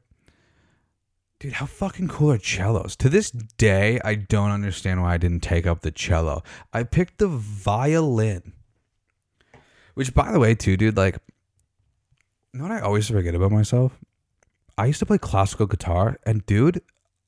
dude, 1.40 1.54
how 1.54 1.66
fucking 1.66 2.08
cool 2.08 2.32
are 2.32 2.40
cellos? 2.40 2.96
To 2.98 3.10
this 3.10 3.32
day, 3.32 4.00
I 4.04 4.16
don't 4.16 4.52
understand 4.52 5.02
why 5.02 5.14
I 5.14 5.18
didn't 5.18 5.42
take 5.42 5.68
up 5.68 5.82
the 5.82 5.92
cello. 5.92 6.44
I 6.74 6.84
picked 6.84 7.18
the 7.18 7.28
violin. 7.28 8.54
Which, 9.94 10.14
by 10.14 10.32
the 10.32 10.40
way, 10.40 10.56
too, 10.56 10.78
dude, 10.78 10.96
like, 10.96 11.18
you 12.54 12.60
know 12.60 12.68
what 12.68 12.74
I 12.74 12.80
always 12.80 13.10
forget 13.10 13.36
about 13.36 13.52
myself? 13.52 14.00
I 14.78 14.86
used 14.86 15.00
to 15.00 15.06
play 15.06 15.18
classical 15.18 15.68
guitar, 15.68 16.18
and 16.26 16.46
dude, 16.46 16.82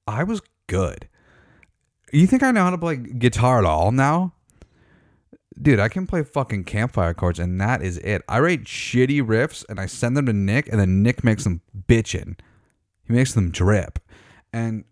I 0.07 0.23
was 0.23 0.41
good. 0.67 1.09
You 2.13 2.25
think 2.25 2.43
I 2.43 2.51
know 2.51 2.63
how 2.63 2.69
to 2.69 2.77
play 2.77 2.95
guitar 2.95 3.59
at 3.59 3.65
all 3.65 3.91
now? 3.91 4.33
Dude, 5.59 5.79
I 5.79 5.89
can 5.89 6.07
play 6.07 6.23
fucking 6.23 6.63
campfire 6.63 7.13
chords 7.13 7.39
and 7.39 7.59
that 7.59 7.81
is 7.81 7.97
it. 7.99 8.23
I 8.27 8.39
write 8.39 8.63
shitty 8.63 9.21
riffs 9.21 9.65
and 9.67 9.79
I 9.79 9.85
send 9.85 10.15
them 10.15 10.25
to 10.27 10.33
Nick 10.33 10.69
and 10.69 10.79
then 10.79 11.03
Nick 11.03 11.23
makes 11.23 11.43
them 11.43 11.61
bitchin'. 11.87 12.39
He 13.05 13.13
makes 13.13 13.33
them 13.33 13.51
drip. 13.51 13.99
And 14.53 14.85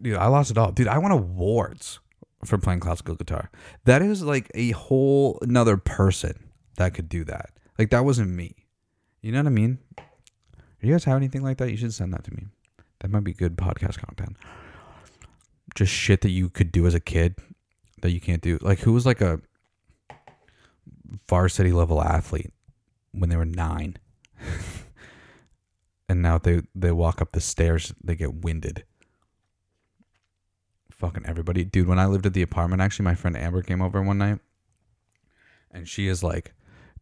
dude, 0.00 0.16
I 0.16 0.26
lost 0.26 0.50
it 0.50 0.58
all. 0.58 0.70
Dude, 0.70 0.88
I 0.88 0.98
won 0.98 1.10
awards 1.10 1.98
for 2.44 2.58
playing 2.58 2.80
classical 2.80 3.16
guitar. 3.16 3.50
That 3.84 4.02
is 4.02 4.22
like 4.22 4.50
a 4.54 4.70
whole 4.70 5.38
another 5.42 5.76
person 5.76 6.50
that 6.76 6.94
could 6.94 7.08
do 7.08 7.24
that. 7.24 7.50
Like 7.78 7.90
that 7.90 8.04
wasn't 8.04 8.30
me. 8.30 8.54
You 9.20 9.32
know 9.32 9.38
what 9.38 9.46
I 9.46 9.50
mean? 9.50 9.78
Do 9.96 10.86
you 10.86 10.94
guys 10.94 11.04
have 11.04 11.16
anything 11.16 11.42
like 11.42 11.58
that? 11.58 11.70
You 11.70 11.76
should 11.76 11.92
send 11.92 12.14
that 12.14 12.24
to 12.24 12.32
me. 12.32 12.46
That 13.00 13.10
might 13.10 13.24
be 13.24 13.32
good 13.32 13.56
podcast 13.56 13.98
content. 13.98 14.36
Just 15.74 15.92
shit 15.92 16.22
that 16.22 16.30
you 16.30 16.48
could 16.48 16.72
do 16.72 16.86
as 16.86 16.94
a 16.94 17.00
kid 17.00 17.36
that 18.02 18.10
you 18.10 18.20
can't 18.20 18.42
do. 18.42 18.58
Like 18.60 18.80
who 18.80 18.92
was 18.92 19.06
like 19.06 19.20
a 19.20 19.40
varsity 21.28 21.72
level 21.72 22.02
athlete 22.02 22.52
when 23.12 23.30
they 23.30 23.36
were 23.36 23.44
nine, 23.44 23.96
and 26.08 26.22
now 26.22 26.38
they 26.38 26.62
they 26.74 26.92
walk 26.92 27.20
up 27.20 27.32
the 27.32 27.40
stairs, 27.40 27.92
they 28.02 28.14
get 28.14 28.34
winded. 28.44 28.84
Fucking 30.90 31.24
everybody, 31.26 31.64
dude. 31.64 31.88
When 31.88 31.98
I 31.98 32.06
lived 32.06 32.26
at 32.26 32.34
the 32.34 32.42
apartment, 32.42 32.82
actually, 32.82 33.04
my 33.04 33.14
friend 33.14 33.36
Amber 33.36 33.62
came 33.62 33.80
over 33.80 34.02
one 34.02 34.18
night, 34.18 34.38
and 35.70 35.88
she 35.88 36.08
is 36.08 36.22
like, 36.22 36.52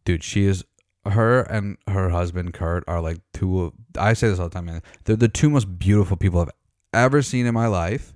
dude, 0.05 0.23
she 0.23 0.45
is 0.45 0.63
her 1.05 1.41
and 1.41 1.77
her 1.87 2.09
husband 2.09 2.53
Kurt 2.53 2.83
are 2.87 3.01
like 3.01 3.19
two. 3.33 3.61
of- 3.61 3.73
I 3.97 4.13
say 4.13 4.29
this 4.29 4.39
all 4.39 4.49
the 4.49 4.53
time, 4.53 4.65
man. 4.65 4.81
They're 5.03 5.15
the 5.15 5.27
two 5.27 5.49
most 5.49 5.79
beautiful 5.79 6.17
people 6.17 6.41
I've 6.41 6.49
ever 6.93 7.21
seen 7.21 7.45
in 7.45 7.53
my 7.53 7.67
life. 7.67 8.13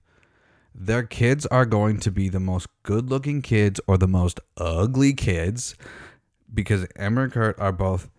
Their 0.75 1.03
kids 1.03 1.45
are 1.47 1.65
going 1.65 1.99
to 1.99 2.11
be 2.11 2.29
the 2.29 2.39
most 2.39 2.67
good-looking 2.83 3.41
kids 3.41 3.79
or 3.87 3.97
the 3.97 4.07
most 4.07 4.39
ugly 4.57 5.13
kids 5.13 5.75
because 6.53 6.87
Amber 6.97 7.23
and 7.23 7.33
Kurt 7.33 7.59
are 7.59 7.71
both 7.71 8.09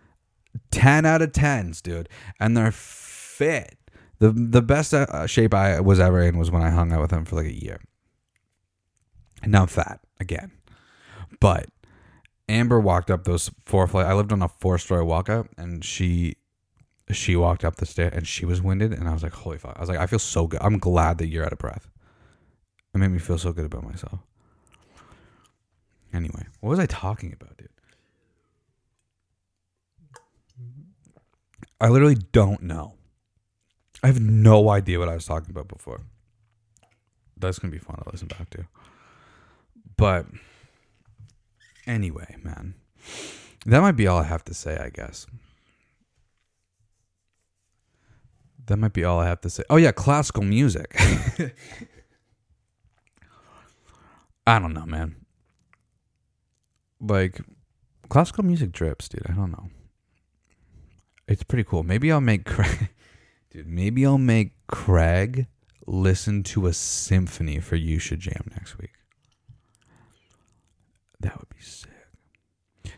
ten 0.70 1.04
out 1.04 1.22
of 1.22 1.32
tens, 1.32 1.80
dude, 1.80 2.08
and 2.38 2.56
they're 2.56 2.72
fit. 2.72 3.76
the 4.18 4.30
The 4.30 4.62
best 4.62 4.94
uh, 4.94 5.26
shape 5.26 5.52
I 5.52 5.80
was 5.80 5.98
ever 5.98 6.22
in 6.22 6.38
was 6.38 6.50
when 6.50 6.62
I 6.62 6.70
hung 6.70 6.92
out 6.92 7.00
with 7.00 7.10
them 7.10 7.24
for 7.24 7.36
like 7.36 7.46
a 7.46 7.64
year. 7.64 7.80
And 9.42 9.52
now 9.52 9.62
I'm 9.62 9.68
fat 9.68 10.00
again, 10.20 10.52
but 11.40 11.66
Amber 12.48 12.80
walked 12.80 13.10
up 13.10 13.24
those 13.24 13.50
four 13.64 13.86
flight. 13.86 14.06
I 14.06 14.14
lived 14.14 14.32
on 14.32 14.42
a 14.42 14.48
four 14.48 14.78
story 14.78 15.04
walkout, 15.04 15.48
and 15.58 15.84
she 15.84 16.36
she 17.10 17.36
walked 17.36 17.64
up 17.64 17.76
the 17.76 17.86
stair 17.86 18.08
and 18.08 18.26
she 18.26 18.46
was 18.46 18.62
winded, 18.62 18.92
and 18.92 19.08
I 19.08 19.12
was 19.12 19.22
like, 19.22 19.32
holy 19.32 19.58
fuck! 19.58 19.76
I 19.76 19.80
was 19.80 19.88
like, 19.88 19.98
I 19.98 20.06
feel 20.06 20.18
so 20.18 20.46
good. 20.46 20.60
I'm 20.62 20.78
glad 20.78 21.18
that 21.18 21.26
you're 21.26 21.44
out 21.44 21.52
of 21.52 21.58
breath. 21.58 21.88
It 22.94 22.98
made 22.98 23.10
me 23.10 23.18
feel 23.18 23.38
so 23.38 23.52
good 23.52 23.66
about 23.66 23.84
myself. 23.84 24.20
Anyway, 26.12 26.46
what 26.60 26.70
was 26.70 26.78
I 26.78 26.86
talking 26.86 27.32
about, 27.32 27.56
dude? 27.56 27.68
I 31.80 31.88
literally 31.88 32.16
don't 32.32 32.62
know. 32.62 32.94
I 34.02 34.06
have 34.06 34.20
no 34.20 34.70
idea 34.70 34.98
what 34.98 35.08
I 35.08 35.14
was 35.14 35.24
talking 35.24 35.50
about 35.50 35.66
before. 35.66 36.02
That's 37.36 37.58
gonna 37.58 37.72
be 37.72 37.78
fun 37.78 37.96
to 37.96 38.10
listen 38.10 38.28
back 38.28 38.48
to. 38.50 38.66
But 39.96 40.26
Anyway, 41.86 42.36
man. 42.42 42.74
That 43.66 43.80
might 43.80 43.92
be 43.92 44.06
all 44.06 44.18
I 44.18 44.24
have 44.24 44.44
to 44.44 44.54
say, 44.54 44.76
I 44.78 44.90
guess. 44.90 45.26
That 48.66 48.78
might 48.78 48.94
be 48.94 49.04
all 49.04 49.20
I 49.20 49.26
have 49.26 49.42
to 49.42 49.50
say. 49.50 49.62
Oh 49.68 49.76
yeah, 49.76 49.92
classical 49.92 50.42
music. 50.42 50.96
I 54.46 54.58
don't 54.58 54.74
know, 54.74 54.86
man. 54.86 55.16
Like 57.00 57.40
classical 58.08 58.44
music 58.44 58.72
drips, 58.72 59.08
dude. 59.08 59.26
I 59.28 59.32
don't 59.32 59.52
know. 59.52 59.68
It's 61.26 61.42
pretty 61.42 61.64
cool. 61.64 61.82
Maybe 61.82 62.12
I'll 62.12 62.20
make 62.20 62.44
Craig 62.44 62.90
Dude, 63.54 63.68
maybe 63.68 64.04
I'll 64.04 64.18
make 64.18 64.50
Craig 64.66 65.46
listen 65.86 66.42
to 66.42 66.66
a 66.66 66.72
symphony 66.72 67.60
for 67.60 67.76
You 67.76 68.00
Should 68.00 68.18
Jam 68.18 68.50
next 68.50 68.78
week. 68.78 68.90
That 71.20 71.38
would 71.38 71.48
be 71.48 71.60
sick. 71.60 71.90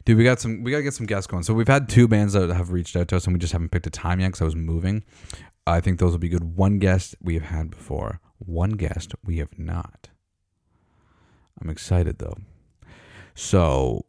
Dude, 0.07 0.16
we 0.16 0.24
got 0.24 0.40
some. 0.40 0.62
We 0.62 0.70
gotta 0.70 0.82
get 0.82 0.94
some 0.94 1.05
guests 1.05 1.26
going. 1.26 1.42
So 1.42 1.53
we've 1.53 1.68
had 1.68 1.90
two 1.90 2.09
bands 2.09 2.32
that 2.32 2.49
have 2.49 2.72
reached 2.72 2.97
out 2.97 3.09
to 3.09 3.16
us, 3.16 3.26
and 3.26 3.34
we 3.34 3.38
just 3.38 3.53
haven't 3.53 3.68
picked 3.68 3.86
a 3.86 3.90
time 3.90 4.18
yet 4.18 4.28
because 4.28 4.40
I 4.40 4.47
was 4.47 4.57
moving. 4.57 5.05
I 5.66 5.80
think 5.80 5.99
those 5.99 6.12
will 6.12 6.18
be 6.18 6.30
good. 6.30 6.57
One 6.57 6.78
guest 6.78 7.16
we 7.20 7.34
have 7.34 7.44
had 7.44 7.70
before. 7.70 8.20
One 8.38 8.70
guest 8.70 9.14
we 9.22 9.36
have 9.38 9.59
not. 9.59 10.09
I'm 11.61 11.71
excited 11.71 12.19
though. 12.19 12.37
So 13.35 14.07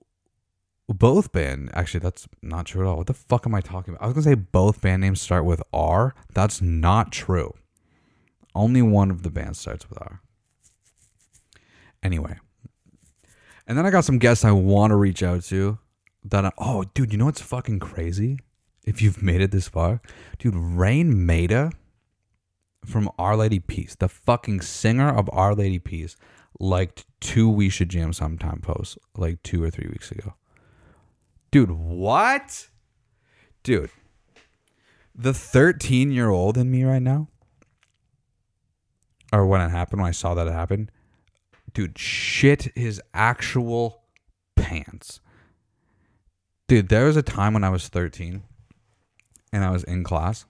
both 0.87 1.31
band 1.31 1.69
actually 1.73 1.99
that's 1.99 2.27
not 2.41 2.65
true 2.65 2.81
at 2.81 2.89
all. 2.89 2.97
What 2.97 3.07
the 3.07 3.13
fuck 3.13 3.45
am 3.45 3.55
I 3.55 3.61
talking 3.61 3.93
about? 3.93 4.03
I 4.03 4.07
was 4.07 4.13
gonna 4.13 4.23
say 4.23 4.35
both 4.35 4.81
band 4.81 5.01
names 5.01 5.21
start 5.21 5.45
with 5.45 5.61
R. 5.73 6.15
That's 6.33 6.61
not 6.61 7.11
true. 7.11 7.53
Only 8.55 8.81
one 8.81 9.11
of 9.11 9.23
the 9.23 9.29
bands 9.29 9.59
starts 9.59 9.89
with 9.89 9.99
R. 10.01 10.21
Anyway. 12.01 12.37
And 13.67 13.77
then 13.77 13.85
I 13.85 13.91
got 13.91 14.05
some 14.05 14.17
guests 14.17 14.45
I 14.45 14.51
want 14.51 14.91
to 14.91 14.95
reach 14.95 15.21
out 15.21 15.43
to. 15.43 15.77
That 16.23 16.45
I, 16.45 16.51
oh, 16.57 16.85
dude, 16.93 17.11
you 17.11 17.17
know 17.17 17.25
what's 17.25 17.41
fucking 17.41 17.79
crazy? 17.79 18.39
If 18.85 19.01
you've 19.01 19.21
made 19.21 19.41
it 19.41 19.51
this 19.51 19.67
far, 19.67 20.01
dude, 20.39 20.55
Raine 20.55 21.25
Maida 21.25 21.71
from 22.85 23.09
Our 23.19 23.35
Lady 23.35 23.59
Peace, 23.59 23.95
the 23.95 24.07
fucking 24.07 24.61
singer 24.61 25.09
of 25.09 25.29
Our 25.33 25.53
Lady 25.53 25.79
Peace, 25.79 26.15
liked 26.59 27.05
two 27.19 27.49
We 27.49 27.69
Should 27.69 27.89
Jam 27.89 28.13
Sometime 28.13 28.59
posts 28.61 28.97
like 29.15 29.41
two 29.43 29.63
or 29.63 29.69
three 29.69 29.87
weeks 29.89 30.11
ago. 30.11 30.33
Dude, 31.51 31.71
what? 31.71 32.69
Dude, 33.63 33.89
the 35.15 35.33
13 35.33 36.11
year 36.11 36.29
old 36.29 36.57
in 36.57 36.69
me 36.69 36.83
right 36.83 37.01
now, 37.01 37.27
or 39.33 39.45
when 39.45 39.61
it 39.61 39.69
happened, 39.69 40.01
when 40.01 40.09
I 40.09 40.11
saw 40.11 40.33
that 40.35 40.47
it 40.47 40.53
happened, 40.53 40.91
dude, 41.73 41.97
shit 41.97 42.71
his 42.75 43.01
actual 43.13 44.03
pants. 44.55 45.19
Dude, 46.67 46.89
there 46.89 47.05
was 47.05 47.17
a 47.17 47.21
time 47.21 47.53
when 47.53 47.63
I 47.63 47.69
was 47.69 47.87
13 47.87 48.43
and 49.53 49.63
I 49.63 49.71
was 49.71 49.83
in 49.83 50.03
class. 50.03 50.45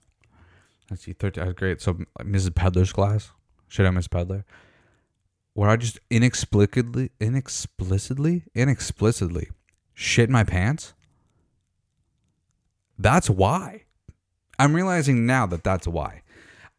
Let's 0.90 1.04
see, 1.04 1.14
13, 1.14 1.44
I 1.44 1.46
was 1.48 1.56
great. 1.56 1.82
So, 1.82 2.00
Mrs. 2.20 2.52
Pedler's 2.52 2.94
class. 2.94 3.32
Should 3.68 3.86
I 3.86 3.92
Miss 3.92 4.08
Pedler? 4.08 4.46
Where 5.58 5.72
I 5.72 5.76
just 5.76 6.00
inexplicably, 6.12 7.10
inexplicitly, 7.20 8.44
inexplicitly 8.56 9.48
shit 9.96 10.30
my 10.30 10.44
pants. 10.44 10.94
That's 13.00 13.28
why. 13.28 13.86
I'm 14.60 14.76
realizing 14.76 15.26
now 15.26 15.48
that 15.48 15.64
that's 15.64 15.88
why. 15.88 16.22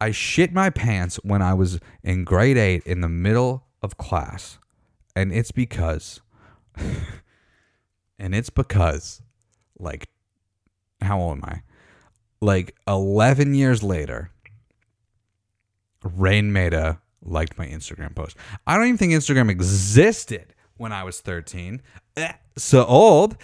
I 0.01 0.13
shit 0.13 0.53
my 0.53 0.71
pants 0.71 1.19
when 1.25 1.43
I 1.43 1.55
was 1.55 1.81
in 2.05 2.23
grade 2.23 2.57
eight 2.57 2.85
in 2.87 3.01
the 3.01 3.09
middle 3.09 3.65
of 3.83 3.97
class. 3.97 4.61
And 5.17 5.33
it's 5.33 5.51
because, 5.51 6.21
and 8.17 8.33
it's 8.33 8.51
because, 8.51 9.23
like, 9.77 10.09
how 11.01 11.19
old 11.19 11.39
am 11.39 11.45
I? 11.45 11.63
Like 12.41 12.77
11 12.87 13.55
years 13.55 13.83
later, 13.83 14.31
Raine 16.05 16.53
Maida 16.53 17.01
liked 17.23 17.59
my 17.59 17.67
Instagram 17.67 18.15
post. 18.15 18.37
I 18.67 18.77
don't 18.77 18.87
even 18.87 18.99
think 18.99 19.13
Instagram 19.13 19.51
existed 19.51 20.55
when 20.77 20.93
I 20.93 21.05
was 21.05 21.21
13. 21.21 21.83
Eh, 22.17 22.33
So 22.57 22.85
old. 22.85 23.37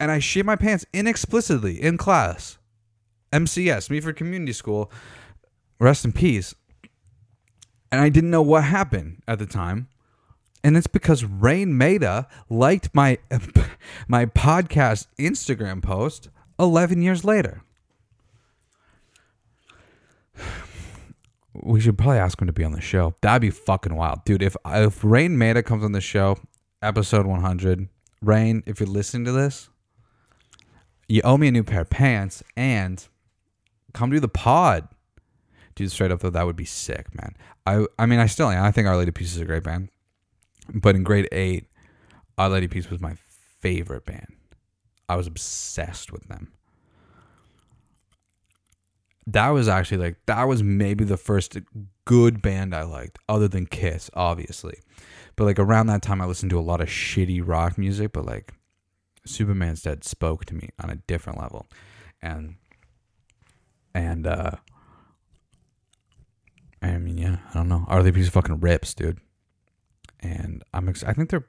And 0.00 0.10
I 0.10 0.18
shit 0.18 0.44
my 0.44 0.56
pants 0.56 0.84
inexplicitly 0.92 1.78
in 1.78 1.96
class. 1.96 2.58
MCS, 3.32 3.88
me 3.88 4.00
for 4.00 4.12
community 4.12 4.52
school. 4.52 4.90
Rest 5.78 6.04
in 6.04 6.12
peace. 6.12 6.54
And 7.90 8.00
I 8.00 8.08
didn't 8.08 8.30
know 8.30 8.42
what 8.42 8.64
happened 8.64 9.22
at 9.28 9.38
the 9.38 9.46
time. 9.46 9.88
And 10.64 10.76
it's 10.76 10.86
because 10.86 11.24
Raine 11.24 11.76
Maida 11.76 12.28
liked 12.48 12.90
my 12.94 13.18
my 14.08 14.26
podcast 14.26 15.06
Instagram 15.18 15.82
post 15.82 16.28
11 16.58 17.02
years 17.02 17.24
later. 17.24 17.62
We 21.54 21.80
should 21.80 21.98
probably 21.98 22.18
ask 22.18 22.40
him 22.40 22.46
to 22.46 22.52
be 22.52 22.64
on 22.64 22.72
the 22.72 22.80
show. 22.80 23.14
That'd 23.20 23.42
be 23.42 23.50
fucking 23.50 23.94
wild, 23.94 24.24
dude. 24.24 24.42
If 24.42 24.56
if 24.66 25.04
Raine 25.04 25.36
Maida 25.36 25.62
comes 25.62 25.84
on 25.84 25.92
the 25.92 26.00
show, 26.00 26.38
episode 26.80 27.26
100, 27.26 27.88
Raine, 28.22 28.62
if 28.66 28.80
you're 28.80 28.88
listening 28.88 29.24
to 29.26 29.32
this, 29.32 29.68
you 31.08 31.20
owe 31.24 31.36
me 31.36 31.48
a 31.48 31.52
new 31.52 31.62
pair 31.62 31.82
of 31.82 31.90
pants 31.90 32.42
and 32.56 33.06
come 33.92 34.10
do 34.10 34.20
the 34.20 34.28
pod. 34.28 34.88
Dude, 35.74 35.90
straight 35.90 36.10
up 36.10 36.20
though, 36.20 36.30
that 36.30 36.46
would 36.46 36.56
be 36.56 36.64
sick, 36.64 37.14
man. 37.14 37.34
I 37.66 37.86
I 37.98 38.06
mean, 38.06 38.18
I 38.18 38.26
still 38.26 38.48
am. 38.48 38.64
I 38.64 38.70
think 38.70 38.86
Our 38.88 38.96
Lady 38.96 39.10
Peace 39.10 39.34
is 39.34 39.40
a 39.40 39.44
great 39.44 39.62
band, 39.62 39.88
but 40.72 40.94
in 40.94 41.02
grade 41.02 41.28
eight, 41.32 41.66
Our 42.38 42.48
Lady 42.48 42.68
Peace 42.68 42.90
was 42.90 43.00
my 43.00 43.14
favorite 43.60 44.04
band. 44.06 44.28
I 45.08 45.16
was 45.16 45.26
obsessed 45.26 46.12
with 46.12 46.28
them. 46.28 46.52
That 49.26 49.48
was 49.50 49.68
actually 49.68 49.98
like 49.98 50.16
that 50.26 50.44
was 50.44 50.62
maybe 50.62 51.04
the 51.04 51.16
first 51.16 51.58
good 52.04 52.42
band 52.42 52.74
I 52.74 52.82
liked, 52.82 53.18
other 53.28 53.48
than 53.48 53.66
Kiss, 53.66 54.10
obviously. 54.14 54.78
But 55.36 55.44
like 55.44 55.58
around 55.58 55.86
that 55.86 56.02
time, 56.02 56.20
I 56.20 56.26
listened 56.26 56.50
to 56.50 56.58
a 56.58 56.60
lot 56.60 56.80
of 56.80 56.88
shitty 56.88 57.42
rock 57.44 57.78
music. 57.78 58.12
But 58.12 58.26
like 58.26 58.52
Superman's 59.24 59.82
Dead 59.82 60.04
spoke 60.04 60.44
to 60.46 60.54
me 60.54 60.70
on 60.82 60.90
a 60.90 60.96
different 60.96 61.40
level, 61.40 61.66
and 62.20 62.56
and 63.94 64.26
uh, 64.26 64.52
I 66.82 66.98
mean, 66.98 67.18
yeah, 67.18 67.36
I 67.50 67.54
don't 67.54 67.68
know. 67.68 67.84
Are 67.88 68.02
they 68.02 68.12
piece 68.12 68.26
of 68.26 68.32
fucking 68.32 68.60
rips, 68.60 68.94
dude? 68.94 69.20
And 70.20 70.62
I'm 70.74 70.88
ex- 70.88 71.04
I 71.04 71.12
think 71.12 71.30
they're 71.30 71.46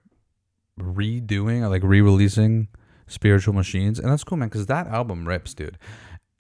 redoing 0.80 1.62
or 1.62 1.70
like 1.70 1.84
re-releasing 1.84 2.68
Spiritual 3.08 3.54
Machines, 3.54 4.00
and 4.00 4.12
that's 4.12 4.24
cool, 4.24 4.38
man. 4.38 4.50
Because 4.50 4.68
that 4.68 4.88
album 4.88 5.28
rips, 5.28 5.54
dude. 5.54 5.78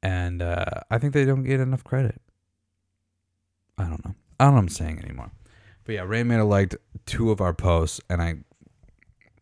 And 0.04 0.42
uh, 0.42 0.66
I 0.92 0.98
think 0.98 1.14
they 1.14 1.24
don't 1.24 1.44
get 1.44 1.62
enough 1.62 1.86
credit. 1.86 2.22
I 3.78 3.86
don't 3.86 4.04
know. 4.06 4.14
I 4.40 4.44
don't 4.44 4.54
know 4.54 4.58
what 4.58 4.64
I'm 4.64 4.70
saying 4.70 5.00
anymore. 5.00 5.32
But 5.86 5.96
yeah, 5.96 6.02
Ray 6.02 6.20
Raine 6.20 6.28
Maida 6.28 6.44
liked 6.44 6.76
two 7.06 7.32
of 7.32 7.40
our 7.40 7.54
posts, 7.54 8.02
and 8.10 8.22
I 8.22 8.36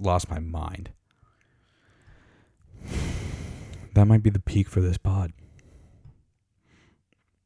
lost 0.01 0.29
my 0.29 0.39
mind. 0.39 0.91
That 3.95 4.05
might 4.05 4.23
be 4.23 4.29
the 4.29 4.39
peak 4.39 4.69
for 4.69 4.81
this 4.81 4.97
pod. 4.97 5.33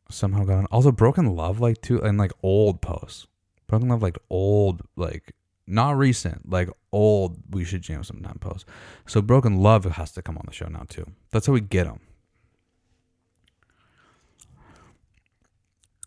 Somehow 0.09 0.43
got 0.43 0.57
on. 0.59 0.65
Also, 0.67 0.91
Broken 0.91 1.35
Love 1.35 1.59
like 1.59 1.81
two 1.81 2.01
and 2.01 2.17
like 2.17 2.31
old 2.43 2.81
posts. 2.81 3.27
Broken 3.67 3.87
Love 3.87 4.03
like 4.03 4.17
old 4.29 4.81
like 4.95 5.33
not 5.65 5.97
recent 5.97 6.49
like 6.49 6.69
old. 6.91 7.37
We 7.49 7.63
should 7.63 7.81
jam 7.81 8.03
sometime 8.03 8.39
posts. 8.39 8.65
So 9.07 9.21
Broken 9.21 9.57
Love 9.57 9.85
has 9.85 10.11
to 10.11 10.21
come 10.21 10.37
on 10.37 10.43
the 10.45 10.53
show 10.53 10.67
now 10.67 10.85
too. 10.87 11.07
That's 11.31 11.47
how 11.47 11.53
we 11.53 11.61
get 11.61 11.85
them. 11.85 12.01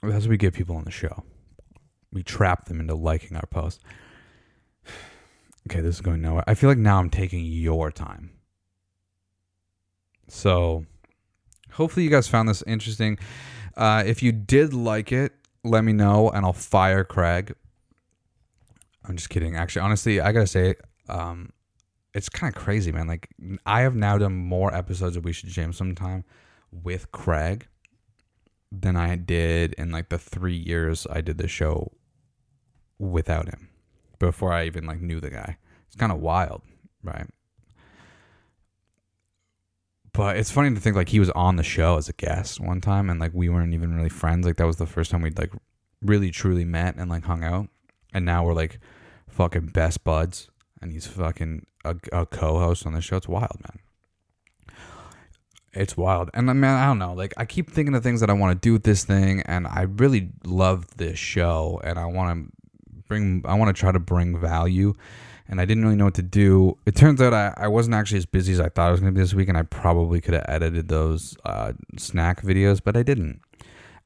That's 0.03 0.25
how 0.25 0.31
we 0.31 0.37
get 0.37 0.55
people 0.55 0.77
on 0.77 0.85
the 0.85 0.91
show. 0.91 1.25
We 2.13 2.23
trap 2.23 2.67
them 2.67 2.81
into 2.81 2.95
liking 2.95 3.37
our 3.37 3.47
posts. 3.47 3.83
Okay, 5.69 5.83
this 5.83 5.97
is 5.97 6.01
going 6.01 6.23
nowhere. 6.23 6.45
I 6.47 6.55
feel 6.55 6.71
like 6.71 6.79
now 6.79 6.99
I'm 6.99 7.11
taking 7.11 7.45
your 7.45 7.91
time. 7.91 8.31
So, 10.27 10.87
hopefully, 11.73 12.05
you 12.05 12.11
guys 12.11 12.27
found 12.27 12.49
this 12.49 12.63
interesting. 12.67 13.19
Uh, 13.77 14.03
if 14.07 14.23
you 14.23 14.33
did 14.33 14.73
like 14.73 15.13
it, 15.13 15.33
let 15.65 15.85
me 15.85 15.93
know 15.93 16.31
and 16.31 16.47
I'll 16.47 16.55
fire 16.55 17.05
Craig. 17.05 17.55
I'm 19.05 19.17
just 19.17 19.29
kidding. 19.29 19.57
Actually, 19.57 19.83
honestly, 19.83 20.23
I 20.23 20.33
gotta 20.33 20.47
say, 20.47 20.75
um, 21.11 21.53
it's 22.15 22.31
kind 22.31 22.55
of 22.55 22.59
crazy, 22.59 22.91
man. 22.91 23.07
Like, 23.07 23.29
I 23.67 23.83
have 23.83 23.95
now 23.95 24.17
done 24.17 24.37
more 24.37 24.75
episodes 24.75 25.17
of 25.19 25.25
We 25.25 25.35
Should 25.35 25.51
Jam 25.51 25.75
Sometime 25.75 26.25
with 26.73 27.13
Craig 27.13 27.69
than 28.71 28.97
I 28.97 29.17
did 29.17 29.75
in 29.75 29.91
like 29.91 30.09
the 30.09 30.19
three 30.19 30.57
years 30.57 31.07
I 31.11 31.21
did 31.21 31.39
the 31.39 31.49
show 31.49 31.93
without 32.99 33.49
him 33.49 33.69
before 34.19 34.53
I 34.53 34.67
even 34.67 34.87
like 34.87 35.01
knew 35.01 35.21
the 35.21 35.31
guy. 35.31 35.59
It's 35.87 35.97
kind 35.97 36.13
of 36.13 36.21
wild, 36.21 36.63
right? 37.03 37.27
But 40.13 40.37
it's 40.37 40.51
funny 40.51 40.75
to 40.75 40.81
think 40.81 40.97
like 40.97 41.11
he 41.11 41.21
was 41.21 41.31
on 41.31 41.57
the 41.57 41.63
show 41.63 41.97
as 41.97 42.09
a 42.09 42.13
guest 42.13 42.61
one 42.61 42.81
time 42.81 43.09
and 43.09 43.21
like 43.21 43.33
we 43.33 43.49
weren't 43.49 43.75
even 43.75 43.95
really 43.95 44.09
friends. 44.09 44.47
Like 44.47 44.57
that 44.57 44.67
was 44.67 44.77
the 44.77 44.87
first 44.87 45.11
time 45.11 45.23
we'd 45.23 45.39
like 45.39 45.53
really 46.03 46.31
truly 46.31 46.65
met 46.65 46.97
and 46.97 47.09
like 47.09 47.25
hung 47.25 47.45
out. 47.45 47.69
And 48.13 48.25
now 48.25 48.45
we're 48.45 48.55
like 48.55 48.81
fucking 49.29 49.67
best 49.67 50.05
buds 50.05 50.51
and 50.83 50.93
he's 50.93 51.07
fucking 51.07 51.67
a, 51.85 51.97
a 52.13 52.27
co-host 52.27 52.85
on 52.85 52.95
the 52.95 53.01
show. 53.01 53.17
It's 53.17 53.29
wild, 53.29 53.61
man 53.61 53.79
it's 55.79 55.97
wild. 55.97 56.31
And 56.35 56.51
I 56.51 56.53
mean, 56.53 56.65
I 56.65 56.87
don't 56.87 56.99
know. 56.99 57.15
Like, 57.15 57.33
I 57.37 57.45
keep 57.45 57.71
thinking 57.71 57.95
of 57.95 58.03
things 58.03 58.21
that 58.21 58.29
I 58.29 58.33
want 58.33 58.61
to 58.61 58.67
do 58.67 58.73
with 58.73 58.83
this 58.83 59.05
thing, 59.05 59.43
and 59.43 59.67
I 59.67 59.83
really 59.83 60.31
love 60.45 60.87
this 60.97 61.19
show, 61.19 61.81
and 61.85 61.99
I 61.99 62.07
want 62.07 62.47
to 62.47 62.53
bring, 63.07 63.43
I 63.47 63.55
want 63.55 63.75
to 63.75 63.79
try 63.79 63.93
to 63.93 64.01
bring 64.01 64.39
value. 64.39 64.95
And 65.51 65.63
I 65.63 65.65
didn't 65.65 65.85
really 65.85 65.97
know 65.97 66.05
what 66.05 66.15
to 66.15 66.23
do. 66.23 66.77
It 66.85 66.95
turns 66.95 67.23
out 67.23 67.33
I, 67.33 67.55
I 67.57 67.69
wasn't 67.69 67.95
actually 67.95 68.19
as 68.19 68.27
busy 68.27 68.53
as 68.53 68.61
I 68.61 68.69
thought 68.69 68.89
I 68.89 68.91
was 68.91 69.01
going 69.01 69.15
to 69.15 69.17
be 69.17 69.23
this 69.23 69.33
week, 69.33 69.49
and 69.49 69.57
I 69.57 69.63
probably 69.63 70.21
could 70.21 70.35
have 70.35 70.45
edited 70.47 70.89
those 70.89 71.37
uh, 71.47 71.73
snack 71.97 72.43
videos, 72.43 72.81
but 72.85 72.97
I 72.97 73.03
didn't 73.03 73.41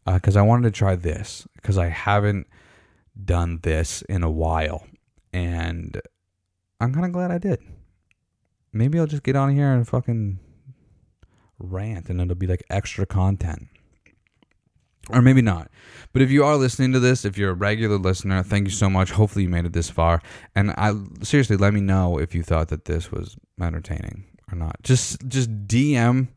because 0.04 0.36
uh, 0.36 0.40
I 0.40 0.42
wanted 0.42 0.72
to 0.72 0.78
try 0.78 0.94
this 0.94 1.46
because 1.56 1.78
I 1.78 1.88
haven't 1.88 2.46
done 3.24 3.60
this 3.62 4.02
in 4.02 4.22
a 4.22 4.30
while, 4.30 4.86
and 5.32 6.00
I'm 6.80 6.92
kind 6.92 7.06
of 7.06 7.12
glad 7.12 7.30
I 7.30 7.38
did. 7.38 7.60
Maybe 8.72 8.98
I'll 8.98 9.06
just 9.06 9.22
get 9.22 9.36
on 9.36 9.54
here 9.54 9.72
and 9.72 9.86
fucking 9.86 10.38
rant 11.58 12.08
and 12.08 12.20
it'll 12.20 12.34
be 12.34 12.46
like 12.46 12.62
extra 12.70 13.06
content. 13.06 13.68
Or 15.10 15.20
maybe 15.20 15.42
not. 15.42 15.68
But 16.12 16.22
if 16.22 16.30
you 16.30 16.44
are 16.44 16.56
listening 16.56 16.92
to 16.92 17.00
this, 17.00 17.24
if 17.24 17.36
you're 17.36 17.50
a 17.50 17.54
regular 17.54 17.98
listener, 17.98 18.42
thank 18.42 18.66
you 18.66 18.70
so 18.70 18.88
much. 18.88 19.10
Hopefully 19.10 19.44
you 19.44 19.48
made 19.48 19.66
it 19.66 19.72
this 19.72 19.90
far. 19.90 20.22
And 20.54 20.70
I 20.72 20.94
seriously 21.22 21.56
let 21.56 21.74
me 21.74 21.80
know 21.80 22.18
if 22.18 22.34
you 22.34 22.42
thought 22.44 22.68
that 22.68 22.84
this 22.84 23.10
was 23.10 23.36
entertaining 23.60 24.24
or 24.50 24.56
not. 24.56 24.80
Just 24.82 25.26
just 25.28 25.66
DM 25.66 26.28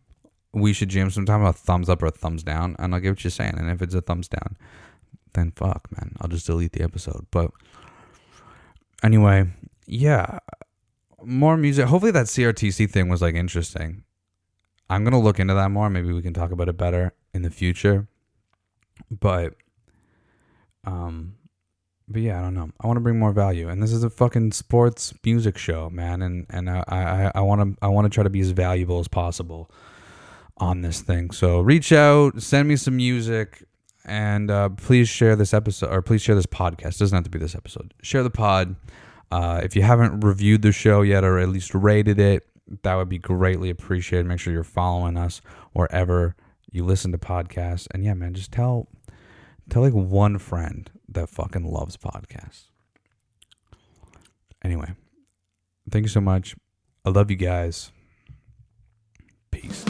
we 0.55 0.71
should 0.71 0.89
jam 0.89 1.09
sometime 1.09 1.43
a 1.43 1.53
thumbs 1.53 1.89
up 1.89 2.01
or 2.01 2.07
a 2.07 2.11
thumbs 2.11 2.41
down 2.41 2.75
and 2.79 2.95
I'll 2.95 3.01
get 3.01 3.09
what 3.09 3.23
you're 3.23 3.31
saying. 3.31 3.55
And 3.57 3.69
if 3.69 3.81
it's 3.81 3.93
a 3.93 4.01
thumbs 4.01 4.29
down, 4.29 4.57
then 5.33 5.51
fuck, 5.51 5.87
man. 5.91 6.15
I'll 6.21 6.29
just 6.29 6.47
delete 6.47 6.71
the 6.71 6.81
episode. 6.81 7.27
But 7.29 7.51
anyway, 9.03 9.47
yeah. 9.85 10.39
More 11.23 11.57
music. 11.57 11.87
Hopefully 11.87 12.11
that 12.13 12.27
CRTC 12.27 12.89
thing 12.89 13.09
was 13.09 13.21
like 13.21 13.35
interesting. 13.35 14.04
I'm 14.89 15.03
gonna 15.03 15.21
look 15.21 15.39
into 15.39 15.53
that 15.53 15.71
more. 15.71 15.89
Maybe 15.89 16.11
we 16.13 16.21
can 16.21 16.33
talk 16.33 16.51
about 16.51 16.69
it 16.69 16.77
better 16.77 17.13
in 17.33 17.41
the 17.41 17.49
future. 17.49 18.07
But, 19.11 19.55
um, 20.85 21.35
but 22.07 22.21
yeah, 22.21 22.39
I 22.39 22.41
don't 22.41 22.53
know. 22.53 22.69
I 22.79 22.87
want 22.87 22.97
to 22.97 23.01
bring 23.01 23.19
more 23.19 23.31
value, 23.31 23.67
and 23.67 23.81
this 23.81 23.91
is 23.91 24.03
a 24.03 24.09
fucking 24.09 24.51
sports 24.51 25.13
music 25.23 25.57
show, 25.57 25.89
man. 25.89 26.21
And 26.21 26.45
and 26.49 26.69
I 26.69 26.83
I 26.87 27.31
I 27.35 27.41
want 27.41 27.61
to 27.61 27.85
I 27.85 27.87
want 27.89 28.05
to 28.05 28.09
try 28.09 28.23
to 28.23 28.29
be 28.29 28.41
as 28.41 28.51
valuable 28.51 28.99
as 28.99 29.07
possible 29.07 29.71
on 30.57 30.81
this 30.81 31.01
thing. 31.01 31.31
So 31.31 31.61
reach 31.61 31.91
out, 31.91 32.41
send 32.41 32.67
me 32.67 32.75
some 32.75 32.95
music, 32.95 33.63
and 34.05 34.51
uh, 34.51 34.69
please 34.69 35.09
share 35.09 35.35
this 35.35 35.53
episode 35.53 35.91
or 35.91 36.01
please 36.01 36.21
share 36.21 36.35
this 36.35 36.45
podcast. 36.45 36.95
It 36.95 36.99
doesn't 36.99 37.15
have 37.15 37.23
to 37.25 37.29
be 37.29 37.39
this 37.39 37.55
episode. 37.55 37.93
Share 38.01 38.23
the 38.23 38.29
pod. 38.29 38.75
Uh, 39.31 39.59
if 39.63 39.75
you 39.75 39.81
haven't 39.81 40.21
reviewed 40.21 40.61
the 40.61 40.71
show 40.71 41.01
yet 41.01 41.23
or 41.23 41.39
at 41.39 41.49
least 41.49 41.73
rated 41.73 42.19
it, 42.19 42.47
that 42.83 42.95
would 42.95 43.09
be 43.09 43.17
greatly 43.17 43.69
appreciated. 43.69 44.25
Make 44.25 44.39
sure 44.39 44.53
you're 44.53 44.63
following 44.63 45.17
us 45.17 45.41
wherever 45.73 46.35
you 46.71 46.83
listen 46.83 47.11
to 47.11 47.17
podcasts. 47.17 47.87
And 47.91 48.03
yeah, 48.03 48.13
man, 48.13 48.33
just 48.33 48.51
tell 48.51 48.87
tell 49.69 49.81
like 49.81 49.93
one 49.93 50.37
friend 50.37 50.89
that 51.09 51.29
fucking 51.29 51.65
loves 51.65 51.97
podcasts. 51.97 52.65
Anyway, 54.63 54.93
thank 55.89 56.03
you 56.03 56.09
so 56.09 56.21
much. 56.21 56.55
I 57.03 57.09
love 57.09 57.29
you 57.29 57.37
guys. 57.37 57.91
Peace. 59.51 59.85